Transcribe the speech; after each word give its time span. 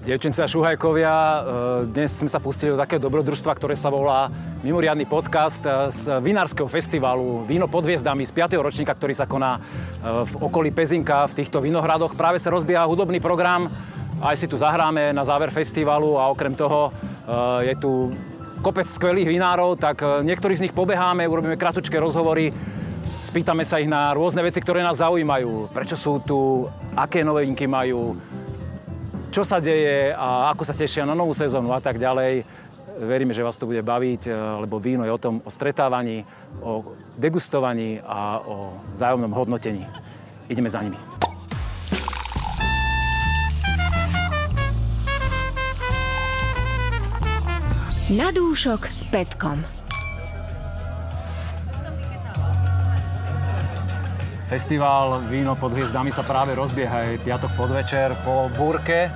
Dievčence 0.00 0.40
a 0.40 0.48
šuhajkovia, 0.48 1.12
e, 1.12 1.38
dnes 1.92 2.08
sme 2.08 2.32
sa 2.32 2.40
pustili 2.40 2.72
do 2.72 2.80
takého 2.80 2.96
dobrodružstva, 2.96 3.52
ktoré 3.52 3.76
sa 3.76 3.92
volá 3.92 4.32
mimoriadný 4.64 5.04
podcast 5.04 5.60
e, 5.60 5.92
z 5.92 6.24
Vinárskeho 6.24 6.64
festivalu 6.72 7.44
Víno 7.44 7.68
pod 7.68 7.84
hviezdami 7.84 8.24
z 8.24 8.32
5. 8.32 8.64
ročníka, 8.64 8.96
ktorý 8.96 9.12
sa 9.12 9.28
koná 9.28 9.60
e, 9.60 10.24
v 10.24 10.32
okolí 10.40 10.72
Pezinka 10.72 11.28
v 11.28 11.44
týchto 11.44 11.60
vinohradoch. 11.60 12.16
Práve 12.16 12.40
sa 12.40 12.48
rozbieha 12.48 12.88
hudobný 12.88 13.20
program, 13.20 13.68
aj 14.24 14.40
si 14.40 14.48
tu 14.48 14.56
zahráme 14.56 15.12
na 15.12 15.20
záver 15.20 15.52
festivalu 15.52 16.16
a 16.16 16.32
okrem 16.32 16.56
toho 16.56 16.92
je 17.64 17.72
tu 17.76 18.12
kopec 18.64 18.88
skvelých 18.88 19.28
vinárov, 19.28 19.76
tak 19.80 20.00
niektorých 20.00 20.60
z 20.60 20.64
nich 20.68 20.76
pobeháme, 20.76 21.28
urobíme 21.28 21.60
kratučké 21.60 21.96
rozhovory, 21.96 22.52
spýtame 23.20 23.68
sa 23.68 23.80
ich 23.80 23.88
na 23.88 24.16
rôzne 24.16 24.40
veci, 24.40 24.64
ktoré 24.64 24.80
nás 24.80 25.00
zaujímajú. 25.00 25.72
Prečo 25.72 25.96
sú 25.96 26.24
tu, 26.24 26.68
aké 26.96 27.20
novinky 27.20 27.68
majú, 27.68 28.16
čo 29.30 29.46
sa 29.46 29.62
deje 29.62 30.10
a 30.10 30.50
ako 30.50 30.62
sa 30.66 30.74
tešia 30.74 31.06
na 31.06 31.14
novú 31.14 31.30
sezónu 31.30 31.70
a 31.70 31.78
tak 31.78 32.02
ďalej. 32.02 32.42
Veríme, 33.00 33.30
že 33.30 33.46
vás 33.46 33.54
to 33.56 33.70
bude 33.70 33.80
baviť, 33.80 34.26
e, 34.26 34.30
lebo 34.66 34.82
víno 34.82 35.06
je 35.06 35.14
o 35.14 35.22
tom, 35.22 35.38
o 35.46 35.50
stretávaní, 35.50 36.26
o 36.60 36.98
degustovaní 37.16 38.02
a 38.02 38.42
o 38.42 38.74
vzájomnom 38.92 39.30
hodnotení. 39.32 39.86
Ideme 40.50 40.68
za 40.68 40.82
nimi. 40.82 40.98
Na 48.10 48.34
dúšok 48.34 48.90
s 48.90 49.06
Petkom. 49.06 49.79
Festival 54.50 55.22
Víno 55.30 55.54
pod 55.54 55.70
hviezdami 55.78 56.10
sa 56.10 56.26
práve 56.26 56.58
rozbieha 56.58 57.06
aj 57.06 57.22
piatok 57.22 57.54
podvečer 57.54 58.18
po 58.26 58.50
búrke, 58.50 59.06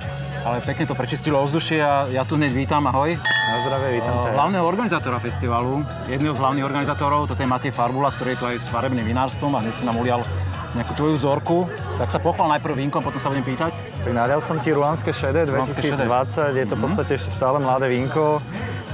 ale 0.47 0.63
pekne 0.63 0.87
to 0.87 0.95
prečistilo 0.95 1.43
ovzdušie 1.43 1.83
a 1.83 2.07
ja 2.07 2.23
tu 2.23 2.39
hneď 2.39 2.55
vítam, 2.55 2.79
ahoj. 2.87 3.19
Na 3.19 3.55
zdravie, 3.67 3.99
vítam 3.99 4.15
ťa. 4.15 4.31
Hlavného 4.31 4.63
organizátora 4.63 5.19
festivalu, 5.19 5.83
jedného 6.07 6.31
z 6.31 6.39
hlavných 6.39 6.63
organizátorov, 6.63 7.27
toto 7.27 7.43
je 7.43 7.51
Matej 7.51 7.75
Farbula, 7.75 8.15
ktorý 8.15 8.31
je 8.31 8.39
tu 8.39 8.45
aj 8.47 8.55
s 8.63 8.71
farebným 8.71 9.03
vinárstvom 9.03 9.51
a 9.51 9.59
hneď 9.59 9.75
si 9.75 9.83
nám 9.83 9.99
ulial 9.99 10.23
nejakú 10.71 10.95
tvoju 10.95 11.19
vzorku. 11.19 11.67
Tak 11.99 12.15
sa 12.15 12.19
pochval 12.23 12.55
najprv 12.55 12.71
vínkom, 12.87 13.03
potom 13.03 13.19
sa 13.19 13.27
budem 13.27 13.43
pýtať. 13.43 13.75
Tak 14.07 14.15
nalial 14.15 14.39
som 14.39 14.55
ti 14.63 14.71
Rulanské 14.71 15.11
šede 15.11 15.51
2020, 15.51 15.99
šede. 15.99 16.63
je 16.63 16.65
to 16.71 16.79
v 16.79 16.81
podstate 16.87 17.11
mm-hmm. 17.11 17.19
ešte 17.19 17.35
stále 17.35 17.59
mladé 17.59 17.91
vínko. 17.91 18.39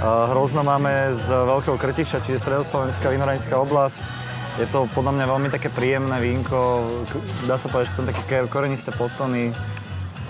Hrozno 0.02 0.66
máme 0.66 1.14
z 1.14 1.30
Veľkého 1.30 1.78
Krtiša, 1.78 2.26
čiže 2.26 2.42
Stredoslovenská 2.42 3.14
vinoranická 3.14 3.62
oblasť 3.62 4.31
je 4.60 4.66
to 4.68 4.90
podľa 4.92 5.16
mňa 5.16 5.26
veľmi 5.32 5.50
také 5.54 5.72
príjemné 5.72 6.18
vínko, 6.20 6.84
dá 7.48 7.56
sa 7.56 7.72
povedať, 7.72 7.96
že 7.96 7.96
to 7.96 8.04
také 8.12 8.44
korenisté 8.52 8.92
podtony. 8.92 9.56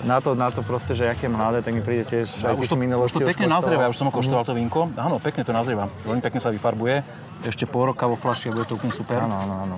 Na 0.02 0.18
to, 0.18 0.34
na 0.34 0.50
to 0.50 0.66
proste, 0.66 0.98
že 0.98 1.06
aké 1.06 1.30
mladé, 1.30 1.62
tak 1.62 1.78
mi 1.78 1.78
príde 1.78 2.02
tiež 2.02 2.26
aj 2.42 2.58
už 2.58 2.74
to, 2.74 2.74
už 2.74 3.12
to 3.14 3.22
pekne 3.22 3.46
nazrieva, 3.46 3.86
už 3.86 3.94
som 3.94 4.10
koštoval 4.10 4.42
to 4.42 4.50
vínko. 4.50 4.90
Áno, 4.98 5.22
pekne 5.22 5.46
to 5.46 5.54
nazrieva, 5.54 5.86
veľmi 6.02 6.18
pekne 6.18 6.42
sa 6.42 6.50
vyfarbuje. 6.50 7.06
Ešte 7.46 7.70
pol 7.70 7.94
roka 7.94 8.10
vo 8.10 8.18
flaši 8.18 8.50
a 8.50 8.54
bude 8.54 8.66
to 8.66 8.74
úplne 8.74 8.90
super. 8.90 9.22
Áno, 9.22 9.38
áno, 9.38 9.54
áno. 9.62 9.76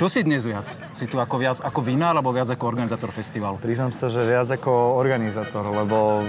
Čo 0.00 0.08
si 0.08 0.24
dnes 0.24 0.48
viac? 0.48 0.64
Si 0.96 1.04
tu 1.04 1.20
ako 1.20 1.36
viac 1.36 1.60
ako 1.60 1.84
vinár 1.84 2.16
alebo 2.16 2.32
viac 2.32 2.48
ako 2.48 2.72
organizátor 2.72 3.12
festivalu? 3.12 3.60
Priznám 3.60 3.92
sa, 3.92 4.08
že 4.08 4.24
viac 4.24 4.48
ako 4.48 4.96
organizátor, 4.96 5.60
lebo 5.60 6.24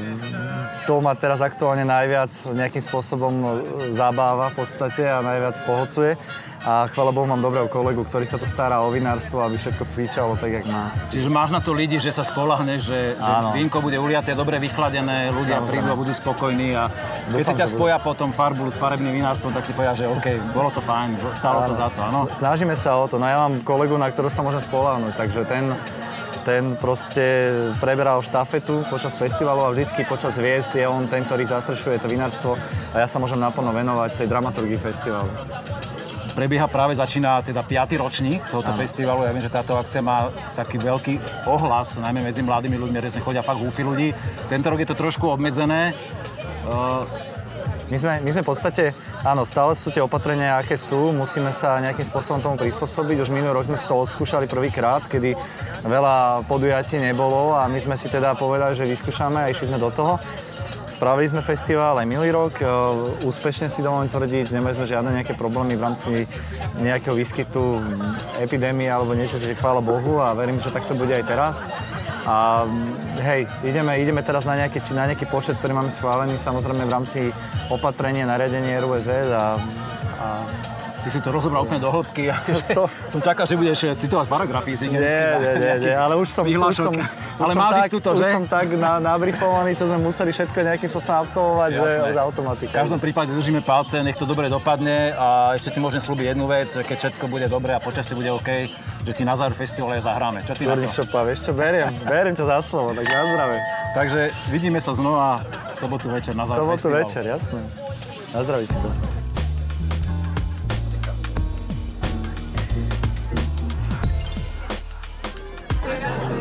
to 0.83 0.99
ma 0.99 1.15
teraz 1.15 1.39
aktuálne 1.39 1.87
najviac 1.87 2.35
nejakým 2.51 2.83
spôsobom 2.83 3.63
zabáva 3.95 4.51
v 4.51 4.59
podstate 4.59 5.07
a 5.07 5.23
najviac 5.23 5.55
pohocuje 5.63 6.19
a 6.61 6.85
chvála 6.93 7.09
Bohu 7.09 7.25
mám 7.25 7.41
dobrého 7.41 7.65
kolegu, 7.65 8.05
ktorý 8.05 8.29
sa 8.29 8.37
to 8.37 8.45
stará 8.45 8.85
o 8.85 8.93
vinárstvo, 8.93 9.41
aby 9.41 9.57
všetko 9.57 9.81
fičalo 9.97 10.37
tak, 10.37 10.61
jak 10.61 10.65
má. 10.69 10.93
Čiže 11.09 11.25
máš 11.25 11.49
na 11.49 11.57
to 11.57 11.73
ľudí, 11.73 11.97
že 11.97 12.13
sa 12.13 12.21
spolahneš, 12.21 12.81
že, 12.85 13.01
že 13.17 13.31
vínko 13.57 13.81
bude 13.81 13.97
uliaté, 13.97 14.37
dobre 14.37 14.61
vychladené, 14.61 15.33
ľudia 15.33 15.57
Samozrejme. 15.57 15.67
prídu 15.67 15.89
a 15.89 15.97
budú 15.97 16.13
spokojní 16.13 16.77
a 16.77 16.85
keď 17.33 17.45
sa 17.49 17.55
ťa 17.57 17.67
spoja 17.67 17.97
potom 17.97 18.29
farbu 18.29 18.69
s 18.69 18.77
farebným 18.77 19.09
vinárstvom, 19.09 19.49
tak 19.49 19.65
si 19.65 19.73
povedia, 19.73 20.05
že 20.05 20.05
OK, 20.05 20.53
bolo 20.53 20.69
to 20.69 20.85
fajn, 20.85 21.17
stalo 21.33 21.65
áno. 21.65 21.69
to 21.69 21.73
za 21.73 21.87
to, 21.89 21.99
áno? 22.05 22.19
Snažíme 22.29 22.77
sa 22.77 22.93
o 23.01 23.09
to, 23.09 23.17
no 23.17 23.25
ja 23.25 23.41
mám 23.41 23.65
kolegu, 23.65 23.97
na 23.97 24.13
ktorého 24.13 24.29
sa 24.29 24.45
môžem 24.45 24.61
spolahnuť, 24.61 25.13
takže 25.17 25.41
ten 25.49 25.73
ten 26.41 26.73
proste 26.73 27.53
preberal 27.77 28.17
štafetu 28.25 28.81
počas 28.89 29.13
festivalu 29.13 29.61
a 29.61 29.69
vždycky 29.77 30.09
počas 30.09 30.41
hviezd 30.41 30.73
je 30.73 30.89
on 30.89 31.05
ten, 31.05 31.21
ktorý 31.21 31.45
zastrešuje 31.45 32.01
to 32.01 32.09
vinárstvo 32.09 32.57
a 32.97 33.05
ja 33.05 33.05
sa 33.05 33.21
môžem 33.21 33.37
naplno 33.37 33.69
venovať 33.69 34.17
tej 34.17 34.25
dramaturgii 34.25 34.81
festivalu 34.81 35.29
prebieha 36.31 36.67
práve, 36.71 36.95
začína 36.95 37.43
teda 37.43 37.61
5. 37.63 38.01
ročník 38.01 38.41
tohoto 38.49 38.71
festivalu. 38.73 39.27
Ja 39.27 39.31
viem, 39.35 39.43
že 39.43 39.51
táto 39.51 39.75
akcia 39.75 40.01
má 40.01 40.31
taký 40.55 40.79
veľký 40.79 41.45
ohlas, 41.45 41.99
najmä 41.99 42.23
medzi 42.23 42.41
mladými 42.41 42.79
ľuďmi, 42.79 42.97
ktorí 42.97 43.21
chodia 43.21 43.43
fakt 43.43 43.59
húfy 43.59 43.83
ľudí. 43.83 44.09
Tento 44.47 44.67
rok 44.71 44.79
je 44.79 44.89
to 44.89 44.97
trošku 44.97 45.27
obmedzené. 45.27 45.93
Uh, 46.67 47.03
my 47.91 47.99
sme, 47.99 48.23
my 48.23 48.29
sme 48.31 48.43
v 48.47 48.49
podstate, 48.55 48.83
áno, 49.19 49.43
stále 49.43 49.75
sú 49.75 49.91
tie 49.91 49.99
opatrenia, 49.99 50.55
aké 50.55 50.79
sú, 50.79 51.11
musíme 51.11 51.51
sa 51.51 51.75
nejakým 51.83 52.07
spôsobom 52.07 52.39
tomu 52.39 52.55
prispôsobiť. 52.55 53.19
Už 53.19 53.35
minulý 53.35 53.51
rok 53.51 53.67
sme 53.67 53.75
to 53.75 53.99
odskúšali 53.99 54.47
prvýkrát, 54.47 55.03
kedy 55.11 55.35
veľa 55.83 56.47
podujatí 56.47 56.95
nebolo 57.03 57.51
a 57.51 57.67
my 57.67 57.75
sme 57.83 57.99
si 57.99 58.07
teda 58.07 58.31
povedali, 58.39 58.71
že 58.71 58.87
vyskúšame 58.87 59.43
a 59.43 59.51
išli 59.51 59.67
sme 59.67 59.75
do 59.75 59.91
toho. 59.91 60.23
Spravili 61.01 61.33
sme 61.33 61.41
festival 61.41 61.97
aj 61.97 62.05
minulý 62.05 62.29
rok, 62.29 62.61
e, 62.61 62.65
úspešne 63.25 63.73
si 63.73 63.81
dovolím 63.81 64.05
tvrdiť, 64.05 64.53
nemali 64.53 64.77
sme 64.77 64.85
žiadne 64.85 65.09
nejaké 65.17 65.33
problémy 65.33 65.73
v 65.73 65.81
rámci 65.81 66.29
nejakého 66.77 67.17
výskytu 67.17 67.81
epidémie 68.37 68.85
alebo 68.85 69.17
niečo, 69.17 69.41
čiže 69.41 69.57
chvála 69.57 69.81
Bohu 69.81 70.21
a 70.21 70.37
verím, 70.37 70.61
že 70.61 70.69
tak 70.69 70.85
to 70.85 70.93
bude 70.93 71.09
aj 71.09 71.25
teraz. 71.25 71.65
A 72.29 72.69
hej, 73.17 73.49
ideme, 73.65 73.97
ideme 73.97 74.21
teraz 74.21 74.45
na 74.45 74.53
nejaký, 74.53 74.77
na 74.93 75.09
nejaký 75.09 75.25
počet, 75.25 75.57
ktorý 75.57 75.73
máme 75.73 75.89
schválený, 75.89 76.37
samozrejme 76.37 76.85
v 76.85 76.93
rámci 76.93 77.21
opatrenia, 77.73 78.29
nariadenia 78.29 78.77
RUZ 78.85 79.09
a, 79.09 79.57
a 80.21 80.27
Ty 81.01 81.09
si 81.09 81.19
to 81.19 81.33
rozobral 81.33 81.65
úplne 81.65 81.81
do 81.81 81.89
hĺbky. 81.89 82.29
So, 82.53 82.85
som 83.13 83.19
čakal, 83.25 83.49
že 83.49 83.57
budeš 83.57 83.89
eh, 83.89 83.97
citovať 83.97 84.29
paragrafy 84.29 84.77
z 84.77 84.81
nie, 84.85 85.01
nie, 85.01 85.53
nie, 85.57 85.73
nie, 85.89 85.95
ale 85.97 86.13
už 86.13 86.29
som, 86.29 86.45
už 86.45 86.77
som, 86.77 86.93
ale 87.41 87.53
máš 87.57 87.73
tak, 87.73 87.89
tuto, 87.89 88.13
už 88.13 88.21
že? 88.21 88.29
som 88.29 88.45
tak 88.45 88.69
na, 88.77 89.01
nabrifovaný, 89.01 89.73
čo 89.73 89.89
sme 89.89 89.97
museli 89.97 90.29
všetko 90.29 90.57
nejakým 90.61 90.89
spôsobom 90.93 91.17
absolvovať, 91.25 91.69
Jasné. 91.73 91.89
že 91.89 92.13
z 92.13 92.19
automatiky. 92.21 92.71
V 92.71 92.77
každom 92.77 92.99
prípade 93.01 93.33
držíme 93.33 93.65
palce, 93.65 93.97
nech 94.05 94.13
to 94.13 94.29
dobre 94.29 94.45
dopadne 94.45 95.17
a 95.17 95.57
ešte 95.57 95.73
ti 95.73 95.79
môžem 95.81 95.99
slúbiť 95.99 96.37
jednu 96.37 96.45
vec, 96.45 96.69
keď 96.69 96.97
všetko 96.97 97.25
bude 97.25 97.49
dobre 97.49 97.73
a 97.73 97.81
počasie 97.81 98.13
bude 98.13 98.29
OK, 98.29 98.69
že 99.01 99.11
ti 99.17 99.25
na 99.25 99.33
záver 99.33 99.57
festivale 99.57 99.97
zahráme. 99.97 100.45
Čo 100.45 100.53
ty 100.53 100.69
Kurník 100.69 100.85
na 100.85 100.93
to? 100.93 100.97
Šopa, 101.01 101.25
vieš 101.25 101.49
čo, 101.49 101.51
beriem, 101.57 101.89
beriem 102.05 102.37
ťa 102.37 102.45
za 102.45 102.57
slovo, 102.61 102.93
tak 102.93 103.09
na. 103.09 103.57
Takže 103.91 104.31
vidíme 104.53 104.79
sa 104.79 104.93
znova 104.93 105.41
sobotu 105.75 106.07
večer 106.13 106.37
na 106.37 106.45
záver 106.45 106.63
Sobotu 106.63 106.77
festivalu. 106.77 107.01
večer, 107.09 107.23
jasné. 107.25 107.59
Na 108.31 108.39
zdravíčko. 108.45 109.10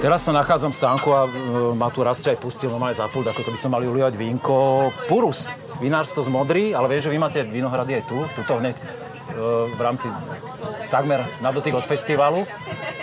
Teraz 0.00 0.24
sa 0.24 0.32
nachádzam 0.32 0.72
v 0.72 0.80
stánku 0.80 1.08
a 1.12 1.28
e, 1.28 1.30
ma 1.76 1.92
tu 1.92 2.00
rastie 2.00 2.32
aj 2.32 2.40
pustil, 2.40 2.72
no 2.72 2.80
aj 2.88 2.96
za 2.96 3.06
pult, 3.12 3.28
ako 3.28 3.44
keby 3.44 3.58
som 3.60 3.68
mali 3.68 3.84
ulievať 3.84 4.16
vínko. 4.16 4.88
Purus, 5.04 5.52
vinárstvo 5.76 6.24
z 6.24 6.32
Modry, 6.32 6.72
ale 6.72 6.88
vieš, 6.88 7.12
že 7.12 7.12
vy 7.12 7.18
máte 7.20 7.44
vinohrady 7.44 8.00
aj 8.00 8.04
tu, 8.08 8.16
tuto 8.32 8.64
hneď 8.64 8.80
e, 8.80 8.84
v 9.76 9.80
rámci 9.84 10.08
takmer 10.88 11.20
na 11.44 11.52
dotyk 11.52 11.76
od 11.76 11.84
festivalu. 11.84 12.48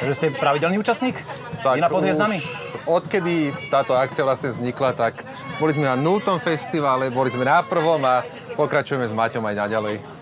Takže 0.02 0.14
ste 0.18 0.28
pravidelný 0.34 0.82
účastník? 0.82 1.22
Tak 1.62 1.78
Vína 1.78 1.86
pod 1.86 2.02
hviezdami? 2.02 2.42
odkedy 2.90 3.54
táto 3.70 3.94
akcia 3.94 4.26
vlastne 4.26 4.58
vznikla, 4.58 4.98
tak 4.98 5.22
boli 5.62 5.78
sme 5.78 5.86
na 5.86 5.94
nultom 5.94 6.42
festivale, 6.42 7.14
boli 7.14 7.30
sme 7.30 7.46
na 7.46 7.62
prvom 7.62 8.02
a 8.10 8.26
pokračujeme 8.58 9.06
s 9.06 9.14
Maťom 9.14 9.46
aj 9.46 9.56
naďalej. 9.70 10.17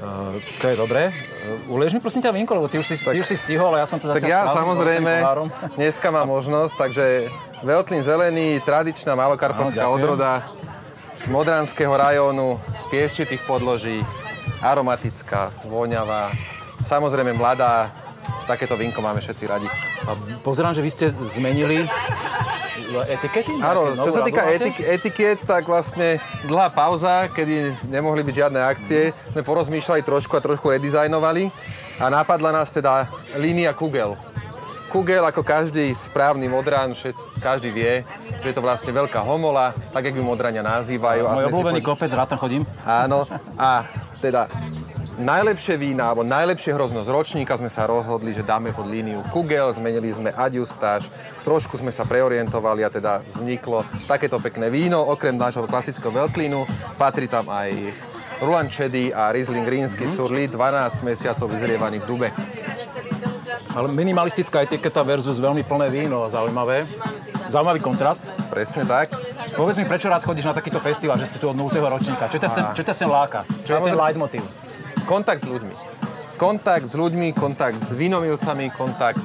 Uh, 0.00 0.40
to 0.64 0.72
je 0.72 0.76
dobré. 0.80 1.12
Uh, 1.12 1.76
ulež 1.76 1.92
mi 1.92 2.00
prosím 2.00 2.24
ťa 2.24 2.32
vínko, 2.32 2.56
lebo 2.56 2.72
ty 2.72 2.80
už 2.80 2.86
si, 2.88 2.96
tak, 2.96 3.12
ty 3.12 3.20
už 3.20 3.28
si 3.28 3.36
stihol, 3.36 3.68
ale 3.68 3.84
ja 3.84 3.86
som 3.86 4.00
to 4.00 4.08
Tak 4.08 4.24
ja 4.24 4.48
samozrejme, 4.48 5.20
dneska 5.76 6.08
mám 6.08 6.24
možnosť, 6.24 6.74
takže 6.74 7.04
Veltlín 7.60 8.00
zelený, 8.00 8.64
tradičná 8.64 9.12
malokarpatská 9.12 9.84
odroda 9.92 10.48
z 11.20 11.28
Modranského 11.28 11.92
rajónu, 11.92 12.56
z 12.80 12.84
pieščitých 12.88 13.44
podloží, 13.44 14.00
aromatická, 14.64 15.52
voňavá, 15.68 16.32
samozrejme 16.88 17.36
mladá, 17.36 17.92
takéto 18.46 18.74
vínko 18.74 19.00
máme 19.00 19.22
všetci 19.22 19.44
radi. 19.46 19.68
A 20.06 20.14
pozerám, 20.42 20.74
že 20.74 20.82
vy 20.82 20.90
ste 20.90 21.06
zmenili 21.14 21.86
etikety? 23.06 23.54
Áno, 23.62 23.94
čo 23.94 24.10
sa 24.10 24.26
týka 24.26 24.42
etik- 24.50 24.82
etiket, 24.82 25.38
tak 25.46 25.66
vlastne 25.70 26.18
dlhá 26.46 26.74
pauza, 26.74 27.30
kedy 27.30 27.86
nemohli 27.86 28.26
byť 28.26 28.34
žiadne 28.34 28.60
akcie, 28.60 29.14
sme 29.30 29.46
porozmýšľali 29.46 30.02
trošku 30.02 30.34
a 30.34 30.42
trošku 30.42 30.74
redizajnovali 30.74 31.50
a 32.02 32.10
napadla 32.10 32.50
nás 32.50 32.74
teda 32.74 33.06
línia 33.38 33.70
Kugel. 33.76 34.18
Kugel, 34.90 35.22
ako 35.22 35.46
každý 35.46 35.94
správny 35.94 36.50
modrán, 36.50 36.90
všetci, 36.90 37.38
každý 37.38 37.70
vie, 37.70 38.02
že 38.42 38.50
je 38.50 38.54
to 38.58 38.58
vlastne 38.58 38.90
veľká 38.90 39.22
homola, 39.22 39.70
tak, 39.94 40.10
jak 40.10 40.18
ju 40.18 40.24
modrania 40.26 40.66
nazývajú. 40.66 41.30
Môj 41.30 41.46
obľúbený 41.46 41.78
kopec, 41.78 42.10
rád 42.10 42.34
tam 42.34 42.42
chodím. 42.42 42.66
Áno, 42.82 43.22
a 43.54 43.86
teda 44.18 44.50
najlepšie 45.20 45.76
vína, 45.76 46.10
alebo 46.10 46.24
najlepšie 46.24 46.72
hrozno 46.72 47.04
z 47.04 47.12
ročníka 47.12 47.52
sme 47.54 47.68
sa 47.68 47.84
rozhodli, 47.84 48.32
že 48.32 48.40
dáme 48.40 48.72
pod 48.72 48.88
líniu 48.88 49.20
Kugel, 49.28 49.68
zmenili 49.70 50.08
sme 50.08 50.32
adjustáž, 50.32 51.12
trošku 51.44 51.76
sme 51.76 51.92
sa 51.92 52.08
preorientovali 52.08 52.82
a 52.82 52.90
teda 52.90 53.20
vzniklo 53.28 53.84
takéto 54.08 54.40
pekné 54.40 54.72
víno. 54.72 55.04
Okrem 55.04 55.36
nášho 55.36 55.68
klasického 55.68 56.10
veľklínu 56.10 56.64
patrí 56.96 57.28
tam 57.28 57.52
aj 57.52 57.92
Rulan 58.40 58.72
Čedy 58.72 59.12
a 59.12 59.28
Riesling 59.30 59.68
Rínsky 59.68 60.08
mm-hmm. 60.08 60.16
Surly, 60.16 60.48
12 60.48 61.04
mesiacov 61.04 61.46
vyzrievaný 61.52 62.00
v 62.00 62.08
dube. 62.08 62.28
Ale 63.76 63.86
minimalistická 63.92 64.64
etiketa 64.64 65.04
versus 65.04 65.36
veľmi 65.36 65.62
plné 65.62 65.92
víno, 65.92 66.24
zaujímavé. 66.26 66.88
Zaujímavý 67.52 67.84
kontrast. 67.84 68.24
Presne 68.48 68.88
tak. 68.88 69.12
Povedz 69.54 69.76
mi, 69.76 69.84
prečo 69.84 70.08
rád 70.08 70.24
chodíš 70.24 70.48
na 70.48 70.54
takýto 70.56 70.78
festival, 70.78 71.18
že 71.18 71.28
ste 71.28 71.38
tu 71.42 71.50
od 71.50 71.58
0. 71.58 71.68
ročníka? 71.68 72.30
Čo 72.30 72.38
ťa 72.38 72.48
sem, 72.48 72.64
čo 72.72 72.82
ťa 72.86 72.94
sem 72.94 73.10
láka? 73.10 73.42
Čo 73.60 73.76
je 73.76 73.90
ten 73.90 73.98
leitmotiv? 73.98 74.69
Kontakt 75.10 75.42
s 75.42 75.50
ľuďmi. 75.50 75.74
Kontakt 76.38 76.86
s 76.86 76.94
ľuďmi, 76.94 77.34
kontakt 77.34 77.82
s 77.82 77.90
vínomilcami, 77.98 78.70
kontakt 78.70 79.18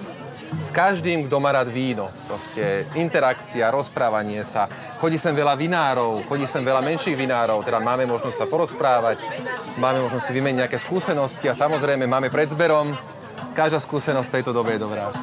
s 0.66 0.74
každým, 0.74 1.30
kto 1.30 1.38
má 1.38 1.54
rád 1.54 1.70
víno. 1.70 2.10
Proste 2.26 2.90
interakcia, 2.98 3.70
rozprávanie 3.70 4.42
sa. 4.42 4.66
Chodí 4.98 5.22
sem 5.22 5.38
veľa 5.38 5.54
vinárov, 5.54 6.26
chodí 6.26 6.50
sem 6.50 6.66
veľa 6.66 6.82
menších 6.82 7.14
vinárov, 7.14 7.62
teda 7.62 7.78
máme 7.78 8.10
možnosť 8.10 8.34
sa 8.34 8.50
porozprávať, 8.50 9.22
máme 9.78 10.02
možnosť 10.10 10.26
si 10.26 10.34
vymeniť 10.34 10.58
nejaké 10.66 10.82
skúsenosti 10.82 11.46
a 11.46 11.54
samozrejme 11.54 12.10
máme 12.10 12.34
pred 12.34 12.50
zberom. 12.50 12.98
Každá 13.54 13.78
skúsenosť 13.78 14.26
v 14.26 14.36
tejto 14.42 14.58
dobe 14.58 14.82
je 14.82 14.82
dobrá. 14.82 15.14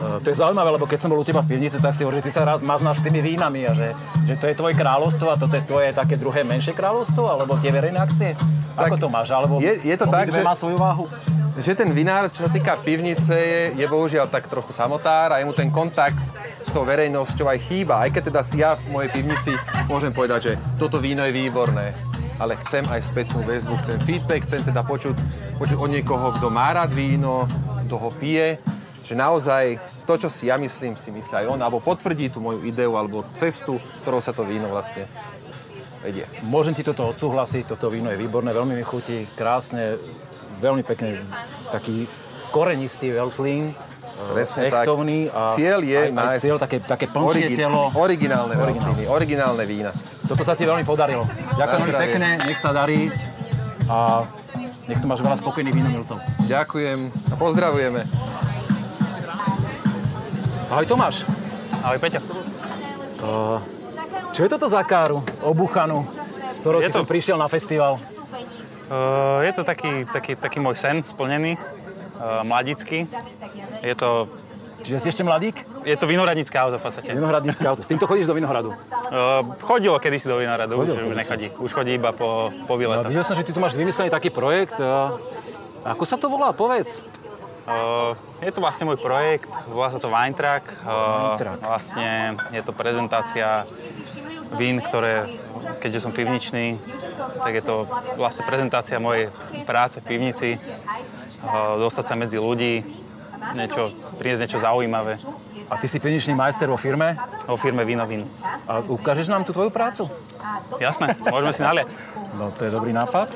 Uh, 0.00 0.16
to 0.24 0.32
je 0.32 0.40
zaujímavé, 0.40 0.80
lebo 0.80 0.88
keď 0.88 1.04
som 1.04 1.12
bol 1.12 1.20
u 1.20 1.28
teba 1.28 1.44
v 1.44 1.60
pivnici, 1.60 1.76
tak 1.76 1.92
si 1.92 2.08
hovoril, 2.08 2.24
že 2.24 2.32
ty 2.32 2.40
sa 2.40 2.48
raz 2.48 2.64
maznáš 2.64 3.04
tými 3.04 3.20
vínami 3.20 3.68
a 3.68 3.76
že, 3.76 3.92
že 4.24 4.40
to 4.40 4.48
je 4.48 4.56
tvoje 4.56 4.80
kráľovstvo 4.80 5.28
a 5.28 5.36
toto 5.36 5.60
je 5.60 5.64
tvoje 5.68 5.92
také 5.92 6.16
druhé 6.16 6.40
menšie 6.40 6.72
kráľovstvo, 6.72 7.28
alebo 7.28 7.60
tie 7.60 7.68
verejné 7.68 8.00
akcie? 8.00 8.32
Tak 8.76 8.92
Ako 8.92 8.96
to 9.00 9.08
máš? 9.08 9.28
Alebo 9.32 9.56
je, 9.56 9.72
je 9.80 9.96
to 9.96 10.06
tak, 10.06 10.28
že... 10.28 10.44
má 10.44 10.52
svoju 10.52 10.76
váhu? 10.76 11.08
že 11.56 11.72
ten 11.72 11.88
vinár, 11.88 12.28
čo 12.28 12.44
sa 12.44 12.50
týka 12.52 12.76
pivnice, 12.84 13.32
je, 13.32 13.62
je 13.80 13.86
bohužiaľ 13.88 14.28
tak 14.28 14.44
trochu 14.44 14.76
samotár 14.76 15.32
a 15.32 15.40
mu 15.40 15.56
ten 15.56 15.72
kontakt 15.72 16.20
s 16.60 16.68
tou 16.68 16.84
verejnosťou 16.84 17.48
aj 17.48 17.58
chýba. 17.64 18.04
Aj 18.04 18.12
keď 18.12 18.28
teda 18.28 18.40
si 18.44 18.60
ja 18.60 18.76
v 18.76 18.92
mojej 18.92 19.08
pivnici 19.08 19.56
môžem 19.88 20.12
povedať, 20.12 20.40
že 20.44 20.52
toto 20.76 21.00
víno 21.00 21.24
je 21.24 21.32
výborné, 21.32 21.96
ale 22.36 22.60
chcem 22.60 22.84
aj 22.92 23.08
spätnú 23.08 23.40
väzbu, 23.40 23.72
chcem 23.80 23.96
feedback, 24.04 24.44
chcem 24.44 24.68
teda 24.68 24.84
počuť, 24.84 25.16
počuť 25.56 25.80
od 25.80 25.90
niekoho, 25.96 26.36
kto 26.36 26.52
má 26.52 26.76
rád 26.76 26.92
víno, 26.92 27.48
kto 27.88 27.96
ho 28.04 28.12
pije, 28.12 28.60
že 29.00 29.16
naozaj 29.16 29.80
to, 30.04 30.20
čo 30.20 30.28
si 30.28 30.52
ja 30.52 30.60
myslím, 30.60 30.92
si 31.00 31.08
myslí 31.08 31.40
aj 31.40 31.46
on, 31.56 31.60
alebo 31.64 31.80
potvrdí 31.80 32.28
tú 32.28 32.44
moju 32.44 32.68
ideu, 32.68 32.92
alebo 33.00 33.24
cestu, 33.32 33.80
ktorou 34.04 34.20
sa 34.20 34.36
to 34.36 34.44
víno 34.44 34.68
vlastne 34.68 35.08
vedie. 36.06 36.24
Môžem 36.46 36.72
ti 36.72 36.86
toto 36.86 37.02
odsúhlasiť, 37.10 37.66
toto 37.74 37.90
víno 37.90 38.14
je 38.14 38.18
výborné, 38.18 38.54
veľmi 38.54 38.78
mi 38.78 38.84
chutí, 38.86 39.26
krásne, 39.34 39.98
veľmi 40.62 40.86
pekne 40.86 41.26
taký 41.74 42.06
korenistý 42.54 43.10
veľklín, 43.10 43.74
Presne 44.16 44.72
echtovný 44.72 45.28
tak. 45.28 45.36
A 45.36 45.40
cieľ 45.52 45.78
je 45.84 45.92
aj, 45.92 46.08
aj 46.16 46.38
cieľ, 46.40 46.56
také, 46.56 46.80
také 46.80 47.04
plnšie 47.12 47.52
origi- 47.52 47.58
telo. 47.60 47.92
Originálne 47.92 48.54
veľklíny, 48.56 49.04
originálne 49.04 49.64
vína. 49.68 49.92
Toto 50.24 50.40
sa 50.40 50.56
ti 50.56 50.64
veľmi 50.64 50.88
podarilo. 50.88 51.28
Ďakujem 51.60 51.80
veľmi 51.84 51.94
pekne, 52.00 52.28
nech 52.48 52.56
sa 52.56 52.72
darí 52.72 53.12
a 53.92 54.24
nech 54.88 54.98
tu 55.04 55.06
máš 55.06 55.20
veľa 55.20 55.36
spokojných 55.36 55.74
vínomilcov. 55.76 56.16
Ďakujem 56.48 57.12
a 57.12 57.34
pozdravujeme. 57.36 58.00
Ahoj 60.72 60.86
Tomáš. 60.88 61.28
Ahoj 61.84 61.98
Peťa. 62.00 62.20
Uh, 63.20 63.60
čo 64.36 64.44
je 64.44 64.52
toto 64.52 64.68
za 64.68 64.84
káru 64.84 65.24
obuchanú, 65.40 66.04
s 66.52 66.60
ktorou 66.60 66.84
je 66.84 66.92
si 66.92 67.00
to... 67.00 67.08
prišiel 67.08 67.40
na 67.40 67.48
festival? 67.48 67.96
Uh, 68.92 69.40
je 69.40 69.52
to 69.56 69.64
taký, 69.64 70.04
taký, 70.12 70.36
taký 70.36 70.60
môj 70.60 70.76
sen 70.76 71.00
splnený, 71.00 71.56
uh, 71.56 72.44
mladický. 72.44 73.08
Je 73.80 73.94
to... 73.96 74.28
Čiže 74.84 74.98
si 75.00 75.08
ešte 75.08 75.24
mladík? 75.24 75.56
Je 75.88 75.96
to 75.96 76.04
vinohradnícke 76.04 76.52
auto 76.52 76.76
v 76.76 76.84
podstate. 76.84 77.16
Vinohradnícke 77.16 77.64
auto. 77.64 77.80
S 77.80 77.88
týmto 77.88 78.04
chodíš 78.04 78.28
do 78.28 78.36
Vinohradu? 78.36 78.76
Uh, 78.76 79.56
chodilo 79.64 79.96
kedysi 79.96 80.28
do 80.28 80.36
Vinohradu, 80.36 80.84
Chodil, 80.84 80.94
už, 80.94 81.10
už 81.10 81.16
nechodí. 81.16 81.46
Už 81.56 81.70
chodí 81.72 81.96
iba 81.96 82.12
po, 82.12 82.52
po 82.68 82.76
výletoch. 82.76 83.08
No, 83.08 83.10
videl 83.10 83.24
som, 83.24 83.34
že 83.34 83.42
ty 83.42 83.56
tu 83.56 83.58
máš 83.58 83.72
vymyslený 83.72 84.12
taký 84.12 84.28
projekt. 84.28 84.76
Uh, 84.76 85.16
ako 85.82 86.04
sa 86.04 86.20
to 86.20 86.28
volá? 86.28 86.52
Povedz. 86.52 87.00
Uh, 87.66 88.14
je 88.38 88.54
to 88.54 88.62
vlastne 88.62 88.86
môj 88.86 88.94
projekt, 89.02 89.50
volá 89.66 89.90
sa 89.90 89.98
to 89.98 90.06
Weintrack. 90.06 90.70
Uh, 90.86 91.34
vlastne 91.58 92.38
je 92.54 92.62
to 92.62 92.70
prezentácia 92.70 93.66
vín, 94.54 94.78
ktoré, 94.78 95.26
keďže 95.82 96.06
som 96.06 96.14
pivničný, 96.14 96.78
tak 97.42 97.52
je 97.58 97.62
to 97.66 97.90
vlastne 98.14 98.46
prezentácia 98.46 99.02
mojej 99.02 99.34
práce 99.66 99.98
v 99.98 100.06
pivnici, 100.06 100.62
dostať 101.82 102.04
sa 102.06 102.14
medzi 102.14 102.38
ľudí, 102.38 102.86
niečo, 103.58 103.90
priniesť 104.18 104.42
niečo 104.46 104.62
zaujímavé. 104.62 105.18
A 105.66 105.74
ty 105.82 105.90
si 105.90 105.98
pivničný 105.98 106.38
majster 106.38 106.70
vo 106.70 106.78
firme? 106.78 107.18
Vo 107.50 107.58
firme 107.58 107.82
Vinovin. 107.82 108.22
A 108.70 108.86
ukážeš 108.86 109.26
nám 109.26 109.42
tú 109.42 109.50
tvoju 109.50 109.74
prácu? 109.74 110.06
Jasné, 110.78 111.18
môžeme 111.18 111.50
si 111.50 111.62
naliať. 111.66 111.90
No, 112.38 112.54
to 112.54 112.66
je 112.66 112.70
dobrý 112.70 112.94
nápad. 112.94 113.34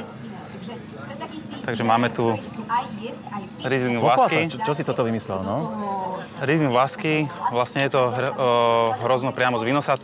Takže 1.67 1.83
máme 1.83 2.11
tu 2.15 2.39
Riesling 3.67 3.99
Vlasky. 3.99 4.49
Čo, 4.49 4.59
čo 4.63 4.73
si 4.75 4.83
toto 4.87 5.03
vymyslel, 5.03 5.43
no? 5.43 5.57
Riesling 6.41 6.73
Vlasky, 6.73 7.29
vlastne 7.53 7.85
je 7.85 7.91
to 7.93 8.09
hr, 8.09 8.25
o, 8.33 8.49
hrozno 9.05 9.35
priamo 9.37 9.61
z 9.61 9.69
Vinosat, 9.69 10.01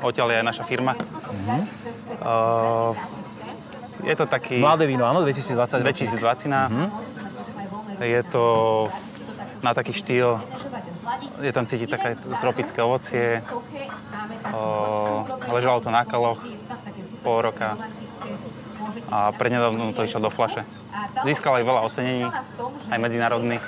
odtiaľ 0.00 0.32
je 0.32 0.36
aj 0.40 0.46
naša 0.46 0.64
firma. 0.64 0.96
Mm-hmm. 0.96 1.60
O, 2.24 2.34
je 4.04 4.14
to 4.16 4.24
taký... 4.24 4.56
Mladé 4.62 4.88
víno, 4.88 5.04
áno, 5.04 5.20
2020. 5.26 5.84
2020. 5.84 6.48
Mm-hmm. 6.48 6.88
Je 8.00 8.22
to 8.32 8.44
na 9.60 9.72
taký 9.72 9.92
štýl, 9.96 10.40
je 11.40 11.52
tam 11.52 11.64
cítiť 11.64 11.88
také 11.88 12.16
tropické 12.40 12.80
ovocie. 12.80 13.40
O, 14.52 15.24
ležalo 15.52 15.80
to 15.84 15.92
na 15.92 16.08
kaloch 16.08 16.40
pol 17.24 17.40
roka 17.40 17.76
a 19.08 19.32
prednedávno 19.32 19.96
to 19.96 20.04
išlo 20.04 20.28
do 20.28 20.30
flaše. 20.32 20.64
Získal 21.22 21.62
aj 21.62 21.64
veľa 21.64 21.80
ocenení, 21.86 22.26
aj 22.90 22.98
medzinárodných. 22.98 23.62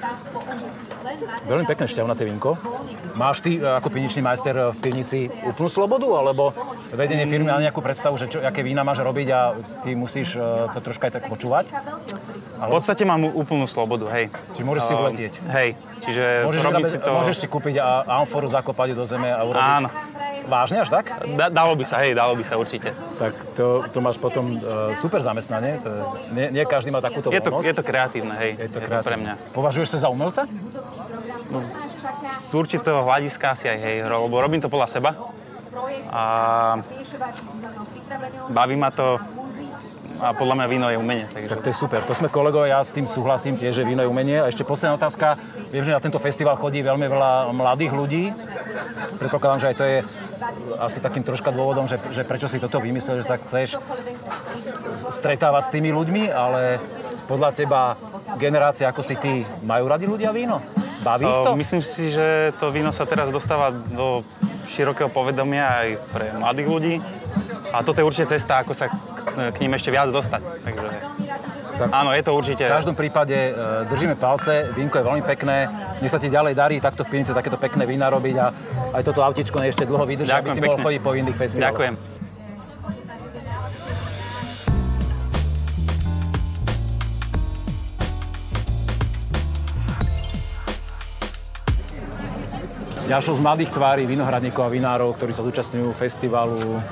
Veľmi 1.47 1.65
pekné 1.71 1.87
šťavnaté 1.87 2.27
vínko. 2.27 2.59
Máš 3.15 3.39
ty 3.41 3.57
e, 3.57 3.63
ako 3.63 3.89
pivničný 3.95 4.27
majster 4.27 4.55
e, 4.59 4.63
v 4.75 4.79
pivnici 4.83 5.31
úplnú 5.47 5.71
slobodu, 5.71 6.09
alebo 6.19 6.51
vedenie 6.91 7.25
firmy 7.31 7.47
má 7.47 7.63
nejakú 7.63 7.79
predstavu, 7.79 8.19
že 8.19 8.27
čo, 8.27 8.43
aké 8.43 8.67
vína 8.67 8.83
máš 8.83 9.07
robiť 9.07 9.29
a 9.31 9.55
ty 9.87 9.95
musíš 9.95 10.35
uh, 10.35 10.67
to 10.75 10.83
troška 10.83 11.07
aj 11.09 11.13
tak 11.23 11.25
počúvať? 11.31 11.71
Ale... 12.59 12.69
V 12.69 12.83
podstate 12.83 13.07
mám 13.07 13.23
úplnú 13.23 13.71
slobodu, 13.71 14.11
hej. 14.19 14.35
Čiže 14.59 14.65
môžeš 14.67 14.83
si 14.83 14.95
uletieť. 14.99 15.33
Hej, 15.47 15.69
čiže 16.03 16.25
môžeš, 16.43 16.63
robím 16.67 16.85
si 16.91 16.99
to... 16.99 17.11
Môžeš 17.15 17.37
si 17.39 17.47
kúpiť 17.47 17.75
amforu, 18.11 18.51
zakopať 18.51 18.99
do 18.99 19.05
zeme 19.07 19.31
a 19.31 19.41
urobiť... 19.47 19.63
Áno. 19.63 19.89
Vážne 20.47 20.79
až 20.87 20.95
tak? 20.95 21.11
Da, 21.35 21.51
dalo 21.51 21.75
by 21.75 21.85
sa, 21.85 21.99
hej, 22.07 22.15
dalo 22.15 22.39
by 22.39 22.45
sa 22.47 22.55
určite. 22.55 22.95
Tak 23.19 23.35
to, 23.59 23.83
to 23.91 23.99
máš 23.99 24.17
potom 24.23 24.63
uh, 24.63 24.95
super 24.95 25.19
zamestnanie. 25.19 25.83
To, 25.83 26.15
nie, 26.31 26.55
nie 26.55 26.63
každý 26.63 26.95
má 26.95 27.03
takúto 27.03 27.35
je 27.35 27.43
to, 27.43 27.51
je 27.63 27.75
to 27.75 27.83
kreatívne, 27.83 28.35
hej. 28.39 28.55
Je 28.55 28.71
to, 28.71 28.79
je 28.79 28.87
kreatívne. 28.87 29.03
to 29.03 29.09
pre 29.11 29.17
mňa. 29.19 29.35
Považuješ 29.51 29.99
sa 29.99 30.07
za 30.07 30.09
umelca? 30.09 30.47
No, 31.51 31.63
z 32.47 32.53
určitého 32.55 33.03
hľadiska 33.03 33.59
asi 33.59 33.67
aj, 33.71 33.79
hej, 33.83 33.97
lebo 34.07 34.35
robím 34.39 34.63
to 34.63 34.71
podľa 34.71 34.89
seba. 34.91 35.11
A 36.11 36.23
baví 38.49 38.79
ma 38.79 38.95
to 38.95 39.19
a 40.17 40.33
podľa 40.33 40.55
mňa 40.57 40.67
víno 40.73 40.87
je 40.89 40.97
umenie. 40.97 41.27
Takže... 41.29 41.49
Tak 41.53 41.61
to 41.61 41.69
je 41.69 41.77
super. 41.77 42.01
To 42.09 42.17
sme 42.17 42.33
kolegovia, 42.33 42.81
ja 42.81 42.81
s 42.81 42.97
tým 42.97 43.05
súhlasím 43.05 43.61
tiež, 43.61 43.77
že 43.77 43.85
víno 43.85 44.01
je 44.01 44.09
umenie. 44.09 44.41
A 44.41 44.49
ešte 44.49 44.65
posledná 44.65 44.97
otázka. 44.97 45.37
Viem, 45.69 45.85
že 45.85 45.93
na 45.93 46.01
tento 46.01 46.17
festival 46.17 46.57
chodí 46.57 46.81
veľmi 46.81 47.05
veľa 47.05 47.53
mladých 47.53 47.93
ľudí. 47.93 48.25
Predpokladám, 49.21 49.61
že 49.61 49.69
aj 49.73 49.77
to 49.77 49.85
je 49.85 49.99
asi 50.81 50.99
takým 51.01 51.25
troška 51.25 51.51
dôvodom, 51.51 51.89
že, 51.89 52.01
že 52.13 52.23
prečo 52.23 52.47
si 52.47 52.61
toto 52.61 52.79
vymyslel, 52.79 53.21
že 53.21 53.29
sa 53.29 53.37
chceš 53.41 53.81
stretávať 55.09 55.63
s 55.69 55.73
tými 55.73 55.91
ľuďmi, 55.93 56.31
ale 56.31 56.79
podľa 57.27 57.51
teba 57.57 57.81
generácia 58.39 58.87
ako 58.89 59.03
si 59.03 59.17
ty, 59.19 59.43
majú 59.65 59.91
radi 59.91 60.07
ľudia 60.07 60.31
víno? 60.31 60.63
Baví 61.03 61.27
ich 61.27 61.41
to? 61.47 61.59
Myslím 61.59 61.83
si, 61.83 62.11
že 62.11 62.55
to 62.59 62.71
víno 62.71 62.91
sa 62.91 63.07
teraz 63.07 63.31
dostáva 63.31 63.71
do 63.71 64.27
širokého 64.67 65.11
povedomia 65.11 65.67
aj 65.67 65.89
pre 66.11 66.27
mladých 66.35 66.69
ľudí. 66.69 66.95
A 67.71 67.83
toto 67.83 68.03
je 68.03 68.07
určite 68.07 68.35
cesta, 68.35 68.63
ako 68.63 68.73
sa 68.75 68.91
k 69.37 69.57
ním 69.63 69.75
ešte 69.75 69.91
viac 69.91 70.11
dostať. 70.11 70.43
Takže 70.65 70.89
tak, 71.77 71.93
áno, 71.93 72.11
je 72.17 72.23
to 72.25 72.33
určite. 72.33 72.65
V 72.65 72.73
každom 72.73 72.97
prípade 72.97 73.37
e, 73.37 73.53
držíme 73.85 74.17
palce, 74.17 74.73
vínko 74.73 74.97
je 74.97 75.05
veľmi 75.05 75.23
pekné, 75.29 75.69
nech 76.01 76.09
sa 76.09 76.17
ti 76.17 76.33
ďalej 76.33 76.57
darí 76.57 76.77
takto 76.81 77.05
v 77.05 77.21
Pinice 77.21 77.37
takéto 77.37 77.61
pekné 77.61 77.85
vína 77.85 78.09
robiť 78.09 78.37
a 78.41 78.47
aj 78.97 79.03
toto 79.05 79.21
autičko 79.21 79.61
ešte 79.61 79.85
dlho 79.85 80.05
vydrží, 80.09 80.33
aby 80.33 80.51
si 80.51 80.61
pekne. 80.65 80.73
mohol 80.73 80.85
chodiť 80.89 81.01
po 81.05 81.13
vinných 81.13 81.37
festivaloch. 81.37 81.77
Ďakujem. 81.77 81.95
Ďalšou 93.07 93.39
z 93.39 93.43
mladých 93.45 93.71
tvári 93.71 94.03
vinohradníkov 94.03 94.67
a 94.67 94.71
vinárov, 94.73 95.15
ktorí 95.15 95.31
sa 95.31 95.47
zúčastňujú 95.47 95.95
festivalu 95.95 96.83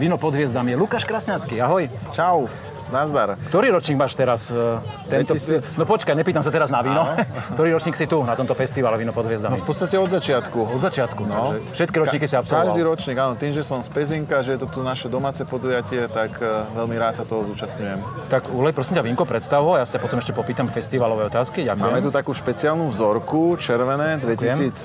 Víno 0.00 0.16
pod 0.16 0.32
hviezdami 0.32 0.72
je 0.72 0.80
Lukáš 0.80 1.04
Krasňanský. 1.04 1.60
Ahoj. 1.60 1.86
Čau. 2.16 2.48
Nazdar. 2.92 3.40
Ktorý 3.48 3.72
ročník 3.72 3.96
máš 3.96 4.12
teraz? 4.12 4.52
e, 4.52 4.78
Tento... 5.08 5.32
2000. 5.34 5.80
No 5.80 5.84
počkaj, 5.84 6.12
nepýtam 6.12 6.44
sa 6.44 6.52
teraz 6.52 6.68
na 6.68 6.84
víno. 6.84 7.02
Ktorý 7.56 7.72
ročník 7.72 7.96
si 7.96 8.04
tu, 8.04 8.20
na 8.20 8.36
tomto 8.36 8.52
festivale 8.52 8.94
Víno 8.94 9.10
pod 9.10 9.24
hviezdami? 9.24 9.56
No 9.56 9.64
v 9.64 9.66
podstate 9.66 9.96
od 9.96 10.06
začiatku. 10.06 10.60
Od 10.68 10.80
začiatku, 10.80 11.22
No. 11.24 11.32
takže 11.32 11.56
všetky 11.72 11.96
ročníky 11.96 12.26
si 12.26 12.36
absolvoval. 12.36 12.68
Každý 12.68 12.82
ročník, 12.84 13.16
áno. 13.16 13.34
Tým, 13.34 13.50
že 13.50 13.62
som 13.62 13.80
z 13.80 13.88
Pezinka, 13.88 14.44
že 14.44 14.54
je 14.54 14.60
to 14.60 14.68
tu 14.68 14.84
naše 14.84 15.08
domáce 15.08 15.40
podujatie, 15.42 16.04
tak 16.06 16.36
eh, 16.38 16.46
veľmi 16.74 16.94
rád 16.94 17.18
sa 17.18 17.24
toho 17.24 17.40
zúčastňujem. 17.46 18.28
Tak 18.28 18.52
ulej 18.52 18.76
prosím 18.76 19.00
ťa 19.00 19.04
vínko 19.06 19.24
predstav 19.24 19.64
ho, 19.64 19.80
ja 19.80 19.88
sa 19.88 19.96
potom 19.96 20.18
ešte 20.18 20.30
popýtam 20.30 20.68
festivalové 20.68 21.24
otázky. 21.26 21.64
Ďakujem. 21.64 21.80
Máme 21.80 22.04
tu 22.04 22.12
takú 22.12 22.36
špeciálnu 22.36 22.90
vzorku, 22.90 23.56
červené, 23.56 24.20
2017 24.20 24.76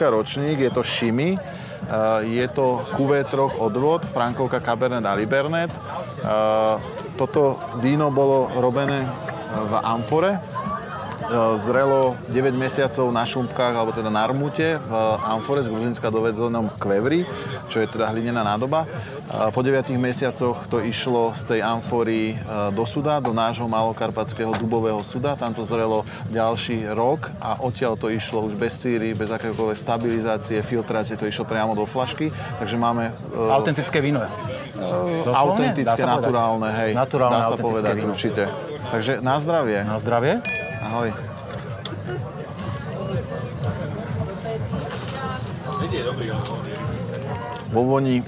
ročník, 0.00 0.58
je 0.58 0.70
to 0.70 0.82
Šimi. 0.82 1.38
Eh, 1.86 2.42
Je 2.42 2.46
to 2.50 2.84
QV3 2.96 3.58
odvod, 3.62 4.04
Frankovka 4.04 4.60
Cabernet 4.60 5.06
a 5.06 5.14
Libernet. 5.14 5.70
Eh, 5.70 6.74
Toto 7.18 7.58
víno 7.82 8.14
bolo 8.14 8.46
robené 8.62 9.02
v 9.48 9.72
amfore. 9.82 10.38
Eh, 11.28 11.60
Zrelo 11.60 12.16
9 12.32 12.56
mesiacov 12.56 13.12
na 13.12 13.20
šumpkách, 13.28 13.76
alebo 13.76 13.92
teda 13.92 14.08
na 14.08 14.24
rmute 14.24 14.80
v 14.80 14.92
amfore 15.20 15.60
z 15.60 15.68
Gruzinska 15.68 16.08
dovedenom 16.08 16.72
kvevri, 16.80 17.28
čo 17.68 17.84
je 17.84 17.86
teda 17.88 18.08
hlinená 18.08 18.40
nádoba. 18.40 18.88
Eh, 19.28 19.52
Po 19.52 19.60
9 19.60 19.92
mesiacoch 20.00 20.64
to 20.72 20.80
išlo 20.80 21.36
z 21.36 21.44
tej 21.44 21.60
amfory 21.60 22.32
eh, 22.32 22.72
do 22.72 22.88
suda, 22.88 23.20
do 23.20 23.36
nášho 23.36 23.68
malokarpatského 23.68 24.56
dubového 24.56 25.04
suda. 25.04 25.36
Tam 25.36 25.52
to 25.52 25.68
zrelo 25.68 26.08
ďalší 26.32 26.88
rok 26.96 27.28
a 27.44 27.60
odtiaľ 27.60 28.00
to 28.00 28.08
išlo 28.08 28.48
už 28.48 28.56
bez 28.56 28.80
síry, 28.80 29.12
bez 29.12 29.28
akékoľvek 29.28 29.76
stabilizácie, 29.76 30.64
filtrácie, 30.64 31.20
to 31.20 31.28
išlo 31.28 31.44
priamo 31.44 31.76
do 31.76 31.84
flašky. 31.84 32.32
Takže 32.56 32.80
máme 32.80 33.12
Autentické 33.36 34.00
víno. 34.00 34.24
Doslovne? 34.72 35.36
Autentické, 35.36 36.02
naturálne, 36.08 36.68
hej. 36.72 36.90
Naturálne, 36.96 37.44
Dá 37.44 37.52
sa 37.52 37.58
povedať 37.60 38.00
víno. 38.00 38.16
určite. 38.16 38.48
Takže 38.88 39.20
na 39.20 39.36
zdravie. 39.36 39.84
Na 39.84 40.00
zdravie. 40.00 40.40
Ahoj. 40.88 41.12
Vo 47.68 47.82
voni 47.84 48.24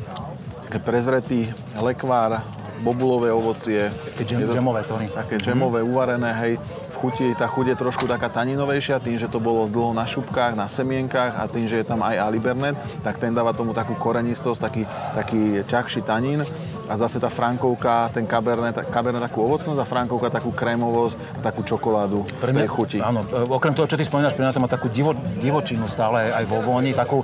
prezretý 0.85 1.49
lekvár, 1.81 2.45
bobulové 2.85 3.33
ovocie. 3.33 3.89
Také 3.89 4.25
džem- 4.25 4.53
džemové 4.53 4.85
tóny. 4.85 5.09
Také 5.09 5.41
džemové, 5.41 5.81
uvarené, 5.81 6.33
hej. 6.37 6.61
V 6.93 6.97
chuti, 7.01 7.33
tá 7.33 7.49
chuť 7.49 7.73
je 7.73 7.77
trošku 7.81 8.05
taká 8.05 8.29
taninovejšia, 8.29 9.01
tým, 9.01 9.17
že 9.17 9.29
to 9.29 9.41
bolo 9.41 9.65
dlho 9.65 9.97
na 9.97 10.05
šupkách, 10.05 10.53
na 10.53 10.69
semienkach 10.69 11.41
a 11.41 11.49
tým, 11.49 11.65
že 11.65 11.81
je 11.81 11.87
tam 11.89 12.05
aj 12.05 12.21
alibernet, 12.21 12.77
tak 13.01 13.17
ten 13.17 13.33
dáva 13.33 13.57
tomu 13.57 13.73
takú 13.73 13.97
korenistosť, 13.97 14.61
taký, 14.61 14.83
taký 15.17 15.65
ťažší 15.65 16.05
tanín. 16.05 16.45
A 16.91 16.99
zase 16.99 17.23
tá 17.23 17.31
frankovka, 17.31 18.11
ten 18.11 18.27
kabernet, 18.27 18.75
kabernet 18.91 19.23
takú 19.23 19.47
ovocnosť 19.47 19.79
a 19.79 19.87
frankovka 19.87 20.27
takú 20.27 20.51
krémovosť 20.51 21.39
a 21.39 21.41
takú 21.47 21.63
čokoládu 21.63 22.27
v 22.27 22.51
tej 22.51 22.67
chuti. 22.67 22.99
Áno, 22.99 23.23
e, 23.23 23.47
okrem 23.47 23.79
toho, 23.79 23.87
čo 23.87 23.95
ty 23.95 24.03
spomínaš, 24.03 24.35
pri 24.35 24.51
mňa 24.51 24.55
to 24.59 24.63
má 24.63 24.67
takú 24.67 24.91
divo, 24.91 25.15
divočinu 25.39 25.87
stále 25.87 26.35
aj 26.35 26.45
vo 26.51 26.59
voni, 26.59 26.91
takú 26.91 27.23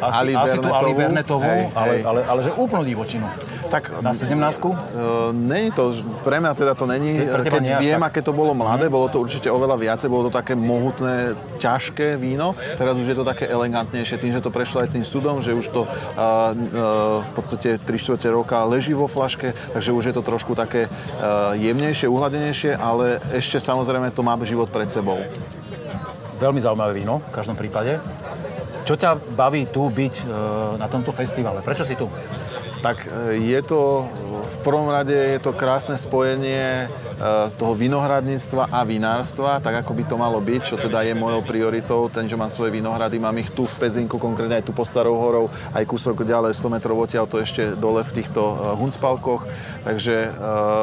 asi, 0.00 0.32
asi 0.32 0.56
tú 0.58 0.70
Alibernetovú. 0.72 1.44
Hej, 1.44 1.62
ale, 1.76 1.94
hej. 1.94 2.02
ale, 2.02 2.20
ale, 2.24 2.40
že 2.40 2.50
úplnú 2.56 2.82
divočinu. 2.82 3.28
Tak 3.70 4.02
Na 4.02 4.10
17 4.10 4.60
Uh, 4.60 5.30
není 5.32 5.70
to, 5.72 5.94
pre 6.26 6.42
mňa 6.42 6.52
teda 6.58 6.74
to 6.74 6.84
není, 6.84 7.22
Pre 7.22 7.46
keď 7.46 7.62
nie 7.62 7.76
viem, 7.80 8.02
tak. 8.02 8.12
aké 8.12 8.20
to 8.20 8.34
bolo 8.34 8.52
mladé, 8.52 8.90
bolo 8.90 9.06
to 9.06 9.22
určite 9.22 9.46
oveľa 9.46 9.78
viacej, 9.78 10.10
bolo 10.10 10.28
to 10.28 10.32
také 10.34 10.58
mohutné, 10.58 11.38
ťažké 11.62 12.18
víno, 12.18 12.52
teraz 12.76 12.98
už 12.98 13.06
je 13.06 13.16
to 13.16 13.24
také 13.24 13.46
elegantnejšie, 13.46 14.18
tým, 14.18 14.34
že 14.34 14.42
to 14.42 14.50
prešlo 14.50 14.82
aj 14.82 14.92
tým 14.92 15.06
sudom, 15.06 15.38
že 15.38 15.54
už 15.54 15.70
to 15.70 15.86
uh, 15.86 15.88
uh, 15.88 17.22
v 17.22 17.30
podstate 17.32 17.78
3 17.78 17.86
čtvrte 17.86 18.28
roka 18.30 18.62
leží 18.66 18.92
vo 18.92 19.06
flaške, 19.06 19.54
takže 19.72 19.94
už 19.94 20.04
je 20.10 20.14
to 20.18 20.22
trošku 20.26 20.52
také 20.58 20.90
uh, 20.90 21.54
jemnejšie, 21.54 22.10
uhladenejšie, 22.10 22.74
ale 22.74 23.22
ešte 23.32 23.62
samozrejme 23.62 24.10
to 24.10 24.20
má 24.26 24.34
život 24.42 24.66
pred 24.68 24.90
sebou. 24.90 25.22
Veľmi 26.42 26.58
zaujímavé 26.58 26.92
víno, 26.98 27.22
v 27.30 27.32
každom 27.32 27.54
prípade. 27.54 28.00
Čo 28.84 28.96
ťa 28.96 29.14
baví 29.38 29.68
tu 29.70 29.86
byť 29.86 30.14
e, 30.18 30.24
na 30.80 30.88
tomto 30.88 31.12
festivale? 31.12 31.60
Prečo 31.60 31.84
si 31.84 31.94
tu? 31.94 32.08
Tak 32.82 33.08
e, 33.12 33.36
je 33.36 33.62
to, 33.62 34.08
v 34.50 34.58
prvom 34.66 34.90
rade 34.90 35.14
je 35.14 35.38
to 35.38 35.54
krásne 35.54 35.94
spojenie 35.94 36.84
e, 36.84 36.86
toho 37.54 37.72
vinohradníctva 37.78 38.66
a 38.74 38.82
vinárstva, 38.82 39.62
tak 39.62 39.86
ako 39.86 39.94
by 39.94 40.02
to 40.04 40.16
malo 40.18 40.42
byť, 40.42 40.60
čo 40.66 40.76
teda 40.76 41.06
je 41.06 41.14
mojou 41.14 41.46
prioritou, 41.46 42.10
ten, 42.10 42.26
že 42.26 42.34
mám 42.34 42.50
svoje 42.50 42.74
vinohrady, 42.74 43.22
mám 43.22 43.38
ich 43.38 43.54
tu 43.54 43.62
v 43.62 43.78
Pezinku, 43.78 44.18
konkrétne 44.18 44.58
aj 44.58 44.66
tu 44.66 44.74
pod 44.74 44.90
Starou 44.90 45.14
horou, 45.22 45.46
aj 45.70 45.86
kúsok 45.86 46.26
ďalej, 46.26 46.58
100 46.58 46.74
metrov 46.74 46.98
odtiaľ, 46.98 47.30
to 47.30 47.38
ešte 47.38 47.78
dole 47.78 48.02
v 48.02 48.14
týchto 48.20 48.42
e, 48.42 48.54
Hunspalkoch, 48.74 49.46
takže 49.86 50.16
e, 50.26 50.30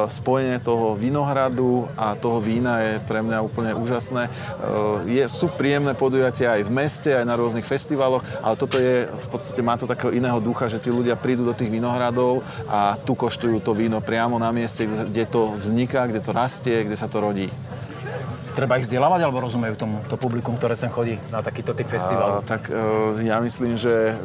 spojenie 0.08 0.58
toho 0.64 0.96
vinohradu 0.96 1.92
a 1.92 2.16
toho 2.16 2.40
vína 2.40 2.80
je 2.80 2.92
pre 3.04 3.20
mňa 3.20 3.38
úplne 3.44 3.72
úžasné. 3.76 4.32
Je, 5.06 5.22
sú 5.28 5.52
príjemné 5.52 5.92
podujatia 5.92 6.56
aj 6.56 6.62
v 6.64 6.72
meste, 6.72 7.10
aj 7.12 7.26
na 7.26 7.36
rôznych 7.36 7.66
festivaloch, 7.66 8.24
ale 8.40 8.54
toto 8.56 8.80
je, 8.80 9.04
v 9.06 9.28
podstate 9.28 9.60
má 9.60 9.76
to 9.76 9.84
takého 9.84 10.14
iného 10.14 10.40
ducha, 10.40 10.70
že 10.70 10.80
tí 10.80 10.88
ľudia 10.88 11.18
prídu 11.18 11.44
do 11.44 11.54
tých 11.54 11.68
vinohradov 11.68 12.40
a 12.66 12.96
tu 13.04 13.12
koštujú 13.18 13.57
to 13.60 13.76
víno 13.76 14.00
priamo 14.00 14.38
na 14.40 14.50
mieste, 14.50 14.86
kde 14.86 15.24
to 15.28 15.54
vzniká, 15.54 16.06
kde 16.06 16.20
to 16.22 16.30
rastie, 16.32 16.84
kde 16.84 16.96
sa 16.96 17.06
to 17.06 17.20
rodí. 17.22 17.50
Treba 18.58 18.74
ich 18.74 18.90
vzdelávať, 18.90 19.22
alebo 19.22 19.38
rozumejú 19.38 19.78
tomu, 19.78 20.02
to 20.10 20.18
publikum, 20.18 20.58
ktoré 20.58 20.74
sem 20.74 20.90
chodí 20.90 21.14
na 21.30 21.38
takýto 21.38 21.78
typ 21.78 21.86
A, 21.86 21.92
festivalu? 21.94 22.32
tak 22.42 22.66
e, 22.66 22.74
ja 23.22 23.38
myslím, 23.38 23.78
že 23.78 24.18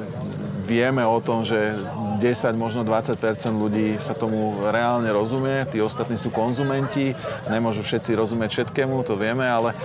vieme 0.66 1.06
o 1.06 1.22
tom, 1.22 1.46
že 1.46 1.78
10, 2.18 2.58
možno 2.58 2.82
20% 2.82 3.14
ľudí 3.54 4.02
sa 4.02 4.18
tomu 4.18 4.64
reálne 4.74 5.06
rozumie, 5.14 5.70
tí 5.70 5.78
ostatní 5.84 6.18
sú 6.18 6.34
konzumenti, 6.34 7.14
nemôžu 7.46 7.86
všetci 7.86 8.18
rozumieť 8.18 8.50
všetkému, 8.58 9.06
to 9.06 9.14
vieme, 9.20 9.46
ale 9.46 9.76
e, 9.76 9.78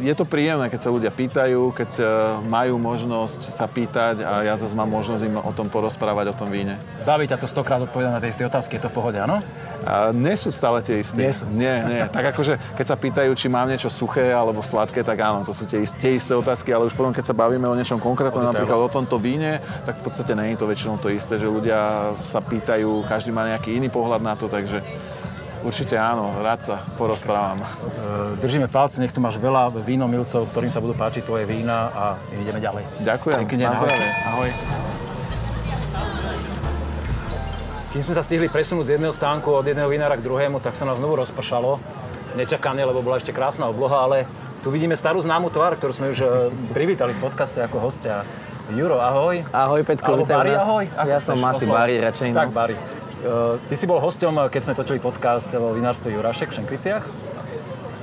je 0.00 0.14
to 0.16 0.24
príjemné, 0.24 0.72
keď 0.72 0.80
sa 0.80 0.90
ľudia 0.90 1.12
pýtajú, 1.12 1.76
keď 1.76 1.90
e, 2.00 2.04
majú 2.48 2.80
možnosť 2.80 3.52
sa 3.52 3.68
pýtať 3.68 4.24
a 4.24 4.42
ja 4.42 4.54
zase 4.56 4.72
mám 4.72 4.88
možnosť 4.88 5.22
im 5.28 5.36
o 5.36 5.52
tom 5.52 5.68
porozprávať, 5.68 6.32
o 6.32 6.36
tom 6.36 6.48
víne. 6.48 6.80
Baví 7.04 7.28
ťa 7.28 7.36
to 7.36 7.46
stokrát 7.46 7.78
odpovedať 7.84 8.12
na 8.12 8.20
tie 8.20 8.32
isté 8.32 8.42
otázky, 8.48 8.80
je 8.80 8.88
to 8.88 8.90
v 8.90 8.96
pohode, 8.96 9.18
áno? 9.20 9.44
A 9.84 10.12
nie 10.12 10.36
sú 10.36 10.52
stále 10.52 10.84
tie 10.84 11.00
isté. 11.00 11.16
Nie 11.16 11.32
sú. 11.32 11.44
Nie, 11.52 11.76
nie. 11.84 12.00
Tak 12.20 12.34
akože, 12.36 12.76
keď 12.76 12.86
sa 12.86 12.96
pýtajú, 12.98 13.30
či 13.36 13.46
mám 13.46 13.70
niečo 13.70 13.88
suché 13.88 14.34
alebo 14.34 14.60
sladké, 14.60 15.00
tak 15.06 15.16
áno, 15.20 15.46
to 15.46 15.52
sú 15.54 15.64
tie, 15.64 15.84
ist- 15.84 15.96
tie 16.00 16.16
isté 16.16 16.32
otázky, 16.36 16.72
ale 16.72 16.88
už 16.88 16.96
potom, 16.96 17.14
keď 17.14 17.30
sa 17.30 17.34
bavíme 17.36 17.64
o 17.68 17.76
niečom 17.76 18.02
konkrétnom, 18.02 18.44
napríklad 18.44 18.76
o 18.76 18.90
tomto 18.90 19.16
víne, 19.16 19.60
tak 19.84 20.00
v 20.00 20.02
podstate 20.04 20.32
nie 20.36 20.52
je 20.52 20.60
to 20.60 20.66
väčšinou 20.68 20.96
to 21.00 21.08
isté, 21.12 21.36
že 21.40 21.48
ľudia 21.48 22.12
sa 22.20 22.40
pýtajú, 22.44 23.04
každý 23.08 23.30
má 23.32 23.46
nejaký 23.48 23.76
iný 23.76 23.88
pohľad 23.88 24.20
na 24.20 24.34
to, 24.36 24.50
takže 24.50 24.82
určite 25.62 25.96
áno, 25.96 26.32
rád 26.40 26.60
sa 26.64 26.76
porozprávam. 26.96 27.60
E, 27.60 27.66
Držíme 28.40 28.68
palce, 28.68 29.00
nech 29.00 29.12
tu 29.12 29.20
máš 29.20 29.36
veľa 29.36 29.72
vínomilcov, 29.84 30.48
ktorým 30.50 30.72
sa 30.72 30.80
budú 30.80 30.96
páčiť 30.96 31.24
tvoje 31.24 31.44
vína 31.44 31.90
a 31.92 32.04
ideme 32.36 32.60
ďalej. 32.60 32.84
Ďakujem, 33.04 33.40
Pekne, 33.44 33.64
na 33.68 33.76
ahoj. 33.76 33.90
Ahoj. 34.30 34.50
Kým 37.90 38.02
sme 38.06 38.14
sa 38.14 38.22
stihli 38.22 38.46
presunúť 38.46 38.86
z 38.86 38.92
jedného 38.96 39.10
stánku 39.10 39.50
od 39.50 39.66
jedného 39.66 39.90
vinára 39.90 40.14
k 40.14 40.22
druhému, 40.22 40.62
tak 40.62 40.78
sa 40.78 40.86
nás 40.86 41.02
znovu 41.02 41.18
rozpršalo. 41.18 41.82
Nečakane, 42.38 42.86
lebo 42.86 43.02
bola 43.02 43.18
ešte 43.18 43.34
krásna 43.34 43.66
obloha, 43.66 44.06
ale 44.06 44.30
tu 44.62 44.70
vidíme 44.70 44.94
starú 44.94 45.18
známu 45.18 45.50
tvár, 45.50 45.74
ktorú 45.74 45.90
sme 45.90 46.14
už 46.14 46.18
e, 46.22 46.26
privítali 46.70 47.10
v 47.10 47.20
podcaste 47.26 47.58
ako 47.58 47.82
hostia. 47.82 48.22
Juro, 48.70 49.02
ahoj. 49.02 49.42
Ahoj 49.50 49.82
Petko, 49.82 50.14
Alebo 50.14 50.22
vítaj 50.22 50.36
Bari, 50.38 50.52
ahoj. 50.54 50.84
Ja 51.02 51.18
som 51.18 51.42
asi? 51.42 51.66
Bari 51.66 51.98
radšej. 51.98 52.30
Tak, 52.30 52.48
no. 52.48 52.54
Bari. 52.54 52.99
Uh, 53.20 53.60
ty 53.68 53.76
si 53.76 53.84
bol 53.84 54.00
hosťom, 54.00 54.48
keď 54.48 54.60
sme 54.64 54.72
točili 54.72 54.96
podcast 54.96 55.52
vo 55.52 55.76
vinárstve 55.76 56.08
Jurašek 56.16 56.48
v 56.50 56.64
Šenkriciach. 56.64 57.04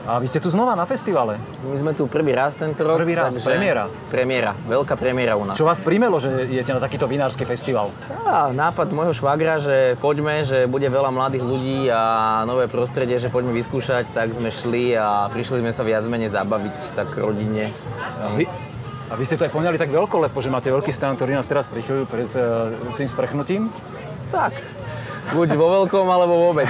A 0.08 0.24
vy 0.24 0.28
ste 0.32 0.40
tu 0.40 0.48
znova 0.48 0.72
na 0.72 0.88
festivale. 0.88 1.36
My 1.68 1.76
sme 1.76 1.92
tu 1.92 2.08
prvý 2.08 2.32
raz 2.32 2.56
tento 2.56 2.80
rok. 2.88 2.96
Prvý 2.96 3.12
raz, 3.12 3.36
premiéra. 3.44 3.92
Premiéra, 4.08 4.56
veľká 4.64 4.96
premiéra 4.96 5.36
u 5.36 5.44
nás. 5.44 5.60
Čo 5.60 5.68
vás 5.68 5.84
primelo, 5.84 6.16
že 6.16 6.48
idete 6.48 6.72
na 6.72 6.80
takýto 6.80 7.12
vinársky 7.12 7.44
festival? 7.44 7.92
Á, 8.24 8.56
nápad 8.56 8.96
môjho 8.96 9.12
švagra, 9.12 9.60
že 9.60 10.00
poďme, 10.00 10.48
že 10.48 10.64
bude 10.64 10.88
veľa 10.88 11.12
mladých 11.12 11.44
ľudí 11.44 11.92
a 11.92 12.46
nové 12.48 12.72
prostredie, 12.72 13.20
že 13.20 13.28
poďme 13.28 13.52
vyskúšať, 13.60 14.16
tak 14.16 14.32
sme 14.32 14.48
šli 14.48 14.96
a 14.96 15.28
prišli 15.28 15.60
sme 15.60 15.76
sa 15.76 15.84
viac 15.84 16.08
menej 16.08 16.32
zabaviť 16.32 16.96
tak 16.96 17.12
rodine. 17.20 17.76
A 18.24 18.32
vy, 18.32 18.48
a 19.12 19.14
vy 19.20 19.24
ste 19.28 19.36
to 19.36 19.44
aj 19.44 19.52
poňali 19.52 19.76
tak 19.76 19.92
veľkolepo, 19.92 20.40
že 20.40 20.48
máte 20.48 20.72
veľký 20.72 20.96
stan, 20.96 21.20
ktorý 21.20 21.36
nás 21.36 21.52
teraz 21.52 21.68
prichyľil 21.68 22.08
pred 22.08 22.32
uh, 22.32 22.72
s 22.88 22.96
tým 22.96 23.12
sprchnutím. 23.12 23.68
Tak, 24.32 24.56
buď 25.34 25.48
vo 25.56 25.68
veľkom, 25.82 26.06
alebo 26.06 26.34
vôbec. 26.52 26.70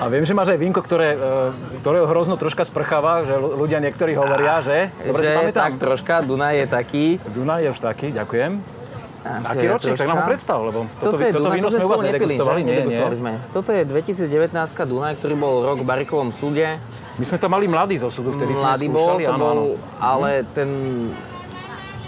A 0.00 0.08
viem, 0.08 0.24
že 0.24 0.32
máš 0.32 0.56
aj 0.56 0.58
vínko, 0.64 0.80
ktoré, 0.80 1.12
uh, 1.12 1.52
ktorého 1.84 2.08
hrozno 2.08 2.40
troška 2.40 2.64
sprcháva, 2.64 3.20
že 3.28 3.36
ľu- 3.36 3.60
ľudia 3.60 3.84
niektorí 3.84 4.16
hovoria, 4.16 4.64
že? 4.64 4.88
Dobre 5.04 5.20
si 5.20 5.28
že 5.28 5.36
pamätám? 5.36 5.60
tak 5.60 5.72
troška, 5.76 6.14
Dunaj 6.24 6.54
je 6.56 6.66
taký. 6.72 7.04
Dunaj 7.28 7.60
je 7.60 7.68
už 7.68 7.80
taký, 7.84 8.08
ďakujem. 8.08 8.52
Aký 9.20 9.68
ročník? 9.68 10.00
Tak 10.00 10.08
nám 10.08 10.24
ho 10.24 10.28
predstav, 10.32 10.58
lebo 10.64 10.88
toto, 10.96 11.12
Toto, 11.12 11.20
je 11.20 11.32
toto 11.36 11.44
Dunaj, 11.44 11.56
víno 11.60 11.68
to 11.68 11.76
sme 11.76 11.84
u 11.84 11.90
vás 11.92 12.00
nedegustovali. 12.00 12.60
Nie, 12.64 12.80
nie. 12.88 12.96
sme. 13.12 13.32
Toto 13.52 13.70
je 13.76 13.82
2019 13.84 14.88
Dunaj, 14.88 15.12
ktorý 15.20 15.34
bol 15.36 15.54
rok 15.60 15.84
v 15.84 15.86
Barikovom 15.86 16.32
súde. 16.32 16.80
My 17.20 17.24
sme 17.28 17.36
tam 17.36 17.52
mali 17.52 17.68
mladý 17.68 18.00
zo 18.00 18.08
súdu, 18.08 18.32
vtedy 18.32 18.56
Mladý 18.56 18.88
sme 18.88 18.96
bol, 18.96 19.20
skúšali, 19.20 19.22
to 19.28 19.34
áno, 19.36 19.44
bol, 19.44 19.52
áno. 19.52 19.66
ale 20.00 20.30
ten 20.56 20.68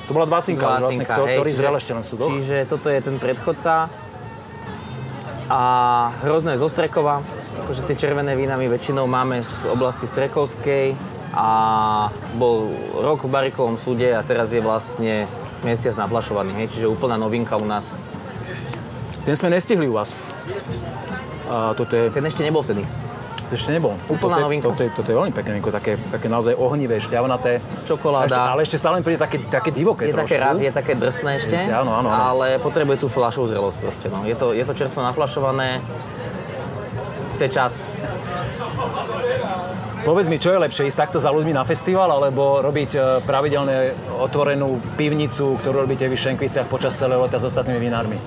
To 0.08 0.10
bola 0.16 0.24
dvacinka, 0.24 0.64
už 0.64 0.68
vlastne, 0.72 1.04
Dvacinka, 1.04 1.12
kto, 1.12 1.22
hej, 1.28 1.36
ktorý 1.36 1.50
zrel 1.52 1.74
ešte 1.76 1.92
len 1.92 2.04
súdoch. 2.08 2.28
Čiže 2.32 2.56
toto 2.64 2.88
je 2.88 3.00
ten 3.04 3.16
predchodca. 3.20 3.74
A 5.52 5.60
hrozné 6.24 6.56
zo 6.56 6.64
Strekova, 6.64 7.20
akože 7.60 7.84
tie 7.84 8.08
červené 8.08 8.32
vína 8.32 8.56
my 8.56 8.72
väčšinou 8.72 9.04
máme 9.04 9.44
z 9.44 9.68
oblasti 9.68 10.08
Strekovskej 10.08 10.96
a 11.36 11.48
bol 12.40 12.72
rok 12.96 13.28
v 13.28 13.28
Barikovom 13.28 13.76
súde 13.76 14.16
a 14.16 14.24
teraz 14.24 14.48
je 14.56 14.64
vlastne 14.64 15.28
mesiac 15.60 15.92
naflašovaný, 16.00 16.56
hej, 16.56 16.72
čiže 16.72 16.88
úplná 16.88 17.20
novinka 17.20 17.60
u 17.60 17.68
nás. 17.68 18.00
Ten 19.28 19.36
sme 19.36 19.52
nestihli 19.52 19.84
u 19.84 20.00
vás. 20.00 20.08
A 21.52 21.76
toto 21.76 22.00
je... 22.00 22.08
Ten 22.08 22.24
ešte 22.24 22.40
nebol 22.40 22.64
vtedy. 22.64 22.88
Ešte 23.52 23.68
nebol. 23.70 23.92
Úplná 24.08 24.16
toto 24.16 24.32
je, 24.32 24.42
novinka. 24.42 24.64
Toto 24.64 24.80
je, 24.80 24.88
toto 24.90 25.08
je 25.12 25.16
veľmi 25.20 25.32
pekné, 25.32 25.60
Niko, 25.60 25.68
také, 25.68 26.00
také 26.08 26.26
naozaj 26.26 26.56
ohnivé, 26.56 26.96
šťavnaté. 26.96 27.60
Čokoláda. 27.84 28.32
Ešte, 28.32 28.40
ale 28.48 28.60
ešte 28.64 28.76
stále 28.80 28.94
mi 28.96 29.04
príde 29.04 29.20
také, 29.20 29.36
také 29.44 29.68
divoké 29.68 30.08
Je 30.08 30.16
trošku. 30.16 30.24
také 30.26 30.40
rád, 30.40 30.56
je 30.56 30.72
také 30.72 30.92
drsné 30.96 31.30
ešte, 31.36 31.56
Áno, 31.68 31.92
áno, 31.92 32.08
áno. 32.08 32.32
ale 32.32 32.56
potrebuje 32.56 32.96
tú 32.96 33.12
fľašovú 33.12 33.46
zrelosť 33.46 33.76
proste. 33.76 34.06
No. 34.08 34.24
Je, 34.24 34.32
to, 34.32 34.56
je 34.56 34.64
to 34.64 34.72
čerstvo 34.72 35.04
naflašované, 35.04 35.84
chce 37.36 37.46
čas. 37.52 37.72
Povedz 40.02 40.26
mi, 40.26 40.40
čo 40.40 40.50
je 40.50 40.58
lepšie, 40.58 40.90
ísť 40.90 40.98
takto 40.98 41.22
za 41.22 41.30
ľuďmi 41.30 41.54
na 41.54 41.62
festival, 41.62 42.10
alebo 42.10 42.58
robiť 42.58 42.90
e, 42.90 43.00
pravidelne 43.22 43.94
otvorenú 44.18 44.82
pivnicu, 44.98 45.62
ktorú 45.62 45.86
robíte 45.86 46.10
v 46.10 46.18
Šenkviciach 46.18 46.66
počas 46.66 46.98
celého 46.98 47.22
leta 47.22 47.38
s 47.38 47.46
ostatnými 47.46 47.78
vinármi? 47.78 48.18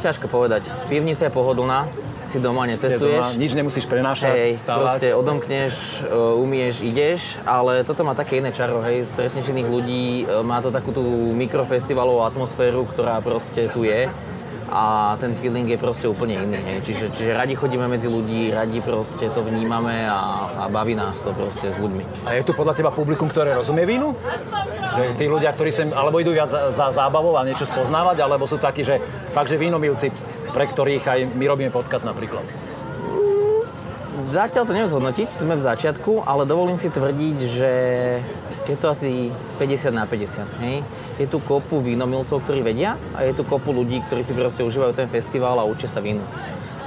Ťažko 0.00 0.24
povedať. 0.24 0.64
Pivnica 0.88 1.28
je 1.28 1.32
pohodlná, 1.32 1.84
si 2.26 2.38
doma 2.38 2.64
Ste 2.64 2.70
necestuješ. 2.74 3.24
doma, 3.24 3.38
Nič 3.38 3.52
nemusíš 3.52 3.84
prenášať, 3.84 4.34
Hej, 4.34 4.52
stávať. 4.60 4.78
proste 4.80 5.06
odomkneš, 5.12 5.72
e, 6.02 6.16
umieš, 6.36 6.74
ideš, 6.80 7.20
ale 7.44 7.84
toto 7.84 8.02
má 8.02 8.12
také 8.12 8.40
iné 8.40 8.50
čaro, 8.50 8.80
hej, 8.82 9.04
stretneš 9.06 9.50
iných 9.50 9.68
ľudí, 9.68 10.04
e, 10.22 10.42
má 10.42 10.58
to 10.58 10.68
takú 10.68 10.90
tú 10.90 11.04
mikrofestivalovú 11.36 12.24
atmosféru, 12.24 12.88
ktorá 12.88 13.20
proste 13.20 13.68
tu 13.70 13.84
je 13.84 14.08
a 14.74 15.14
ten 15.20 15.30
feeling 15.36 15.68
je 15.68 15.78
proste 15.78 16.08
úplne 16.08 16.34
iný, 16.34 16.58
hej. 16.58 16.78
Čiže, 16.82 17.04
čiže 17.14 17.30
radi 17.30 17.54
chodíme 17.54 17.86
medzi 17.86 18.10
ľudí, 18.10 18.50
radi 18.50 18.80
proste 18.80 19.30
to 19.30 19.44
vnímame 19.44 20.08
a, 20.08 20.20
a 20.56 20.62
baví 20.66 20.96
nás 20.98 21.20
to 21.20 21.30
proste 21.30 21.70
s 21.70 21.78
ľuďmi. 21.78 22.26
A 22.26 22.34
je 22.34 22.42
tu 22.42 22.56
podľa 22.56 22.74
teba 22.74 22.90
publikum, 22.90 23.30
ktoré 23.30 23.54
rozumie 23.54 23.86
vínu? 23.86 24.16
Že 24.94 25.04
tí 25.14 25.26
ľudia, 25.28 25.54
ktorí 25.54 25.70
sem, 25.70 25.88
alebo 25.94 26.18
idú 26.18 26.34
viac 26.34 26.48
za, 26.50 26.74
za 26.74 26.90
zábavou 26.90 27.36
a 27.38 27.46
niečo 27.46 27.68
spoznávať, 27.68 28.18
alebo 28.24 28.48
sú 28.48 28.58
takí, 28.58 28.82
že 28.82 28.98
fakt, 29.30 29.52
že 29.52 29.60
vínomilci, 29.60 30.10
pre 30.54 30.70
ktorých 30.70 31.04
aj 31.04 31.20
my 31.34 31.44
robíme 31.50 31.74
podcast 31.74 32.06
napríklad. 32.06 32.46
Zatiaľ 34.30 34.62
to 34.62 34.72
neviem 34.72 34.88
zhodnotiť, 34.88 35.26
sme 35.26 35.58
v 35.58 35.66
začiatku, 35.66 36.22
ale 36.22 36.46
dovolím 36.46 36.78
si 36.78 36.86
tvrdiť, 36.86 37.36
že 37.50 37.72
je 38.64 38.76
to 38.78 38.88
asi 38.88 39.28
50 39.60 39.92
na 39.92 40.06
50. 40.06 40.64
Hej? 40.64 40.76
Je 41.20 41.26
tu 41.28 41.42
kopu 41.42 41.82
vínomilcov, 41.84 42.40
ktorí 42.40 42.64
vedia 42.64 42.96
a 43.12 43.26
je 43.26 43.36
tu 43.36 43.44
kopu 43.44 43.74
ľudí, 43.74 44.00
ktorí 44.06 44.24
si 44.24 44.32
proste 44.32 44.64
užívajú 44.64 44.96
ten 44.96 45.10
festival 45.10 45.60
a 45.60 45.68
učia 45.68 45.90
sa 45.90 46.00
vínu. 46.00 46.24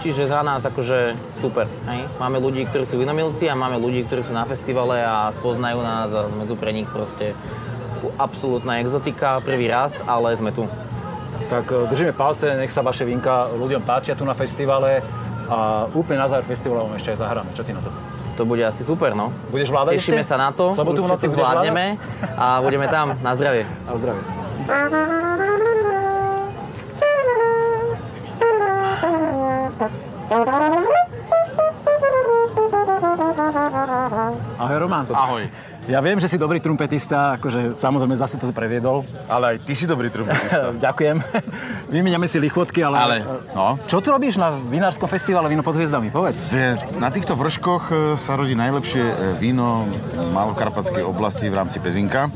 Čiže 0.01 0.29
za 0.29 0.41
nás 0.41 0.63
akože 0.65 1.13
super. 1.43 1.69
Hej? 1.85 2.07
Máme 2.17 2.41
ľudí, 2.41 2.65
ktorí 2.65 2.87
sú 2.87 2.97
vínomilci 2.97 3.45
a 3.51 3.59
máme 3.59 3.77
ľudí, 3.77 4.07
ktorí 4.07 4.25
sú 4.25 4.33
na 4.33 4.47
festivale 4.47 5.03
a 5.03 5.29
spoznajú 5.35 5.79
nás 5.83 6.09
a 6.15 6.31
sme 6.31 6.47
tu 6.49 6.55
pre 6.57 6.73
nich 6.73 6.89
proste 6.89 7.37
absolútna 8.17 8.81
exotika, 8.81 9.43
prvý 9.43 9.69
raz, 9.69 10.01
ale 10.05 10.33
sme 10.33 10.55
tu. 10.55 10.65
Tak 11.47 11.71
e, 11.71 11.87
držíme 11.87 12.11
palce, 12.11 12.55
nech 12.59 12.71
sa 12.71 12.83
vaše 12.83 13.07
vínka 13.07 13.47
ľuďom 13.55 13.81
páčia 13.87 14.15
tu 14.19 14.27
na 14.27 14.35
festivale 14.35 14.99
a 15.47 15.87
úplne 15.95 16.19
na 16.19 16.27
záver 16.27 16.43
festivalu 16.43 16.91
vám 16.91 16.99
ešte 16.99 17.15
aj 17.15 17.19
zahráme. 17.23 17.49
Čo 17.55 17.63
ty 17.63 17.71
na 17.71 17.79
to? 17.79 17.89
To 18.37 18.43
bude 18.45 18.61
asi 18.61 18.83
super, 18.83 19.15
no. 19.15 19.33
Budeš 19.49 19.71
vládať 19.73 19.97
Tešíme 19.97 20.21
ešte? 20.21 20.29
sa 20.29 20.37
na 20.37 20.51
to, 20.53 20.75
Sobotu 20.75 21.01
v 21.01 21.09
noci 21.09 21.25
zvládneme 21.25 21.97
a 22.37 22.61
budeme 22.61 22.85
tam. 22.91 23.17
Na 23.23 23.33
zdravie. 23.33 23.65
Na 23.87 23.95
zdravie. 23.97 24.21
Ahoj 34.59 34.77
Roman. 34.83 35.07
Ahoj. 35.07 35.43
Ja 35.87 36.03
viem, 36.03 36.19
že 36.19 36.27
si 36.27 36.35
dobrý 36.35 36.59
trumpetista, 36.59 37.39
akože 37.39 37.71
samozrejme 37.71 38.11
zase 38.13 38.35
to 38.35 38.51
previedol. 38.51 39.07
Ale 39.31 39.55
aj 39.55 39.57
ty 39.63 39.71
si 39.71 39.87
dobrý 39.87 40.11
trumpetista. 40.11 40.75
Ďakujem. 40.85 41.15
Vymeniame 41.87 42.27
si 42.27 42.43
lichotky, 42.43 42.83
ale... 42.83 42.95
Ale, 42.99 43.15
no. 43.55 43.79
Čo 43.87 44.03
tu 44.03 44.11
robíš 44.11 44.35
na 44.35 44.51
vinárskom 44.51 45.07
festivale 45.07 45.47
Víno 45.47 45.63
pod 45.63 45.79
hviezdami? 45.79 46.11
Povedz. 46.11 46.51
Na 46.99 47.07
týchto 47.07 47.39
vrškoch 47.39 47.83
e, 47.87 47.95
sa 48.19 48.35
rodí 48.35 48.51
najlepšie 48.51 48.99
e, 48.99 49.13
víno 49.39 49.87
Malokarpatskej 50.35 51.07
oblasti 51.07 51.47
v 51.47 51.55
rámci 51.55 51.79
Pezinka. 51.79 52.27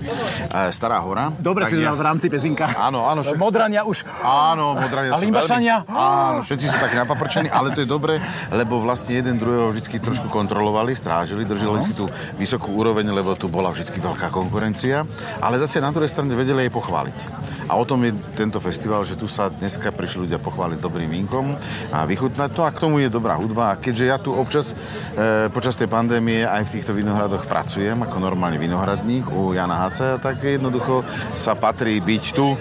E, 0.47 0.71
Stará 0.71 1.03
hora. 1.03 1.35
Dobre 1.35 1.67
Tak 1.67 1.75
si 1.75 1.83
ja- 1.83 1.91
dal 1.91 1.99
v 1.99 2.03
rámci 2.07 2.31
pezinka. 2.31 2.71
Áno, 2.71 3.03
áno. 3.03 3.19
však- 3.19 3.35
Modrania 3.35 3.83
už. 3.83 4.07
Áno, 4.23 4.79
modrania 4.79 5.11
A 5.11 5.19
sú 5.19 5.27
Limbašania? 5.27 5.75
veľmi... 5.83 5.99
Áno, 5.99 6.39
všetci 6.39 6.65
sú 6.71 6.77
tak 6.79 6.95
napaprčení, 6.95 7.51
ale 7.51 7.75
to 7.75 7.83
je 7.83 7.89
dobre, 7.89 8.23
lebo 8.47 8.79
vlastne 8.79 9.19
jeden 9.19 9.35
druhého 9.35 9.75
vždy 9.75 9.99
trošku 9.99 10.31
kontrolovali, 10.31 10.95
strážili, 10.95 11.43
držali 11.43 11.83
si 11.83 11.91
tú 11.91 12.07
vysokú 12.39 12.71
úroveň, 12.71 13.11
lebo 13.11 13.35
tu 13.41 13.49
bola 13.49 13.73
vždy 13.73 13.97
veľká 13.97 14.29
konkurencia, 14.29 15.01
ale 15.41 15.57
zase 15.57 15.81
na 15.81 15.89
druhej 15.89 16.13
strane 16.13 16.37
vedeli 16.37 16.69
aj 16.69 16.77
pochváliť. 16.77 17.17
A 17.65 17.73
o 17.73 17.81
tom 17.81 18.05
je 18.05 18.13
tento 18.37 18.61
festival, 18.61 19.01
že 19.01 19.17
tu 19.17 19.25
sa 19.25 19.49
dneska 19.49 19.89
prišli 19.89 20.29
ľudia 20.29 20.37
pochváliť 20.37 20.77
dobrým 20.77 21.09
vínkom 21.09 21.57
a 21.89 22.05
vychutnať 22.05 22.49
to 22.53 22.61
a 22.61 22.69
k 22.69 22.81
tomu 22.85 23.01
je 23.01 23.09
dobrá 23.09 23.41
hudba. 23.41 23.73
A 23.73 23.79
keďže 23.81 24.05
ja 24.05 24.21
tu 24.21 24.29
občas 24.29 24.77
e, 24.77 25.49
počas 25.49 25.73
tej 25.73 25.89
pandémie 25.89 26.45
aj 26.45 26.69
v 26.69 26.73
týchto 26.77 26.93
vinohradoch 26.93 27.49
pracujem 27.49 27.97
ako 28.05 28.21
normálny 28.21 28.61
vinohradník 28.61 29.25
u 29.33 29.57
Jana 29.57 29.87
Haca, 29.87 30.21
tak 30.21 30.43
jednoducho 30.45 31.01
sa 31.33 31.57
patrí 31.57 31.97
byť 31.97 32.23
tu 32.37 32.53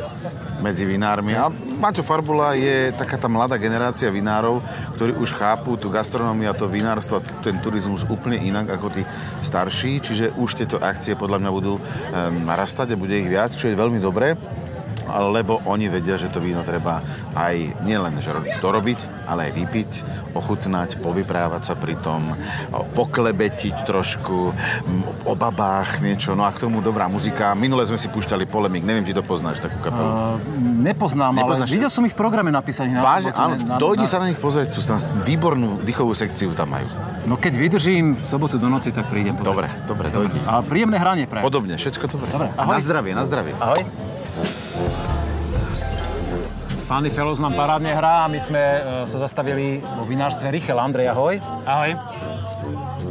medzi 0.60 0.84
vinármi. 0.84 1.34
A 1.34 1.48
Maťo 1.50 2.04
Farbula 2.04 2.54
je 2.54 2.92
taká 2.94 3.16
tá 3.16 3.26
mladá 3.26 3.56
generácia 3.56 4.12
vinárov, 4.12 4.60
ktorí 5.00 5.16
už 5.16 5.32
chápu 5.34 5.80
tú 5.80 5.88
gastronómiu 5.88 6.52
a 6.52 6.56
to 6.56 6.68
vinárstvo 6.68 7.24
ten 7.40 7.58
turizmus 7.58 8.04
úplne 8.06 8.36
inak 8.38 8.76
ako 8.76 8.92
tí 8.92 9.02
starší, 9.40 10.04
čiže 10.04 10.26
už 10.36 10.60
tieto 10.60 10.76
akcie 10.78 11.16
podľa 11.16 11.40
mňa 11.40 11.50
budú 11.50 11.74
um, 11.76 11.82
narastať 12.44 12.92
a 12.92 13.00
bude 13.00 13.16
ich 13.16 13.28
viac, 13.28 13.56
čo 13.56 13.72
je 13.72 13.74
veľmi 13.74 13.98
dobré 13.98 14.36
lebo 15.30 15.58
oni 15.66 15.90
vedia, 15.90 16.14
že 16.14 16.30
to 16.30 16.38
víno 16.38 16.62
treba 16.62 17.02
aj 17.34 17.82
nielen 17.82 18.16
že 18.22 18.30
dorobiť, 18.58 19.26
ale 19.26 19.50
aj 19.50 19.52
vypiť, 19.58 19.90
ochutnať, 20.34 21.02
povyprávať 21.02 21.62
sa 21.66 21.74
pri 21.74 21.98
tom, 21.98 22.34
poklebetiť 22.94 23.82
trošku, 23.82 24.54
o 25.26 25.34
babách 25.34 25.98
niečo, 26.00 26.34
no 26.38 26.46
a 26.46 26.50
k 26.52 26.62
tomu 26.62 26.78
dobrá 26.80 27.06
muzika. 27.06 27.52
Minule 27.54 27.86
sme 27.86 27.98
si 27.98 28.06
púšťali 28.06 28.46
Polemik, 28.46 28.86
neviem, 28.86 29.02
či 29.02 29.14
to 29.14 29.22
poznáš, 29.24 29.58
takú 29.58 29.78
kapelu. 29.82 30.38
Nepoznám, 30.80 31.36
Nepoznáš? 31.36 31.68
ale 31.68 31.74
videl 31.76 31.90
som 31.90 32.02
ich 32.06 32.14
v 32.14 32.18
programe 32.18 32.50
napísaných. 32.54 32.94
Na, 32.96 33.02
Vážne, 33.02 33.32
áno, 33.32 33.54
na- 33.56 33.78
dojdi 33.78 34.06
na- 34.06 34.10
sa 34.10 34.18
na 34.20 34.26
nich 34.30 34.40
pozrieť, 34.40 34.72
sú 34.74 34.82
tam 34.84 34.98
výbornú 35.26 35.80
dýchovú 35.82 36.12
sekciu 36.14 36.52
tam 36.54 36.72
majú. 36.72 36.88
No 37.28 37.36
keď 37.36 37.52
vydržím 37.52 38.16
v 38.16 38.24
sobotu 38.24 38.56
do 38.56 38.66
noci, 38.66 38.90
tak 38.90 39.12
prídem. 39.12 39.36
pozrieť. 39.36 39.48
Dobre, 39.52 39.68
dobre, 39.84 40.06
dojdi. 40.08 40.38
A 40.48 40.64
príjemné 40.64 40.96
hranie 40.96 41.28
pre. 41.28 41.44
Podobne, 41.44 41.76
všetko 41.76 42.08
dobre. 42.08 42.28
Dobre, 42.32 42.48
ahoj. 42.56 42.74
Na 42.74 42.80
zdravie, 42.80 43.12
na 43.12 43.24
zdravie. 43.28 43.52
Ahoj. 43.60 43.84
Funny 46.90 47.06
Fellows 47.06 47.38
nám 47.38 47.54
parádne 47.54 47.94
hrá 47.94 48.26
a 48.26 48.26
my 48.26 48.34
sme 48.42 48.58
e, 48.58 48.80
sa 49.06 49.22
zastavili 49.22 49.78
vo 49.78 50.02
vinárstve 50.02 50.50
Richel. 50.50 50.74
Andrej, 50.74 51.14
ahoj. 51.14 51.38
Ahoj. 51.62 51.94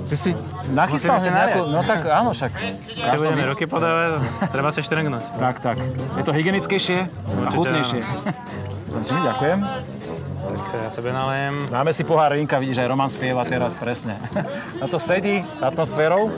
Si 0.03 0.19
si 0.19 0.35
nachystal 0.75 1.15
si 1.15 1.31
nejakú... 1.31 1.63
No 1.71 1.79
tak 1.87 2.03
áno, 2.11 2.35
však. 2.35 2.51
Si 2.91 3.15
budeme 3.15 3.47
ruky 3.47 3.71
podávať, 3.71 4.19
treba 4.51 4.75
sa 4.75 4.83
štrngnúť. 4.83 5.31
Tak, 5.31 5.63
tak. 5.63 5.79
Je 6.19 6.23
to 6.27 6.35
hygienickejšie 6.35 7.07
a 7.23 7.49
chutnejšie. 7.55 8.03
Ďakujem, 8.99 9.21
ďakujem. 9.31 9.59
Tak 10.43 10.59
sa 10.67 10.75
ja 10.83 10.89
sebe 10.91 11.15
nalejem. 11.15 11.71
Dáme 11.71 11.95
si 11.95 12.03
pohár 12.03 12.35
Rinka, 12.35 12.59
vidíš, 12.59 12.83
aj 12.83 12.87
Roman 12.91 13.07
spieva 13.07 13.47
teraz, 13.47 13.79
presne. 13.79 14.19
Na 14.83 14.91
to 14.91 14.99
sedí 14.99 15.39
atmosférou. 15.63 16.35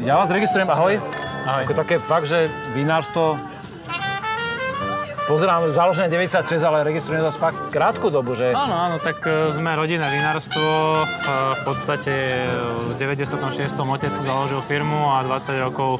Ja 0.00 0.16
vás 0.16 0.32
registrujem, 0.32 0.72
ahoj. 0.72 0.96
Ahoj. 1.44 1.68
Ako 1.68 1.72
také 1.76 2.00
fakt, 2.00 2.32
že 2.32 2.48
vinárstvo 2.72 3.36
Pozerám, 5.26 5.66
založené 5.74 6.06
96, 6.06 6.62
ale 6.62 6.86
registrujem 6.86 7.18
vás 7.18 7.34
fakt 7.34 7.58
krátku 7.74 8.14
dobu, 8.14 8.38
že... 8.38 8.54
Áno, 8.54 8.78
áno, 8.78 9.02
tak 9.02 9.26
e, 9.26 9.50
sme 9.50 9.74
rodinné 9.74 10.06
vinárstvo. 10.06 11.02
E, 11.02 11.04
V 11.58 11.62
podstate 11.66 12.46
e, 12.46 12.94
v 12.94 12.94
96. 12.94 13.42
otec 13.74 14.14
založil 14.14 14.62
firmu 14.62 15.10
a 15.18 15.26
20 15.26 15.66
rokov 15.66 15.98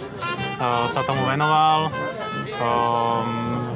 sa 0.87 1.03
tomu 1.03 1.27
venoval. 1.27 1.91
Ehm, 2.55 3.67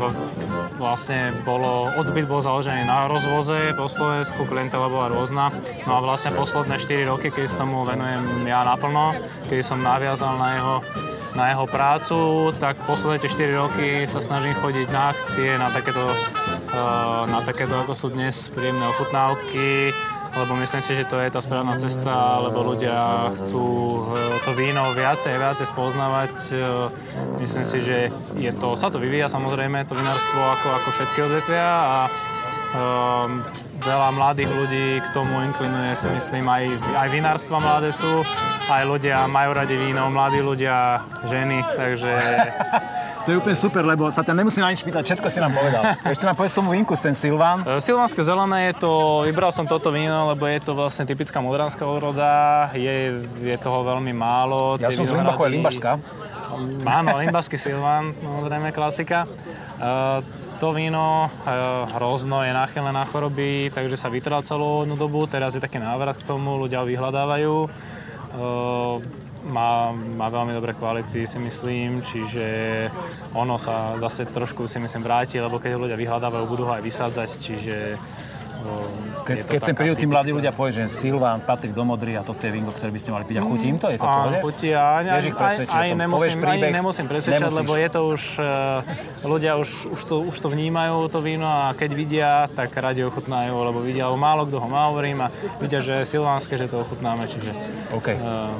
Vlastne 0.80 1.36
bolo, 1.44 1.92
odbyt 1.92 2.24
bol 2.24 2.40
založený 2.40 2.88
na 2.88 3.04
rozvoze 3.04 3.76
po 3.76 3.84
Slovensku, 3.84 4.48
klientela 4.48 4.88
bola 4.88 5.12
rôzna. 5.12 5.52
No 5.84 5.98
a 5.98 6.00
vlastne 6.00 6.32
posledné 6.32 6.80
4 6.80 7.04
roky, 7.04 7.28
keď 7.28 7.52
sa 7.52 7.68
tomu 7.68 7.84
venujem 7.84 8.48
ja 8.48 8.64
naplno, 8.64 9.12
keď 9.52 9.60
som 9.60 9.84
naviazal 9.84 10.40
na 10.40 10.48
jeho 10.56 10.74
na 11.34 11.54
jeho 11.54 11.66
prácu, 11.66 12.50
tak 12.58 12.78
posledné 12.86 13.22
tie 13.22 13.30
4 13.30 13.62
roky 13.62 13.88
sa 14.10 14.18
snažím 14.18 14.54
chodiť 14.58 14.86
na 14.90 15.14
akcie, 15.14 15.58
na 15.58 15.70
takéto, 15.70 16.02
eh, 16.10 17.22
na 17.30 17.40
takéto 17.42 17.78
ako 17.78 17.92
sú 17.94 18.06
dnes 18.10 18.50
príjemné 18.50 18.82
ochutnávky, 18.90 19.94
lebo 20.30 20.54
myslím 20.62 20.82
si, 20.82 20.94
že 20.94 21.10
to 21.10 21.18
je 21.18 21.30
tá 21.30 21.42
správna 21.42 21.74
cesta, 21.74 22.38
lebo 22.38 22.62
ľudia 22.62 23.30
chcú 23.38 23.66
eh, 24.14 24.42
to 24.42 24.50
víno 24.58 24.90
viacej 24.94 25.38
a 25.38 25.42
viacej 25.50 25.66
spoznávať. 25.70 26.34
Eh, 26.54 27.10
Myslím 27.40 27.64
si, 27.64 27.80
že 27.80 27.98
je 28.36 28.52
to, 28.52 28.76
sa 28.76 28.92
to 28.92 29.00
vyvíja 29.00 29.24
samozrejme, 29.24 29.88
to 29.88 29.96
vinárstvo 29.96 30.40
ako, 30.60 30.68
ako 30.76 30.88
všetky 30.92 31.18
odvetvia 31.24 31.64
a 31.64 31.98
veľa 33.80 34.08
mladých 34.14 34.50
ľudí 34.52 34.86
k 35.00 35.06
tomu 35.16 35.42
inklinuje, 35.48 35.96
si 35.96 36.08
myslím, 36.12 36.46
aj, 36.46 36.64
aj 36.96 37.08
vinárstva 37.08 37.58
mladé 37.58 37.90
sú, 37.90 38.22
aj 38.68 38.82
ľudia 38.86 39.24
majú 39.26 39.56
radi 39.56 39.76
víno, 39.76 40.08
mladí 40.12 40.40
ľudia, 40.44 41.00
ženy, 41.26 41.64
takže... 41.76 42.12
To 43.20 43.28
je 43.28 43.36
úplne 43.36 43.52
super, 43.52 43.84
lebo 43.84 44.08
sa 44.08 44.24
ťa 44.24 44.32
nemusím 44.32 44.64
ani 44.64 44.80
pýtať, 44.80 45.04
všetko 45.04 45.28
si 45.28 45.44
nám 45.44 45.52
povedal. 45.52 45.92
Ešte 46.08 46.24
nám 46.24 46.40
povedz 46.40 46.56
tomu 46.56 46.72
vínku, 46.72 46.96
ten 46.96 47.12
Silván. 47.12 47.60
E, 47.68 47.76
Silvánske 47.76 48.24
zelené 48.24 48.72
je 48.72 48.80
to, 48.80 49.22
vybral 49.28 49.52
som 49.52 49.68
toto 49.68 49.92
víno, 49.92 50.32
lebo 50.32 50.48
je 50.48 50.56
to 50.64 50.72
vlastne 50.72 51.04
typická 51.04 51.36
modránska 51.44 51.84
odroda, 51.84 52.72
je, 52.72 53.20
je 53.44 53.56
toho 53.60 53.84
veľmi 53.84 54.16
málo. 54.16 54.80
Ja 54.80 54.88
som 54.88 55.04
z 55.04 55.12
Limbachu 55.12 55.46
aj 55.46 55.52
Limbašská. 55.52 55.92
Áno, 56.88 57.10
Limbašský 57.20 57.60
Silván, 57.60 58.16
samozrejme 58.24 58.72
klasika. 58.72 59.28
Uh, 59.76 60.24
to 60.60 60.76
víno 60.76 61.32
uh, 61.32 61.88
hrozno 61.96 62.44
je 62.44 62.52
náchylné 62.52 62.92
na 62.92 63.08
choroby, 63.08 63.72
takže 63.72 63.96
sa 63.96 64.12
vytrval 64.12 64.44
celú 64.44 64.84
jednu 64.84 65.00
dobu. 65.00 65.24
Teraz 65.24 65.56
je 65.56 65.64
taký 65.64 65.80
návrat 65.80 66.20
k 66.20 66.26
tomu, 66.28 66.60
ľudia 66.60 66.84
ho 66.84 66.86
vyhľadávajú. 66.86 67.54
Uh, 67.64 69.00
má, 69.48 69.88
má 69.96 70.28
veľmi 70.28 70.52
dobré 70.52 70.76
kvality, 70.76 71.24
si 71.24 71.40
myslím, 71.40 72.04
čiže 72.04 72.44
ono 73.32 73.56
sa 73.56 73.96
zase 73.96 74.28
trošku 74.28 74.68
si 74.68 74.76
myslím 74.76 75.00
vráti, 75.00 75.40
lebo 75.40 75.56
keď 75.56 75.80
ľudia 75.80 75.96
vyhľadávajú, 75.96 76.44
budú 76.44 76.68
ho 76.68 76.76
aj 76.76 76.84
vysádzať, 76.84 77.28
čiže 77.40 77.76
keď, 79.24 79.36
keď 79.46 79.60
sem 79.62 79.76
prídu 79.76 79.94
tí 79.94 80.06
mladí 80.08 80.30
ľudia, 80.34 80.50
povie, 80.50 80.72
že 80.74 80.84
Silván 80.90 81.44
patrí 81.44 81.70
do 81.70 81.84
Modry 81.86 82.18
a 82.18 82.22
toto 82.26 82.42
je 82.42 82.50
vingo, 82.50 82.74
ktoré 82.74 82.90
by 82.90 83.00
ste 83.00 83.10
mali 83.14 83.24
piť. 83.28 83.36
A 83.38 83.42
chutí 83.44 83.66
im 83.70 83.78
to? 83.78 83.86
Je 83.92 83.98
to 84.00 84.06
Áno, 84.06 84.38
chutí 84.42 84.68
a 84.74 85.04
aj, 85.04 85.30
aj, 85.30 85.56
aj, 85.70 85.88
nemusím, 85.94 86.38
príbeh, 86.40 86.70
aj 86.72 86.78
nemusím 86.82 87.06
presvedčať, 87.06 87.46
nemusíš. 87.46 87.60
lebo 87.62 87.72
je 87.76 87.88
to 87.88 88.00
už, 88.10 88.22
uh, 88.42 89.26
ľudia 89.26 89.52
už, 89.60 89.70
už, 89.94 90.00
to, 90.02 90.14
už 90.26 90.36
to 90.40 90.48
vnímajú, 90.50 91.06
to 91.12 91.18
víno 91.22 91.46
a 91.46 91.70
keď 91.76 91.90
vidia, 91.94 92.30
tak 92.50 92.74
radi 92.74 93.06
ochutnajú, 93.06 93.54
lebo 93.54 93.78
vidia, 93.84 94.10
málo 94.10 94.48
kto 94.48 94.58
ho 94.58 94.68
má, 94.68 94.90
hovorím 94.90 95.26
a 95.26 95.28
vidia, 95.62 95.78
že 95.78 96.02
je 96.02 96.10
silvánske, 96.18 96.58
že 96.58 96.66
to 96.66 96.82
ochutnáme, 96.82 97.28
čiže... 97.30 97.54
OK. 97.94 98.08
Uh, 98.18 98.50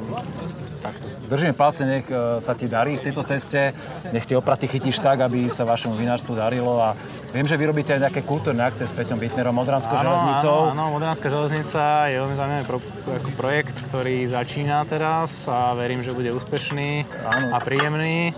takto. 0.81 1.05
Držíme 1.29 1.53
palce, 1.55 1.87
nech 1.87 2.05
uh, 2.11 2.43
sa 2.43 2.57
ti 2.57 2.67
darí 2.67 2.99
v 2.99 3.05
tejto 3.07 3.23
ceste, 3.23 3.71
nech 4.11 4.27
tie 4.27 4.35
opraty 4.35 4.67
chytíš 4.67 4.99
tak, 4.99 5.23
aby 5.23 5.47
sa 5.47 5.63
vašemu 5.63 5.95
vinárstvu 5.95 6.35
darilo 6.35 6.81
a 6.81 6.97
Viem, 7.31 7.47
že 7.47 7.55
vy 7.55 7.63
robíte 7.63 7.95
nejaké 7.95 8.27
kultúrne 8.27 8.59
akcie 8.59 8.83
s 8.83 8.91
Peťom 8.91 9.15
Bitnerom, 9.15 9.55
Modranskou 9.55 9.95
železnicou. 9.95 10.75
Áno, 10.75 10.91
áno, 10.91 10.99
Modránska 10.99 11.31
železnica 11.31 12.11
je 12.11 12.19
veľmi 12.19 12.35
zaujímavý 12.35 12.65
pro, 12.67 12.79
ako 13.07 13.29
projekt, 13.39 13.75
ktorý 13.87 14.27
začína 14.27 14.83
teraz 14.83 15.47
a 15.47 15.71
verím, 15.71 16.03
že 16.03 16.11
bude 16.11 16.27
úspešný 16.35 17.07
áno. 17.23 17.55
a 17.55 17.57
príjemný 17.63 18.35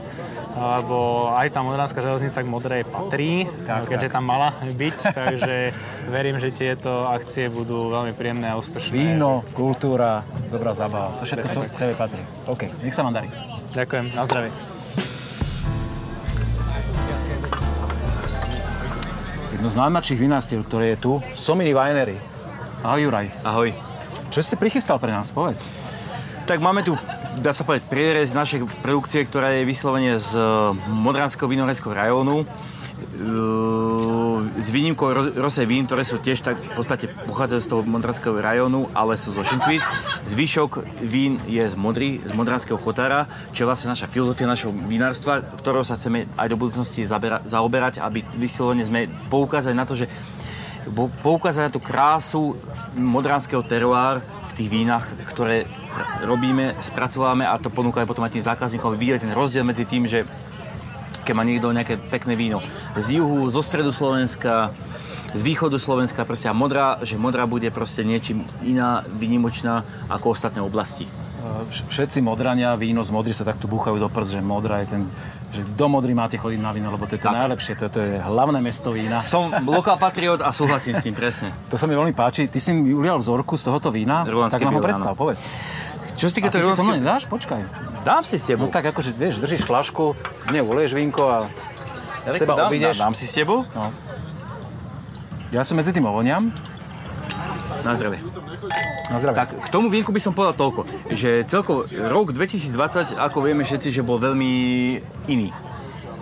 lebo 0.54 1.30
aj 1.34 1.50
tá 1.50 1.66
Modránska 1.66 2.00
železnica 2.00 2.46
k 2.46 2.48
Modrej 2.48 2.82
patrí, 2.86 3.50
tak, 3.66 3.90
keďže 3.90 4.10
tak. 4.14 4.16
tam 4.22 4.24
mala 4.30 4.54
byť, 4.62 4.98
takže 5.26 5.56
verím, 6.14 6.38
že 6.38 6.54
tieto 6.54 7.10
akcie 7.10 7.50
budú 7.50 7.90
veľmi 7.90 8.14
príjemné 8.14 8.54
a 8.54 8.56
úspešné. 8.62 8.94
Víno, 8.94 9.42
kultúra, 9.58 10.22
dobrá 10.54 10.78
zábava, 10.78 11.18
to 11.18 11.26
všetko 11.26 11.66
k 11.74 11.98
patrí. 11.98 12.22
OK, 12.46 12.70
nech 12.86 12.94
sa 12.94 13.02
vám 13.02 13.18
darí. 13.18 13.30
Ďakujem, 13.74 14.14
na 14.14 14.24
zdravie. 14.30 14.73
Jedno 19.64 19.80
z 19.80 19.84
najmladších 19.88 20.20
vinárstiev, 20.20 20.68
ktoré 20.68 20.92
je 20.92 20.98
tu, 21.00 21.12
Sominy 21.40 21.72
Winery. 21.72 22.20
Ahoj 22.84 23.08
Juraj. 23.08 23.32
Ahoj. 23.48 23.72
Čo 24.28 24.44
si 24.44 24.60
prichystal 24.60 25.00
pre 25.00 25.08
nás, 25.08 25.32
povedz? 25.32 25.72
Tak 26.44 26.60
máme 26.60 26.84
tu, 26.84 27.00
dá 27.40 27.56
sa 27.56 27.64
povedať, 27.64 27.88
prierez 27.88 28.36
našej 28.36 28.68
produkcie, 28.84 29.24
ktorá 29.24 29.56
je 29.56 29.64
vyslovene 29.64 30.20
z 30.20 30.36
eh, 30.36 30.44
Modranského 30.92 31.48
vinohradského 31.48 31.96
rajónu 31.96 32.44
s 34.64 34.72
výnimkou 34.72 35.36
Rosé 35.36 35.68
vín, 35.68 35.84
ktoré 35.84 36.08
sú 36.08 36.24
tiež 36.24 36.40
tak 36.40 36.56
v 36.56 36.72
podstate 36.72 37.12
pochádzajú 37.28 37.60
z 37.60 37.68
toho 37.68 37.82
modranského 37.84 38.40
rajónu, 38.40 38.88
ale 38.96 39.20
sú 39.20 39.36
zo 39.36 39.44
Šinkvic. 39.44 39.84
Zvyšok 40.24 41.04
vín 41.04 41.44
je 41.52 41.68
z 41.68 41.76
Modry, 41.76 42.24
z 42.24 42.32
modranského 42.32 42.80
chotára, 42.80 43.28
čo 43.52 43.68
je 43.68 43.68
vlastne 43.68 43.92
naša 43.92 44.08
filozofia 44.08 44.48
našho 44.48 44.72
vinárstva, 44.72 45.44
ktorou 45.44 45.84
sa 45.84 46.00
chceme 46.00 46.32
aj 46.40 46.48
do 46.48 46.56
budúcnosti 46.56 47.04
zaoberať, 47.44 48.00
aby 48.00 48.24
vyslovene 48.40 48.88
sme 48.88 49.12
poukázali 49.28 49.76
na 49.76 49.84
to, 49.84 50.00
že 50.00 50.08
poukázať 51.24 51.62
na 51.68 51.72
tú 51.72 51.80
krásu 51.84 52.56
modranského 52.96 53.64
teruár 53.68 54.24
v 54.48 54.52
tých 54.56 54.72
vínach, 54.72 55.08
ktoré 55.28 55.68
robíme, 56.24 56.80
spracovávame 56.80 57.48
a 57.48 57.60
to 57.60 57.72
ponúkajú 57.72 58.04
potom 58.08 58.24
aj 58.24 58.36
tým 58.36 58.48
zákazníkom, 58.48 58.96
videli 59.00 59.24
ten 59.24 59.36
rozdiel 59.36 59.64
medzi 59.64 59.88
tým, 59.88 60.08
že 60.08 60.28
keď 61.24 61.34
má 61.34 61.44
niekto 61.48 61.72
nejaké 61.72 61.98
pekné 61.98 62.36
víno 62.36 62.60
z 63.00 63.20
juhu, 63.20 63.48
zo 63.50 63.64
stredu 63.64 63.90
Slovenska, 63.90 64.76
z 65.34 65.42
východu 65.42 65.82
Slovenska, 65.82 66.28
proste 66.28 66.48
a 66.48 66.54
modrá, 66.54 67.02
že 67.02 67.18
modrá 67.18 67.50
bude 67.50 67.68
proste 67.74 68.06
niečím 68.06 68.46
iná, 68.62 69.02
vynimočná 69.10 69.82
ako 70.12 70.38
ostatné 70.38 70.62
oblasti. 70.62 71.10
Všetci 71.90 72.24
modrania, 72.24 72.78
víno 72.80 73.04
z 73.04 73.12
modry 73.12 73.36
sa 73.36 73.44
takto 73.44 73.68
búchajú 73.68 74.00
do 74.00 74.08
prs, 74.08 74.40
že 74.40 74.42
modrá 74.44 74.80
je 74.86 74.96
ten 74.96 75.04
že 75.54 75.62
do 75.78 75.86
Modry 75.86 76.18
máte 76.18 76.34
chodiť 76.34 76.58
na 76.58 76.74
víno, 76.74 76.90
lebo 76.90 77.06
to 77.06 77.14
je 77.14 77.22
to 77.22 77.30
tak. 77.30 77.46
najlepšie, 77.46 77.78
toto 77.78 78.02
je 78.02 78.18
hlavné 78.18 78.58
mesto 78.58 78.90
vína. 78.90 79.22
Som 79.22 79.54
lokál 79.70 80.02
patriot 80.02 80.42
a 80.42 80.50
súhlasím 80.50 80.98
s 80.98 81.06
tým, 81.06 81.14
presne. 81.14 81.54
To 81.70 81.78
sa 81.78 81.86
mi 81.86 81.94
veľmi 81.94 82.10
páči. 82.18 82.50
Ty 82.50 82.58
si 82.58 82.74
mi 82.74 82.90
ulial 82.90 83.22
vzorku 83.22 83.54
z 83.54 83.70
tohoto 83.70 83.94
vína, 83.94 84.26
Rulanské 84.26 84.58
tak 84.58 84.66
nám 84.66 84.82
ho 84.82 84.84
predstav, 84.84 85.14
áno. 85.14 85.22
povedz. 85.22 85.46
Čo 86.14 86.26
si 86.30 86.34
týka 86.38 86.54
toho 86.54 86.64
Rulanské... 86.64 86.84
si 86.84 87.00
nedáš? 87.02 87.24
Počkaj. 87.28 87.62
Dám 88.04 88.24
si 88.28 88.36
s 88.38 88.46
tebou. 88.46 88.68
No 88.68 88.74
tak 88.74 88.86
akože, 88.90 89.16
vieš, 89.16 89.40
držíš 89.40 89.64
flašku, 89.66 90.14
v 90.18 90.50
nej 90.54 90.62
ulieš 90.62 90.94
vínko 90.94 91.24
a 91.26 91.38
ja 92.24 92.32
seba 92.40 92.56
dám, 92.56 92.72
obídeš. 92.72 92.96
Dám, 93.00 93.12
dám 93.12 93.16
si 93.16 93.26
s 93.28 93.34
tebou? 93.36 93.68
No. 93.76 93.92
Ja 95.52 95.62
som 95.68 95.76
medzi 95.76 95.92
tým 95.92 96.08
ovoniam. 96.08 96.50
Na 97.84 97.92
zdravie. 97.94 98.24
Na 99.12 99.18
zdravie. 99.20 99.38
Tak 99.38 99.50
k 99.60 99.68
tomu 99.68 99.92
vínku 99.92 100.16
by 100.16 100.22
som 100.24 100.32
povedal 100.32 100.56
toľko, 100.56 100.88
že 101.12 101.44
celkovo 101.44 101.84
rok 101.92 102.32
2020, 102.32 103.20
ako 103.20 103.38
vieme 103.44 103.68
všetci, 103.68 103.92
že 103.92 104.02
bol 104.06 104.18
veľmi 104.18 104.52
iný. 105.28 105.52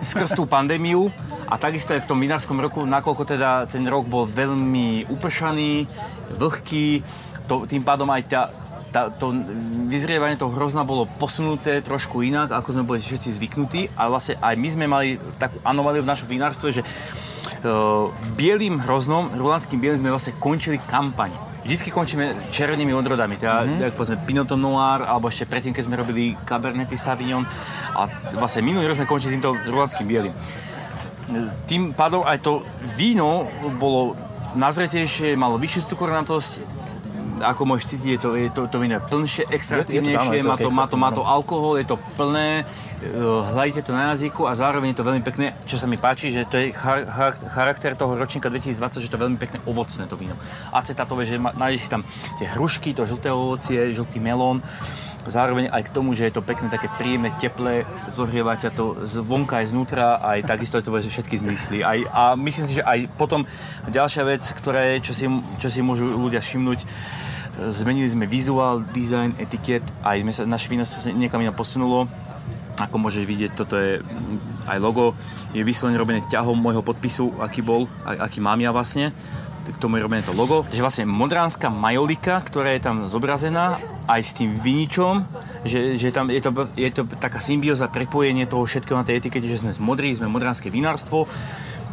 Skrz 0.02 0.34
tú 0.34 0.50
pandémiu 0.50 1.14
a 1.46 1.54
takisto 1.54 1.94
aj 1.94 2.02
v 2.02 2.08
tom 2.10 2.18
vinárskom 2.18 2.58
roku, 2.58 2.82
nakoľko 2.82 3.22
teda 3.22 3.70
ten 3.70 3.86
rok 3.86 4.10
bol 4.10 4.26
veľmi 4.26 5.06
upršaný, 5.06 5.86
vlhký, 6.34 7.06
to, 7.46 7.70
tým 7.70 7.86
pádom 7.86 8.10
aj 8.10 8.22
tá, 8.26 8.50
tá, 8.92 9.08
to 9.08 9.32
vyzrievanie 9.88 10.36
toho 10.36 10.52
hrozna 10.52 10.84
bolo 10.84 11.08
posunuté 11.08 11.80
trošku 11.80 12.20
inak, 12.20 12.52
ako 12.52 12.68
sme 12.76 12.84
boli 12.84 13.00
všetci 13.00 13.40
zvyknutí. 13.40 13.88
A 13.96 14.12
vlastne 14.12 14.36
aj 14.38 14.54
my 14.60 14.68
sme 14.68 14.84
mali 14.84 15.16
takú 15.40 15.56
anomáliu 15.64 16.04
v 16.04 16.12
našom 16.12 16.28
vinárstve, 16.28 16.68
že 16.70 16.82
uh, 16.84 18.12
bielým 18.36 18.84
hroznom, 18.84 19.32
rulandským 19.32 19.80
bielým 19.80 20.04
sme 20.04 20.12
vlastne 20.12 20.36
končili 20.36 20.76
kampaň. 20.84 21.32
Vždycky 21.62 21.94
končíme 21.94 22.50
červenými 22.50 22.90
odrodami, 22.90 23.38
teda 23.38 23.62
mm-hmm. 23.62 23.94
povedzme 23.94 24.18
Pinot 24.26 24.50
Noir, 24.58 25.06
alebo 25.06 25.30
ešte 25.30 25.46
predtým, 25.46 25.70
keď 25.70 25.82
sme 25.86 25.94
robili 25.94 26.34
Cabernet 26.42 26.90
Sauvignon. 26.92 27.46
A 27.96 28.10
vlastne 28.34 28.66
minulý 28.66 28.90
rok 28.90 28.98
sme 28.98 29.08
končili 29.08 29.38
týmto 29.38 29.54
rulandským 29.70 30.04
bielým. 30.04 30.34
Tým 31.70 31.94
pádom 31.94 32.26
aj 32.26 32.42
to 32.42 32.66
víno 32.98 33.46
bolo 33.78 34.18
nazretejšie, 34.58 35.38
malo 35.38 35.56
vyššiu 35.56 35.94
cukornatosť, 35.94 36.81
ako 37.42 37.62
môžeš 37.66 37.84
cítiť, 37.94 38.10
je 38.14 38.20
to, 38.22 38.30
je 38.38 38.48
to, 38.54 38.60
to 38.70 38.76
víno 38.78 39.02
plnšie, 39.02 39.50
extraktívnejšie, 39.50 40.46
má, 40.46 40.56
to, 40.56 40.70
má, 40.70 40.84
to, 40.86 40.96
má 40.96 41.10
to 41.10 41.22
alkohol, 41.26 41.74
je 41.76 41.86
to 41.86 41.98
plné, 42.14 42.62
e, 42.62 43.12
hľadíte 43.52 43.82
to 43.82 43.92
na 43.92 44.14
jazyku 44.14 44.46
a 44.46 44.54
zároveň 44.54 44.94
je 44.94 44.98
to 45.02 45.08
veľmi 45.10 45.22
pekné, 45.26 45.58
čo 45.66 45.76
sa 45.76 45.90
mi 45.90 45.98
páči, 45.98 46.30
že 46.30 46.46
to 46.46 46.56
je 46.56 46.70
charakter 47.50 47.98
toho 47.98 48.14
ročníka 48.14 48.46
2020, 48.48 49.02
že 49.02 49.10
to 49.10 49.16
je 49.18 49.22
veľmi 49.26 49.38
pekné 49.38 49.58
ovocné 49.66 50.06
to 50.06 50.14
víno. 50.14 50.38
Acetátové, 50.70 51.26
že 51.26 51.36
nájdeš 51.36 51.86
si 51.86 51.90
tam 51.90 52.06
tie 52.38 52.46
hrušky, 52.46 52.94
to 52.94 53.04
žlté 53.04 53.28
ovocie, 53.34 53.90
žltý 53.90 54.22
melón, 54.22 54.62
zároveň 55.26 55.70
aj 55.70 55.90
k 55.90 55.94
tomu, 55.94 56.14
že 56.14 56.28
je 56.28 56.34
to 56.34 56.42
pekné, 56.42 56.66
také 56.72 56.90
príjemné, 56.98 57.30
teplé, 57.38 57.86
zohrieva 58.10 58.58
ťa 58.58 58.70
to 58.74 59.06
zvonka 59.06 59.62
aj 59.62 59.70
znútra, 59.70 60.18
aj 60.18 60.46
takisto 60.46 60.78
je 60.78 60.86
to 60.86 60.92
všetky 60.92 61.38
zmysly. 61.38 61.86
Aj, 61.86 61.98
a 62.10 62.22
myslím 62.34 62.66
si, 62.66 62.78
že 62.78 62.86
aj 62.86 63.06
potom 63.14 63.46
ďalšia 63.86 64.22
vec, 64.26 64.42
ktorá 64.42 64.94
je, 64.94 65.10
čo 65.10 65.12
si, 65.14 65.24
čo 65.62 65.68
si 65.70 65.80
môžu 65.82 66.10
ľudia 66.10 66.42
všimnúť, 66.42 66.86
Zmenili 67.52 68.08
sme 68.08 68.24
vizuál, 68.24 68.80
design, 68.96 69.36
etiket, 69.36 69.84
aj 70.00 70.24
sme 70.24 70.32
sa, 70.32 70.42
naše 70.48 70.72
vinárstvo 70.72 70.96
sa 70.96 71.12
niekam 71.12 71.44
iná 71.44 71.52
posunulo. 71.52 72.08
Ako 72.80 72.96
môžeš 72.96 73.28
vidieť, 73.28 73.52
toto 73.52 73.76
je 73.76 74.00
mm, 74.00 74.72
aj 74.72 74.78
logo, 74.80 75.12
je 75.52 75.60
vyslovene 75.60 76.00
robené 76.00 76.24
ťahom 76.32 76.56
môjho 76.56 76.80
podpisu, 76.80 77.28
aký 77.44 77.60
bol, 77.60 77.92
aký 78.08 78.40
mám 78.40 78.56
ja 78.56 78.72
vlastne 78.72 79.12
k 79.62 79.78
tomu 79.78 79.98
je 79.98 80.04
robené 80.04 80.22
to 80.26 80.34
logo. 80.34 80.66
Takže 80.66 80.82
vlastne 80.82 81.04
modránska 81.06 81.70
majolika, 81.70 82.42
ktorá 82.42 82.74
je 82.74 82.82
tam 82.82 82.96
zobrazená 83.06 83.78
aj 84.10 84.20
s 84.20 84.32
tým 84.34 84.58
viničom, 84.58 85.22
že, 85.62 85.94
že 85.94 86.10
tam 86.10 86.26
je 86.28 86.42
to, 86.42 86.50
je 86.74 86.90
to 86.90 87.02
taká 87.18 87.38
symbióza, 87.38 87.86
prepojenie 87.86 88.50
toho 88.50 88.66
všetkého 88.66 88.98
na 88.98 89.06
tej 89.06 89.22
etikete, 89.22 89.46
že 89.46 89.62
sme 89.62 89.70
z 89.70 89.78
modrí, 89.78 90.10
sme 90.12 90.26
modránske 90.26 90.68
vinárstvo 90.68 91.30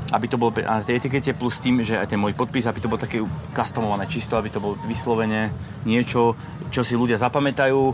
aby 0.10 0.25
to 0.25 0.41
bolo 0.41 0.58
na 0.58 0.82
tej 0.82 0.97
etikete 0.97 1.38
plus 1.38 1.62
tým, 1.62 1.86
že 1.86 1.93
aj 1.93 2.10
ten 2.10 2.17
môj 2.17 2.34
podpis, 2.34 2.65
aby 2.65 2.82
to 2.82 2.89
bolo 2.89 2.97
také 2.97 3.21
customované 3.53 4.10
čisto, 4.10 4.41
aby 4.41 4.49
to 4.49 4.58
bolo 4.58 4.73
vyslovene 4.89 5.53
niečo, 5.86 6.34
čo 6.73 6.82
si 6.82 6.97
ľudia 6.97 7.21
zapamätajú 7.21 7.93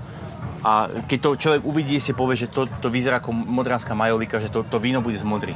a 0.65 0.89
keď 1.05 1.19
to 1.21 1.29
človek 1.37 1.61
uvidí, 1.61 2.01
si 2.01 2.17
povie, 2.17 2.33
že 2.33 2.49
to, 2.49 2.65
to 2.81 2.89
vyzerá 2.89 3.21
ako 3.21 3.29
modránska 3.29 3.93
majolika, 3.93 4.41
že 4.41 4.49
to, 4.49 4.65
to 4.65 4.81
víno 4.81 4.97
bude 4.97 5.13
z 5.13 5.21
modry. 5.21 5.53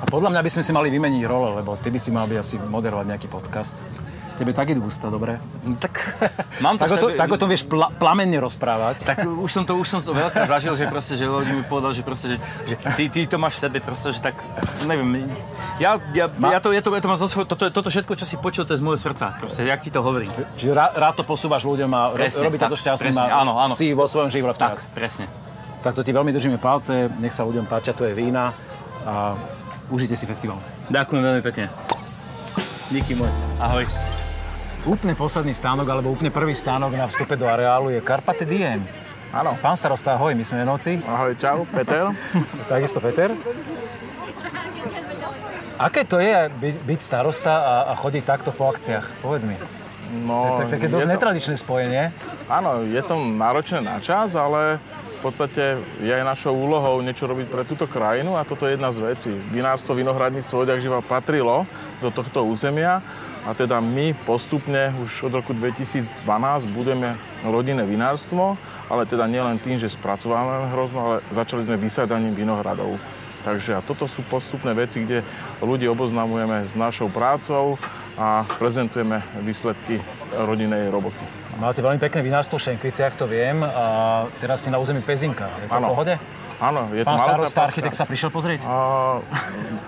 A 0.00 0.08
podľa 0.08 0.32
mňa 0.32 0.40
by 0.40 0.50
sme 0.50 0.62
si 0.64 0.72
mali 0.72 0.88
vymeniť 0.88 1.22
role, 1.24 1.52
lebo 1.54 1.76
ty 1.76 1.92
by 1.92 2.00
si 2.00 2.08
mal 2.08 2.24
byť 2.24 2.38
asi 2.38 2.56
moderovať 2.56 3.06
nejaký 3.06 3.28
podcast. 3.28 3.76
Tebe 4.34 4.56
tak 4.56 4.72
idú 4.72 4.80
ústa, 4.82 5.12
dobre? 5.12 5.36
No, 5.60 5.76
tak 5.76 6.00
mám 6.64 6.80
to 6.80 6.88
Tak 6.88 6.90
o, 6.90 6.96
to, 6.96 7.06
sebe- 7.06 7.18
tak 7.20 7.28
o 7.28 7.36
tom 7.36 7.48
vieš 7.52 7.68
pla, 7.68 7.92
plamenne 7.92 8.40
rozprávať. 8.40 9.04
Tak 9.04 9.28
už 9.28 9.50
som 9.52 9.68
to, 9.68 9.76
už 9.76 9.84
som 9.84 10.00
to 10.00 10.16
veľakrát 10.16 10.48
zažil, 10.48 10.72
že 10.72 10.88
proste, 10.88 11.20
že 11.20 11.28
ľudí 11.28 11.52
mi 11.52 11.60
povedal, 11.60 11.92
že 11.92 12.00
proste, 12.00 12.32
že, 12.32 12.36
že 12.64 12.74
ty, 12.96 13.12
ty 13.12 13.28
to 13.28 13.36
máš 13.36 13.60
v 13.60 13.68
sebe, 13.68 13.78
proste, 13.84 14.08
že 14.08 14.24
tak, 14.24 14.40
neviem, 14.88 15.28
ja, 15.76 16.00
ja, 16.16 16.32
ja 16.32 16.58
to, 16.58 16.72
ja 16.72 16.80
to, 16.80 16.88
ja 16.88 17.00
to 17.04 17.08
mám 17.08 17.20
zo 17.20 17.28
svojho, 17.28 17.44
toto, 17.44 17.68
toto 17.68 17.92
všetko, 17.92 18.16
čo 18.16 18.24
si 18.24 18.40
počul, 18.40 18.64
to 18.64 18.72
je 18.72 18.80
z 18.80 18.84
môjho 18.84 18.96
srdca, 18.96 19.36
proste, 19.36 19.68
jak 19.68 19.84
ti 19.84 19.92
to 19.92 20.00
hovorím. 20.00 20.32
Čiže 20.56 20.72
rá, 20.72 20.96
rád 20.96 21.20
to 21.20 21.24
posúvaš 21.24 21.68
ľuďom 21.68 21.92
a 21.92 22.00
Presne, 22.16 22.48
robí 22.48 22.56
to 22.56 22.64
tak, 22.66 22.80
šťastným 22.80 23.12
presne, 23.12 23.28
a 23.28 23.44
áno, 23.44 23.60
áno. 23.60 23.76
si 23.76 23.92
vo 23.92 24.08
svojom 24.08 24.32
živle 24.32 24.56
Tak, 24.56 24.80
teraz. 24.80 24.88
presne. 24.88 25.28
Tak 25.80 25.92
to 25.92 26.00
ti 26.00 26.12
veľmi 26.12 26.32
držíme 26.32 26.56
palce, 26.56 27.12
nech 27.14 27.32
sa 27.32 27.44
ľuďom 27.44 27.64
páčia 27.64 27.92
tvoje 27.92 28.16
vína 28.16 28.56
a 29.04 29.36
užite 29.90 30.14
si 30.14 30.24
festival. 30.24 30.58
Ďakujem 30.88 31.20
veľmi 31.20 31.42
pekne. 31.42 31.66
Díky 32.88 33.14
môj. 33.14 33.30
Ahoj. 33.58 33.84
Úplne 34.82 35.12
posledný 35.12 35.52
stánok, 35.52 35.86
alebo 35.86 36.08
úplne 36.08 36.30
prvý 36.30 36.56
stánok 36.56 36.96
na 36.96 37.04
vstupe 37.04 37.36
do 37.36 37.44
areálu 37.44 37.90
je 37.90 38.00
Carpate 38.00 38.42
Diem. 38.42 38.80
Áno. 39.30 39.54
Pán 39.56 39.76
starosta, 39.76 40.16
ahoj, 40.16 40.32
my 40.32 40.42
sme 40.42 40.64
Jenovci. 40.64 40.98
Ahoj, 41.04 41.36
čau, 41.36 41.62
Peter. 41.68 42.10
Takisto 42.70 42.98
Peter. 42.98 43.30
Aké 45.76 46.02
to 46.02 46.18
je 46.18 46.32
byť, 46.50 46.76
byť 46.82 47.00
starosta 47.00 47.52
a, 47.52 47.74
a 47.88 47.94
chodiť 47.94 48.22
takto 48.22 48.50
po 48.50 48.68
akciách? 48.68 49.22
Povedz 49.22 49.46
mi. 49.46 49.56
No, 50.20 50.58
Tak, 50.58 50.76
také 50.76 50.90
dosť 50.90 50.98
je 50.98 51.06
to- 51.06 51.14
netradičné 51.14 51.54
spojenie. 51.56 52.02
Áno, 52.48 52.82
je 52.82 53.00
to 53.00 53.14
náročné 53.16 53.78
na 53.78 53.96
čas, 53.96 54.34
ale 54.34 54.82
v 55.20 55.28
podstate 55.28 55.76
je 56.00 56.08
aj 56.08 56.24
našou 56.24 56.56
úlohou 56.56 57.04
niečo 57.04 57.28
robiť 57.28 57.52
pre 57.52 57.68
túto 57.68 57.84
krajinu 57.84 58.40
a 58.40 58.48
toto 58.48 58.64
je 58.64 58.80
jedna 58.80 58.88
z 58.88 59.04
vecí. 59.04 59.32
Vinárstvo, 59.52 59.92
vinohradníctvo 59.92 60.64
odjak 60.64 60.80
živa 60.80 61.04
patrilo 61.04 61.68
do 62.00 62.08
tohto 62.08 62.48
územia 62.48 63.04
a 63.44 63.52
teda 63.52 63.84
my 63.84 64.16
postupne 64.24 64.88
už 64.96 65.28
od 65.28 65.44
roku 65.44 65.52
2012 65.52 66.24
budeme 66.72 67.12
rodinné 67.44 67.84
vinárstvo, 67.84 68.56
ale 68.88 69.04
teda 69.04 69.28
nielen 69.28 69.60
tým, 69.60 69.76
že 69.76 69.92
spracovávame 69.92 70.72
hrozno, 70.72 70.98
ale 71.04 71.16
začali 71.36 71.68
sme 71.68 71.76
vysadaním 71.76 72.32
vinohradov. 72.32 72.96
Takže 73.44 73.76
a 73.76 73.84
toto 73.84 74.08
sú 74.08 74.24
postupné 74.24 74.72
veci, 74.72 75.04
kde 75.04 75.20
ľudí 75.60 75.84
oboznamujeme 75.84 76.64
s 76.64 76.72
našou 76.80 77.12
prácou 77.12 77.76
a 78.16 78.48
prezentujeme 78.56 79.20
výsledky 79.44 80.00
rodinnej 80.32 80.88
roboty. 80.88 81.39
Máte 81.60 81.84
veľmi 81.84 82.00
pekné 82.00 82.24
vinárstvo 82.24 82.56
v 82.56 82.72
Šenkviciach, 82.72 83.20
to 83.20 83.28
viem. 83.28 83.60
A 83.60 84.24
teraz 84.40 84.64
si 84.64 84.72
na 84.72 84.80
území 84.80 85.04
Pezinka. 85.04 85.44
Je 85.60 85.68
to 85.68 85.76
Áno. 85.76 85.86
v 85.86 85.92
pohode? 85.92 86.14
Áno, 86.60 86.88
je 86.92 87.04
to 87.04 87.08
Pán 87.08 87.20
malá 87.20 87.28
starosta, 87.36 87.60
architekt 87.68 87.96
sa 87.96 88.04
prišiel 88.04 88.28
pozrieť? 88.32 88.60
A, 88.68 88.76